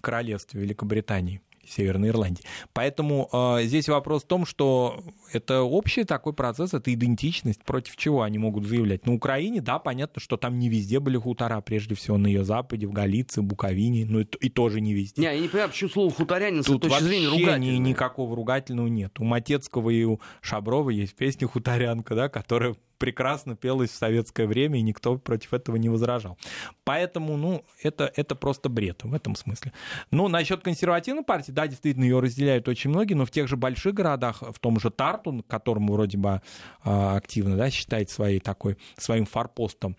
королевстве 0.00 0.60
Великобритании. 0.60 1.40
Северной 1.68 2.10
Ирландии. 2.10 2.44
Поэтому 2.72 3.28
э, 3.32 3.64
здесь 3.64 3.88
вопрос 3.88 4.22
в 4.22 4.26
том, 4.26 4.46
что 4.46 5.02
это 5.32 5.62
общий 5.62 6.04
такой 6.04 6.32
процесс, 6.32 6.74
это 6.74 6.92
идентичность, 6.92 7.64
против 7.64 7.96
чего 7.96 8.22
они 8.22 8.38
могут 8.38 8.66
заявлять. 8.66 9.06
На 9.06 9.12
Украине, 9.14 9.60
да, 9.60 9.78
понятно, 9.78 10.20
что 10.20 10.36
там 10.36 10.58
не 10.58 10.68
везде 10.68 11.00
были 11.00 11.16
хутора, 11.16 11.60
прежде 11.60 11.94
всего 11.94 12.18
на 12.18 12.28
ее 12.28 12.44
западе, 12.44 12.86
в 12.86 12.92
Галиции, 12.92 13.40
Буковине, 13.40 14.06
ну 14.06 14.20
и, 14.20 14.26
и 14.40 14.48
тоже 14.48 14.80
не 14.80 14.94
везде. 14.94 15.22
Не, 15.22 15.26
я 15.26 15.40
не 15.40 15.48
понимаю, 15.48 15.70
почему 15.70 15.90
слово 15.90 16.12
хуторянин 16.12 16.62
с 16.62 16.66
точки 16.66 17.02
зрения 17.02 17.28
ругательного. 17.28 17.80
никакого 17.80 18.36
ругательного 18.36 18.86
нет. 18.86 19.18
У 19.18 19.24
Матецкого 19.24 19.90
и 19.90 20.04
у 20.04 20.20
Шаброва 20.40 20.90
есть 20.90 21.16
песня 21.16 21.48
«Хуторянка», 21.48 22.14
да, 22.14 22.28
которая 22.28 22.76
прекрасно 22.98 23.56
пелось 23.56 23.90
в 23.90 23.94
советское 23.94 24.46
время, 24.46 24.78
и 24.78 24.82
никто 24.82 25.18
против 25.18 25.54
этого 25.54 25.76
не 25.76 25.88
возражал. 25.88 26.38
Поэтому, 26.84 27.36
ну, 27.36 27.64
это, 27.82 28.10
это 28.16 28.34
просто 28.34 28.68
бред 28.68 29.02
в 29.04 29.14
этом 29.14 29.34
смысле. 29.34 29.72
Ну, 30.10 30.28
насчет 30.28 30.62
консервативной 30.62 31.24
партии, 31.24 31.52
да, 31.52 31.66
действительно, 31.66 32.04
ее 32.04 32.20
разделяют 32.20 32.68
очень 32.68 32.90
многие, 32.90 33.14
но 33.14 33.26
в 33.26 33.30
тех 33.30 33.48
же 33.48 33.56
больших 33.56 33.94
городах, 33.94 34.42
в 34.42 34.58
том 34.58 34.78
же 34.78 34.90
Тарту, 34.90 35.44
которому 35.48 35.94
вроде 35.94 36.18
бы 36.18 36.42
а, 36.84 37.16
активно, 37.16 37.56
да, 37.56 37.70
считает 37.70 38.10
своей 38.10 38.40
такой, 38.40 38.76
своим 38.96 39.26
форпостом 39.26 39.96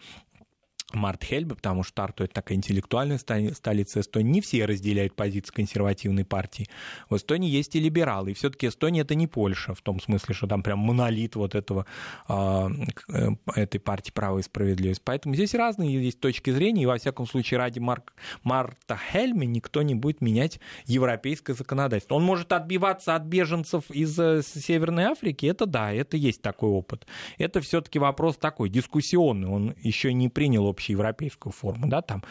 Мартхельбе, 0.93 1.55
потому 1.55 1.83
что 1.83 1.93
Тарту 1.95 2.23
это 2.23 2.33
такая 2.33 2.57
интеллектуальная 2.57 3.17
столица 3.17 3.99
Эстонии. 3.99 4.31
Не 4.31 4.41
все 4.41 4.65
разделяют 4.65 5.15
позиции 5.15 5.53
консервативной 5.53 6.23
партии. 6.23 6.67
В 7.09 7.17
Эстонии 7.17 7.49
есть 7.49 7.75
и 7.75 7.79
либералы. 7.79 8.31
И 8.31 8.33
все-таки 8.33 8.67
Эстония 8.67 9.01
это 9.01 9.13
не 9.13 9.27
Польша, 9.27 9.73
в 9.73 9.81
том 9.81 9.99
смысле, 9.99 10.33
что 10.33 10.47
там 10.47 10.63
прям 10.63 10.79
монолит 10.79 11.35
вот 11.35 11.55
этого, 11.55 11.85
а, 12.29 12.69
э, 13.09 13.29
этой 13.55 13.79
партии 13.79 14.11
права 14.11 14.39
и 14.39 14.43
справедливость. 14.43 15.01
Поэтому 15.03 15.35
здесь 15.35 15.53
разные 15.53 16.01
есть 16.01 16.21
точки 16.21 16.51
зрения. 16.51 16.83
И 16.83 16.85
во 16.85 16.97
всяком 16.97 17.27
случае 17.27 17.57
ради 17.57 17.79
Марк, 17.79 18.13
Марта 18.43 18.97
Хельме 19.11 19.45
никто 19.45 19.81
не 19.81 19.93
будет 19.93 20.21
менять 20.21 20.61
европейское 20.85 21.55
законодательство. 21.55 22.15
Он 22.15 22.23
может 22.23 22.53
отбиваться 22.53 23.15
от 23.15 23.23
беженцев 23.23 23.91
из 23.91 24.17
э, 24.17 24.41
Северной 24.41 25.03
Африки. 25.03 25.45
Это 25.47 25.65
да, 25.65 25.91
это 25.91 26.15
есть 26.15 26.41
такой 26.41 26.69
опыт. 26.69 27.05
Это 27.37 27.59
все-таки 27.59 27.99
вопрос 27.99 28.37
такой 28.37 28.69
дискуссионный. 28.69 29.49
Он 29.49 29.75
еще 29.81 30.13
не 30.13 30.29
принял 30.29 30.76
общеевропейскую 30.77 31.51
форму, 31.51 31.87
да, 31.87 32.01
там 32.01 32.23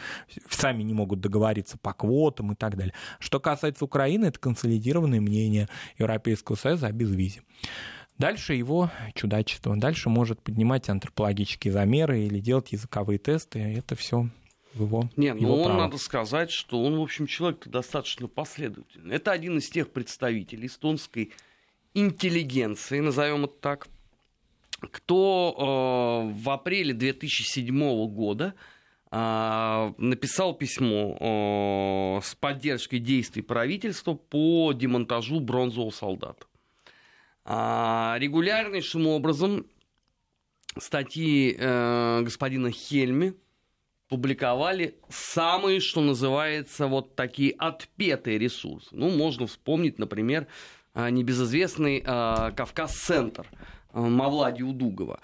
сами 0.49 0.85
не 0.85 0.95
могут 0.95 1.21
договориться 1.21 1.77
по 1.77 1.93
квотам 1.93 2.53
и 2.53 2.55
так 2.55 2.77
далее. 2.77 2.95
Что 3.19 3.41
касается 3.41 3.85
Украины, 3.85 4.27
это 4.27 4.39
консолидированное 4.39 5.21
мнение 5.21 5.69
Европейского 5.99 6.57
Союза 6.57 6.87
о 6.87 6.93
безвизе. 6.93 7.43
Дальше 8.19 8.55
его 8.55 8.91
чудачество. 9.15 9.77
Дальше 9.77 10.09
может 10.09 10.41
поднимать 10.41 10.89
антропологические 10.89 11.73
замеры 11.73 12.21
или 12.21 12.39
делать 12.39 12.73
языковые 12.73 13.19
тесты. 13.19 13.59
Это 13.59 13.95
все 13.95 14.31
его 14.75 15.11
Нет, 15.17 15.39
ну 15.41 15.55
он, 15.63 15.77
надо 15.77 15.99
сказать, 15.99 16.51
что 16.51 16.83
он, 16.83 16.99
в 16.99 17.03
общем, 17.03 17.27
человек 17.27 17.67
достаточно 17.67 18.29
последовательный. 18.29 19.17
Это 19.17 19.33
один 19.33 19.59
из 19.59 19.69
тех 19.69 19.91
представителей 19.91 20.67
эстонской 20.67 21.33
интеллигенции, 21.95 23.01
назовем 23.01 23.45
это 23.45 23.55
так, 23.61 23.89
кто 24.91 26.30
э, 26.32 26.41
в 26.41 26.51
апреле 26.51 26.93
2007 26.95 28.09
года 28.09 28.55
э, 29.11 29.93
написал 29.99 30.55
письмо 30.55 31.16
э, 31.18 32.20
с 32.24 32.34
поддержкой 32.34 32.99
действий 32.99 33.43
правительства 33.43 34.14
по 34.14 34.72
демонтажу 34.72 35.41
бронзового 35.41 35.91
солдата. 35.91 36.47
Э, 37.45 38.14
регулярнейшим 38.18 39.07
образом 39.07 39.66
статьи 40.78 41.57
э, 41.59 42.22
господина 42.22 42.70
Хельми 42.70 43.34
публиковали 44.09 44.95
самые, 45.09 45.80
что 45.80 46.01
называется, 46.01 46.87
вот 46.87 47.16
такие 47.16 47.53
отпетые 47.53 48.39
ресурсы. 48.39 48.89
Ну, 48.93 49.11
можно 49.11 49.47
вспомнить, 49.47 49.99
например, 49.99 50.47
э, 50.95 51.11
небезызвестный 51.11 52.01
Кавказ-центр– 52.01 53.47
Мавлади 53.97 54.63
Удугова. 54.63 55.21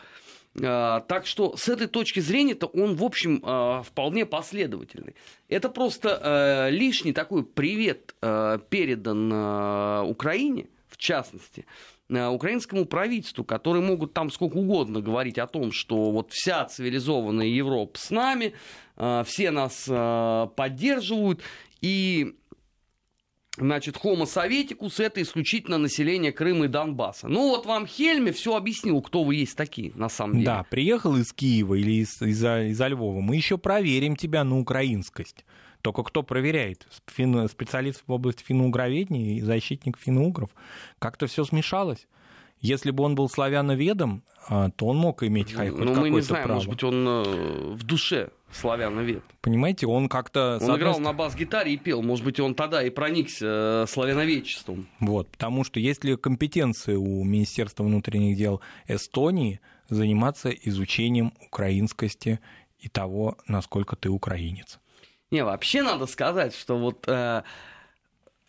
Э, 0.55 1.01
так 1.07 1.27
что 1.27 1.57
с 1.57 1.69
этой 1.69 1.87
точки 1.87 2.21
зрения-то 2.21 2.67
он, 2.67 2.97
в 2.97 3.05
общем, 3.05 3.43
э, 3.45 3.83
вполне 3.85 4.27
последовательный. 4.27 5.15
Это 5.49 5.69
просто 5.69 6.69
лишний 6.71 7.13
такой 7.13 7.45
привет 7.45 8.15
передан 8.21 10.09
Украине, 10.09 10.67
в 10.89 10.97
частности, 10.97 11.67
украинскому 12.09 12.85
правительству, 12.87 13.45
которые 13.45 13.83
могут 13.83 14.13
там 14.15 14.31
сколько 14.31 14.57
угодно 14.57 15.01
говорить 15.01 15.39
о 15.39 15.47
том, 15.47 15.73
что 15.73 16.11
вот 16.11 16.33
вся 16.33 16.65
цивилизованная 16.65 17.47
Европа 17.47 17.99
с 17.99 18.11
нами, 18.11 18.55
все 18.97 19.51
нас 19.51 19.85
поддерживают, 20.57 21.41
и 21.81 22.35
Значит, 23.59 23.97
Homo 24.03 24.27
советикус 24.27 24.99
это 24.99 25.21
исключительно 25.21 25.77
население 25.77 26.33
Крыма 26.33 26.65
и 26.65 26.69
Донбасса. 26.69 27.29
Ну 27.29 27.49
вот 27.49 27.67
вам 27.67 27.87
Хельме 27.87 28.33
все 28.33 28.57
объяснил, 28.57 29.03
кто 29.03 29.25
вы 29.25 29.35
есть 29.37 29.57
такие 29.57 29.93
на 29.95 30.09
самом 30.09 30.35
деле. 30.35 30.47
Да, 30.47 30.63
приехал 30.65 31.17
из 31.17 31.33
Киева 31.35 31.75
или 31.75 32.03
из, 32.03 32.21
из, 32.23 32.43
из 32.43 32.81
Львова, 32.81 33.21
мы 33.21 33.37
еще 33.37 33.59
проверим 33.59 34.17
тебя 34.17 34.43
на 34.45 34.59
украинскость. 34.59 35.45
Только 35.83 36.05
кто 36.05 36.23
проверяет? 36.23 36.87
Фин, 37.09 37.49
специалист 37.49 38.05
в 38.07 38.13
области 38.13 38.43
финно-угроведения 38.43 39.37
и 39.37 39.41
защитник 39.41 39.99
финно-угров. 39.99 40.51
Как-то 40.99 41.27
все 41.27 41.45
смешалось. 41.45 42.07
Если 42.61 42.93
бы 42.93 43.03
он 43.03 43.17
был 43.17 43.29
славяноведом, 43.29 44.23
а, 44.49 44.71
то 44.71 44.87
он 44.87 44.97
мог 44.97 45.25
иметь 45.25 45.53
хоть 45.53 45.77
ну, 45.77 45.95
мы 45.97 46.11
не 46.11 46.21
знаем, 46.21 46.45
право. 46.45 46.59
может 46.59 46.71
быть, 46.71 46.85
он 46.85 47.07
э, 47.09 47.75
в 47.75 47.83
душе 47.83 48.31
славяновед. 48.53 49.23
Понимаете, 49.41 49.87
он 49.87 50.09
как-то... 50.09 50.59
Он 50.61 50.77
играл 50.77 51.01
на 51.01 51.13
бас-гитаре 51.13 51.75
и 51.75 51.77
пел. 51.77 52.03
Может 52.03 52.25
быть, 52.25 52.39
он 52.41 52.55
тогда 52.55 52.83
и 52.83 52.91
проникся 52.91 53.85
э, 53.85 53.87
славяноведчеством. 53.89 54.89
Вот, 55.01 55.29
потому 55.31 55.65
что 55.65 55.81
есть 55.81 56.05
ли 56.05 56.17
компетенции 56.17 56.95
у 56.95 57.25
Министерства 57.25 57.85
внутренних 57.85 58.37
дел 58.37 58.61
Эстонии 58.87 59.61
заниматься 59.89 60.51
изучением 60.51 61.33
украинскости 61.47 62.41
и 62.79 62.89
того, 62.89 63.39
насколько 63.47 63.97
ты 63.97 64.09
украинец? 64.09 64.79
Не, 65.31 65.45
вообще 65.45 65.83
надо 65.83 66.07
сказать, 66.07 66.55
что 66.55 66.79
вот... 66.79 67.05
Э, 67.09 67.43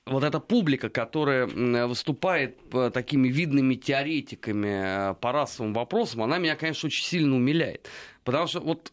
вот 0.06 0.24
эта 0.24 0.40
публика, 0.40 0.90
которая 0.90 1.48
выступает 1.88 2.58
э, 2.74 2.92
такими 2.94 3.30
видными 3.30 3.76
теоретиками 3.76 5.12
э, 5.12 5.14
по 5.16 5.32
расовым 5.32 5.74
вопросам, 5.74 6.24
она 6.24 6.40
меня, 6.40 6.56
конечно, 6.56 6.88
очень 6.88 7.06
сильно 7.06 7.36
умиляет. 7.36 7.90
Потому 8.24 8.48
что 8.48 8.60
вот 8.60 8.92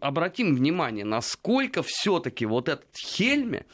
обратим 0.00 0.54
внимание, 0.54 1.04
насколько 1.04 1.82
все-таки 1.82 2.46
вот 2.46 2.68
этот 2.68 2.96
Хельме 2.96 3.66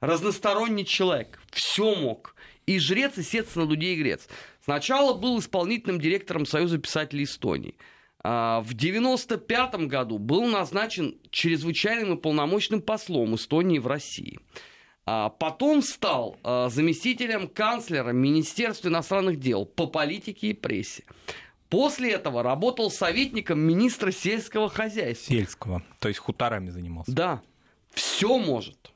разносторонний 0.00 0.84
человек, 0.84 1.38
все 1.50 1.94
мог. 1.94 2.34
И 2.66 2.78
жрец, 2.78 3.18
и 3.18 3.42
на 3.56 3.62
людей 3.62 3.96
грец. 3.96 4.28
Сначала 4.62 5.14
был 5.14 5.38
исполнительным 5.40 6.00
директором 6.00 6.46
Союза 6.46 6.78
писателей 6.78 7.24
Эстонии. 7.24 7.74
А, 8.22 8.60
в 8.60 8.74
1995 8.74 9.88
году 9.88 10.18
был 10.18 10.44
назначен 10.46 11.16
чрезвычайным 11.30 12.14
и 12.14 12.20
полномочным 12.20 12.80
послом 12.80 13.34
Эстонии 13.34 13.78
в 13.78 13.86
России. 13.88 14.38
А 15.04 15.30
потом 15.30 15.82
стал 15.82 16.36
а, 16.44 16.68
заместителем 16.68 17.48
канцлера 17.48 18.10
Министерства 18.10 18.88
иностранных 18.88 19.40
дел 19.40 19.64
по 19.64 19.88
политике 19.88 20.48
и 20.48 20.52
прессе. 20.52 21.02
После 21.72 22.12
этого 22.12 22.42
работал 22.42 22.90
советником 22.90 23.58
министра 23.58 24.12
сельского 24.12 24.68
хозяйства. 24.68 25.32
Сельского, 25.32 25.82
то 26.00 26.08
есть 26.08 26.20
хуторами 26.20 26.68
занимался. 26.68 27.10
Да, 27.10 27.40
все 27.94 28.38
может. 28.38 28.92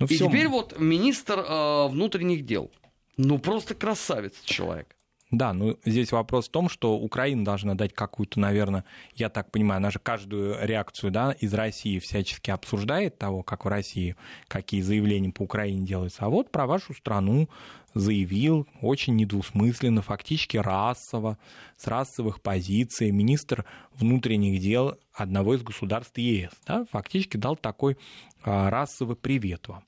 Ну, 0.00 0.06
и 0.06 0.18
теперь 0.18 0.48
может. 0.48 0.72
вот 0.72 0.80
министр 0.80 1.38
э, 1.38 1.86
внутренних 1.86 2.44
дел. 2.44 2.72
Ну, 3.16 3.38
просто 3.38 3.76
красавец 3.76 4.34
человек. 4.42 4.96
Да, 5.32 5.54
ну 5.54 5.78
здесь 5.86 6.12
вопрос 6.12 6.46
в 6.46 6.50
том, 6.50 6.68
что 6.68 6.98
Украина 6.98 7.42
должна 7.42 7.74
дать 7.74 7.94
какую-то, 7.94 8.38
наверное, 8.38 8.84
я 9.14 9.30
так 9.30 9.50
понимаю, 9.50 9.78
она 9.78 9.90
же 9.90 9.98
каждую 9.98 10.58
реакцию 10.60 11.10
да, 11.10 11.32
из 11.32 11.54
России 11.54 11.98
всячески 12.00 12.50
обсуждает 12.50 13.16
того, 13.16 13.42
как 13.42 13.64
в 13.64 13.68
России, 13.68 14.14
какие 14.46 14.82
заявления 14.82 15.32
по 15.32 15.40
Украине 15.42 15.86
делаются. 15.86 16.26
А 16.26 16.28
вот 16.28 16.52
про 16.52 16.66
вашу 16.66 16.92
страну 16.92 17.48
заявил 17.94 18.68
очень 18.82 19.16
недвусмысленно, 19.16 20.02
фактически 20.02 20.58
расово, 20.58 21.38
с 21.78 21.86
расовых 21.86 22.42
позиций, 22.42 23.10
министр 23.10 23.64
внутренних 23.94 24.60
дел 24.60 24.98
одного 25.14 25.54
из 25.54 25.62
государств 25.62 26.18
ЕС. 26.18 26.52
Да, 26.66 26.84
фактически 26.90 27.38
дал 27.38 27.56
такой 27.56 27.96
а, 28.44 28.68
расовый 28.68 29.16
привет 29.16 29.66
вам 29.68 29.82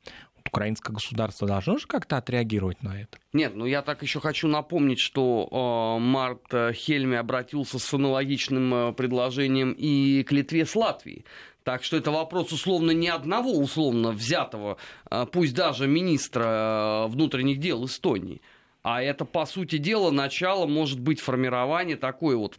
украинское 0.55 0.95
государство 0.95 1.49
должно 1.49 1.79
же 1.79 1.87
как-то 1.89 2.17
отреагировать 2.17 2.83
на 2.83 3.01
это? 3.01 3.19
Нет, 3.33 3.57
ну 3.57 3.67
я 3.67 3.83
так 3.83 4.03
еще 4.03 4.21
хочу 4.21 4.47
напомнить, 4.47 5.01
что 5.01 5.49
э, 5.51 6.01
Март 6.01 6.75
Хельми 6.75 7.17
обратился 7.17 7.81
с 7.81 7.93
аналогичным 7.93 8.75
э, 8.75 8.93
предложением 8.93 9.73
и 9.73 10.23
к 10.23 10.31
Литве 10.31 10.65
с 10.65 10.77
Латвией. 10.77 11.25
Так 11.65 11.83
что 11.83 11.97
это 11.97 12.11
вопрос 12.11 12.53
условно 12.53 12.91
не 12.93 13.09
одного 13.09 13.53
условно 13.53 14.13
взятого, 14.13 14.77
э, 15.11 15.27
пусть 15.33 15.55
даже 15.55 15.89
министра 15.89 16.45
э, 16.45 17.07
внутренних 17.09 17.59
дел 17.59 17.85
Эстонии, 17.87 18.41
а 18.83 19.03
это, 19.03 19.25
по 19.25 19.47
сути 19.47 19.79
дела, 19.79 20.11
начало, 20.11 20.67
может 20.67 21.01
быть, 21.01 21.21
формирования 21.21 21.97
такой 21.97 22.37
вот 22.37 22.59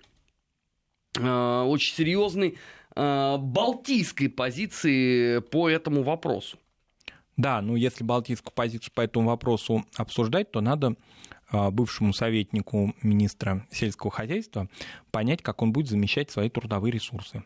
э, 1.18 1.62
очень 1.62 1.94
серьезной 1.94 2.58
э, 2.96 3.38
балтийской 3.38 4.28
позиции 4.28 5.40
по 5.40 5.70
этому 5.70 6.04
вопросу. 6.04 6.58
Да, 7.38 7.62
ну 7.62 7.76
если 7.76 8.04
балтийскую 8.04 8.54
позицию 8.54 8.92
по 8.94 9.02
этому 9.02 9.28
вопросу 9.28 9.86
обсуждать, 9.96 10.52
то 10.52 10.62
надо 10.62 10.96
а, 11.50 11.70
бывшему 11.70 12.14
советнику 12.14 12.96
министра 13.02 13.66
сельского 13.72 14.12
хозяйства 14.12 14.70
понять, 15.12 15.42
как 15.42 15.62
он 15.62 15.72
будет 15.72 15.90
замещать 15.90 16.32
свои 16.32 16.50
трудовые 16.50 16.92
ресурсы. 16.92 17.44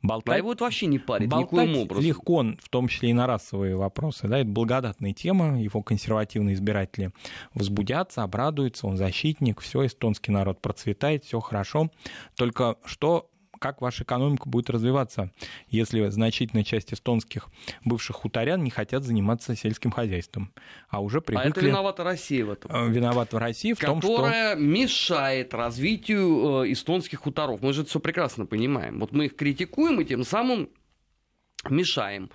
Болтать, 0.00 0.36
а 0.36 0.38
его 0.38 0.52
это 0.52 0.62
вообще 0.62 0.86
не 0.86 1.00
парит 1.00 1.28
никоим 1.32 1.76
образом. 1.76 2.04
легко, 2.04 2.44
в 2.62 2.68
том 2.68 2.86
числе 2.86 3.10
и 3.10 3.12
на 3.12 3.26
расовые 3.26 3.76
вопросы. 3.76 4.28
Да, 4.28 4.38
это 4.38 4.48
благодатная 4.48 5.12
тема, 5.12 5.60
его 5.60 5.82
консервативные 5.82 6.54
избиратели 6.54 7.10
возбудятся, 7.52 8.22
обрадуются, 8.22 8.86
он 8.86 8.96
защитник, 8.96 9.60
все, 9.60 9.86
эстонский 9.86 10.30
народ 10.30 10.60
процветает, 10.60 11.24
все 11.24 11.40
хорошо. 11.40 11.90
Только 12.36 12.76
что 12.84 13.28
как 13.58 13.80
ваша 13.80 14.04
экономика 14.04 14.48
будет 14.48 14.70
развиваться, 14.70 15.30
если 15.68 16.08
значительная 16.08 16.64
часть 16.64 16.92
эстонских 16.92 17.48
бывших 17.84 18.16
хуторян 18.16 18.62
не 18.62 18.70
хотят 18.70 19.04
заниматься 19.04 19.54
сельским 19.56 19.90
хозяйством, 19.90 20.52
а 20.88 21.00
уже 21.00 21.20
привыкли... 21.20 21.48
А 21.48 21.50
это 21.50 21.60
виновата 21.60 22.04
Россия 22.04 22.44
в 22.44 22.50
этом. 22.50 22.70
Э, 22.74 22.88
виновата 22.90 23.38
Россия 23.38 23.74
в 23.74 23.78
том, 23.78 24.00
что... 24.00 24.16
Которая 24.16 24.56
мешает 24.56 25.54
развитию 25.54 26.64
э, 26.64 26.72
эстонских 26.72 27.20
хуторов. 27.20 27.60
Мы 27.62 27.72
же 27.72 27.82
это 27.82 27.90
все 27.90 28.00
прекрасно 28.00 28.46
понимаем. 28.46 29.00
Вот 29.00 29.12
мы 29.12 29.26
их 29.26 29.36
критикуем 29.36 30.00
и 30.00 30.04
тем 30.04 30.24
самым 30.24 30.68
мешаем. 31.68 32.30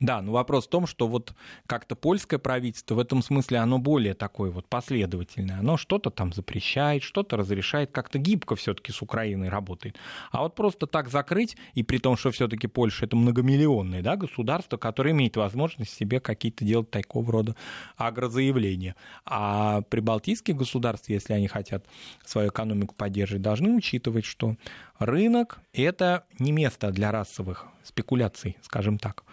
Да, 0.00 0.22
но 0.22 0.30
вопрос 0.30 0.66
в 0.66 0.70
том, 0.70 0.86
что 0.86 1.08
вот 1.08 1.34
как-то 1.66 1.96
польское 1.96 2.38
правительство 2.38 2.94
в 2.94 3.00
этом 3.00 3.20
смысле, 3.20 3.58
оно 3.58 3.78
более 3.78 4.14
такое 4.14 4.52
вот 4.52 4.68
последовательное. 4.68 5.58
Оно 5.58 5.76
что-то 5.76 6.10
там 6.10 6.32
запрещает, 6.32 7.02
что-то 7.02 7.36
разрешает, 7.36 7.90
как-то 7.90 8.18
гибко 8.18 8.54
все 8.54 8.74
таки 8.74 8.92
с 8.92 9.02
Украиной 9.02 9.48
работает. 9.48 9.96
А 10.30 10.42
вот 10.42 10.54
просто 10.54 10.86
так 10.86 11.08
закрыть, 11.08 11.56
и 11.74 11.82
при 11.82 11.98
том, 11.98 12.16
что 12.16 12.30
все 12.30 12.46
таки 12.46 12.68
Польша 12.68 13.06
это 13.06 13.16
многомиллионное 13.16 14.00
да, 14.00 14.14
государство, 14.14 14.76
которое 14.76 15.10
имеет 15.10 15.36
возможность 15.36 15.92
себе 15.92 16.20
какие-то 16.20 16.64
делать 16.64 16.90
такого 16.92 17.32
рода 17.32 17.56
агрозаявления. 17.96 18.94
А 19.24 19.82
прибалтийские 19.82 20.56
государства, 20.56 21.12
если 21.12 21.32
они 21.32 21.48
хотят 21.48 21.84
свою 22.24 22.50
экономику 22.50 22.94
поддерживать, 22.94 23.42
должны 23.42 23.74
учитывать, 23.74 24.26
что 24.26 24.54
рынок— 25.00 25.58
это 25.72 26.24
не 26.38 26.52
место 26.52 26.92
для 26.92 27.10
расовых 27.10 27.66
спекуляций, 27.82 28.56
скажем 28.62 28.98
так. 28.98 29.24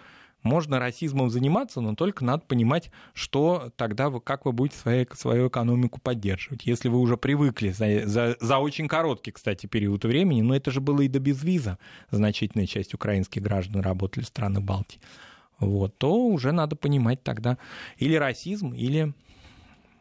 Можно 0.45 0.77
расизмом 0.77 1.31
заниматься, 1.31 1.81
но 1.81 1.95
только 1.95 2.23
надо 2.23 2.43
понимать, 2.45 2.91
что 3.15 3.71
тогда 3.77 4.11
вы, 4.11 4.21
как 4.21 4.45
вы 4.45 4.51
будете 4.51 4.77
свою, 4.77 5.07
свою 5.15 5.47
экономику 5.47 5.99
поддерживать. 5.99 6.67
Если 6.67 6.87
вы 6.87 6.99
уже 6.99 7.17
привыкли 7.17 7.71
за, 7.71 8.05
за, 8.05 8.37
за 8.39 8.59
очень 8.59 8.87
короткий, 8.87 9.31
кстати, 9.31 9.65
период 9.65 10.05
времени, 10.05 10.43
но 10.43 10.55
это 10.55 10.69
же 10.69 10.81
было 10.81 11.01
и 11.01 11.07
до 11.07 11.19
безвиза, 11.19 11.79
значительная 12.11 12.67
часть 12.67 12.93
украинских 12.93 13.41
граждан 13.41 13.81
работали 13.81 14.23
в 14.23 14.27
странах 14.27 14.61
Балтии, 14.61 14.99
вот, 15.57 15.97
то 15.97 16.13
уже 16.27 16.51
надо 16.51 16.75
понимать 16.75 17.23
тогда 17.23 17.57
или 17.97 18.13
расизм, 18.13 18.71
или 18.71 19.15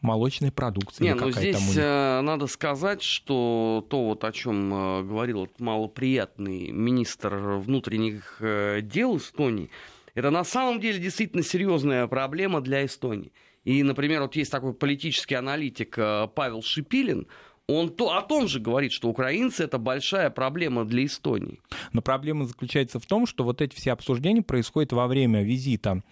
молочной 0.02 0.52
продукции. 0.52 1.04
Не, 1.04 1.14
ну 1.14 1.30
здесь 1.30 1.74
э, 1.74 2.20
надо 2.20 2.48
сказать, 2.48 3.02
что 3.02 3.84
то, 3.88 4.08
вот, 4.08 4.24
о 4.24 4.32
чем 4.32 4.72
э, 4.74 5.02
говорил 5.04 5.48
малоприятный 5.58 6.70
министр 6.70 7.34
внутренних 7.56 8.36
э, 8.40 8.82
дел 8.82 9.16
Эстонии, 9.16 9.70
это 10.14 10.30
на 10.30 10.44
самом 10.44 10.80
деле 10.80 10.98
действительно 10.98 11.42
серьезная 11.42 12.06
проблема 12.06 12.60
для 12.60 12.84
Эстонии. 12.84 13.32
И, 13.64 13.82
например, 13.82 14.22
вот 14.22 14.36
есть 14.36 14.50
такой 14.50 14.74
политический 14.74 15.34
аналитик 15.34 15.98
э, 15.98 16.28
Павел 16.34 16.62
Шипилин, 16.62 17.26
он 17.66 17.88
то, 17.88 18.14
о 18.14 18.20
том 18.20 18.46
же 18.46 18.60
говорит, 18.60 18.92
что 18.92 19.08
украинцы 19.08 19.64
это 19.64 19.78
большая 19.78 20.28
проблема 20.28 20.84
для 20.84 21.06
Эстонии. 21.06 21.60
Но 21.92 22.02
проблема 22.02 22.44
заключается 22.44 23.00
в 23.00 23.06
том, 23.06 23.26
что 23.26 23.42
вот 23.42 23.62
эти 23.62 23.74
все 23.74 23.92
обсуждения 23.92 24.42
происходят 24.42 24.92
во 24.92 25.06
время 25.06 25.42
визита 25.42 26.02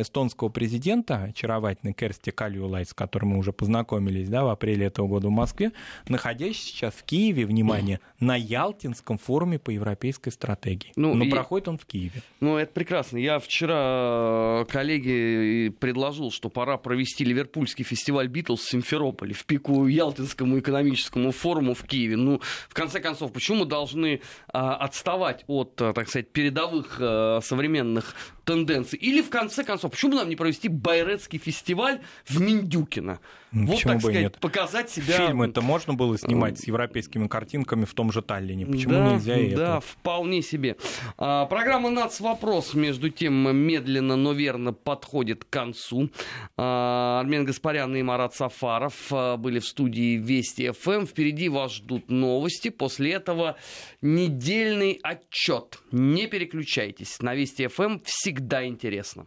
эстонского 0.00 0.48
президента, 0.48 1.24
очаровательный 1.24 1.92
Керсти 1.92 2.30
Кальюлайт, 2.30 2.88
с 2.88 2.94
которым 2.94 3.30
мы 3.30 3.38
уже 3.38 3.52
познакомились 3.52 4.28
да, 4.28 4.44
в 4.44 4.48
апреле 4.48 4.86
этого 4.86 5.06
года 5.06 5.28
в 5.28 5.30
Москве, 5.30 5.72
находящийся 6.08 6.68
сейчас 6.68 6.94
в 6.94 7.04
Киеве, 7.04 7.46
внимание, 7.46 8.00
на 8.20 8.36
Ялтинском 8.36 9.18
форуме 9.18 9.58
по 9.58 9.70
европейской 9.70 10.30
стратегии. 10.30 10.92
Ну, 10.96 11.14
Но 11.14 11.24
и... 11.24 11.30
проходит 11.30 11.68
он 11.68 11.78
в 11.78 11.86
Киеве. 11.86 12.22
Ну, 12.40 12.56
это 12.56 12.72
прекрасно. 12.72 13.18
Я 13.18 13.38
вчера 13.38 14.62
э, 14.62 14.64
коллеге 14.70 15.70
предложил, 15.70 16.30
что 16.30 16.48
пора 16.48 16.76
провести 16.76 17.24
Ливерпульский 17.24 17.84
фестиваль 17.84 18.28
Битлз 18.28 18.60
в 18.60 18.70
Симферополе 18.70 19.34
в 19.34 19.44
пику 19.44 19.86
Ялтинскому 19.86 20.58
экономическому 20.58 21.32
форуму 21.32 21.74
в 21.74 21.84
Киеве. 21.84 22.16
Ну, 22.16 22.40
в 22.68 22.74
конце 22.74 23.00
концов, 23.00 23.32
почему 23.32 23.58
мы 23.58 23.66
должны 23.66 24.20
а, 24.48 24.76
отставать 24.76 25.44
от, 25.46 25.80
э, 25.80 25.92
так 25.92 26.08
сказать, 26.08 26.30
передовых 26.30 26.98
а, 27.00 27.40
современных 27.42 28.14
тенденций? 28.44 28.98
Или, 28.98 29.22
в 29.22 29.30
конце 29.30 29.64
концов, 29.68 29.92
почему 29.92 30.12
бы 30.12 30.16
нам 30.16 30.28
не 30.28 30.36
провести 30.36 30.68
Байрецкий 30.68 31.38
фестиваль 31.38 32.00
в 32.24 32.40
Миндюкино? 32.40 33.20
Вот, 33.50 33.76
Почему 33.76 33.92
так 33.94 34.00
сказать, 34.02 34.22
нет? 34.22 34.38
показать 34.40 34.90
себя. 34.90 35.26
Фильмы 35.26 35.46
это 35.46 35.62
можно 35.62 35.94
было 35.94 36.18
снимать 36.18 36.58
с 36.58 36.66
европейскими 36.66 37.28
картинками 37.28 37.86
в 37.86 37.94
том 37.94 38.12
же 38.12 38.20
Таллине. 38.20 38.66
Почему 38.66 38.92
да, 38.92 39.12
нельзя 39.14 39.38
и 39.38 39.54
Да, 39.54 39.76
это? 39.78 39.80
вполне 39.80 40.42
себе. 40.42 40.76
А, 41.16 41.46
программа 41.46 41.88
«Нац. 41.88 42.20
Вопрос», 42.20 42.74
между 42.74 43.08
тем, 43.08 43.56
медленно, 43.56 44.16
но 44.16 44.32
верно 44.32 44.72
подходит 44.72 45.44
к 45.44 45.50
концу. 45.50 46.10
А, 46.56 47.20
Армен 47.20 47.44
Гаспарян 47.44 47.94
и 47.96 48.02
Марат 48.02 48.34
Сафаров 48.34 48.94
а, 49.12 49.36
были 49.36 49.60
в 49.60 49.66
студии 49.66 50.16
Вести 50.16 50.70
ФМ. 50.70 51.06
Впереди 51.06 51.48
вас 51.48 51.72
ждут 51.74 52.10
новости. 52.10 52.68
После 52.68 53.12
этого 53.12 53.56
недельный 54.02 54.98
отчет. 55.02 55.78
Не 55.90 56.26
переключайтесь. 56.26 57.20
На 57.20 57.34
Вести 57.34 57.66
ФМ 57.66 58.00
всегда 58.04 58.66
интересно. 58.66 59.26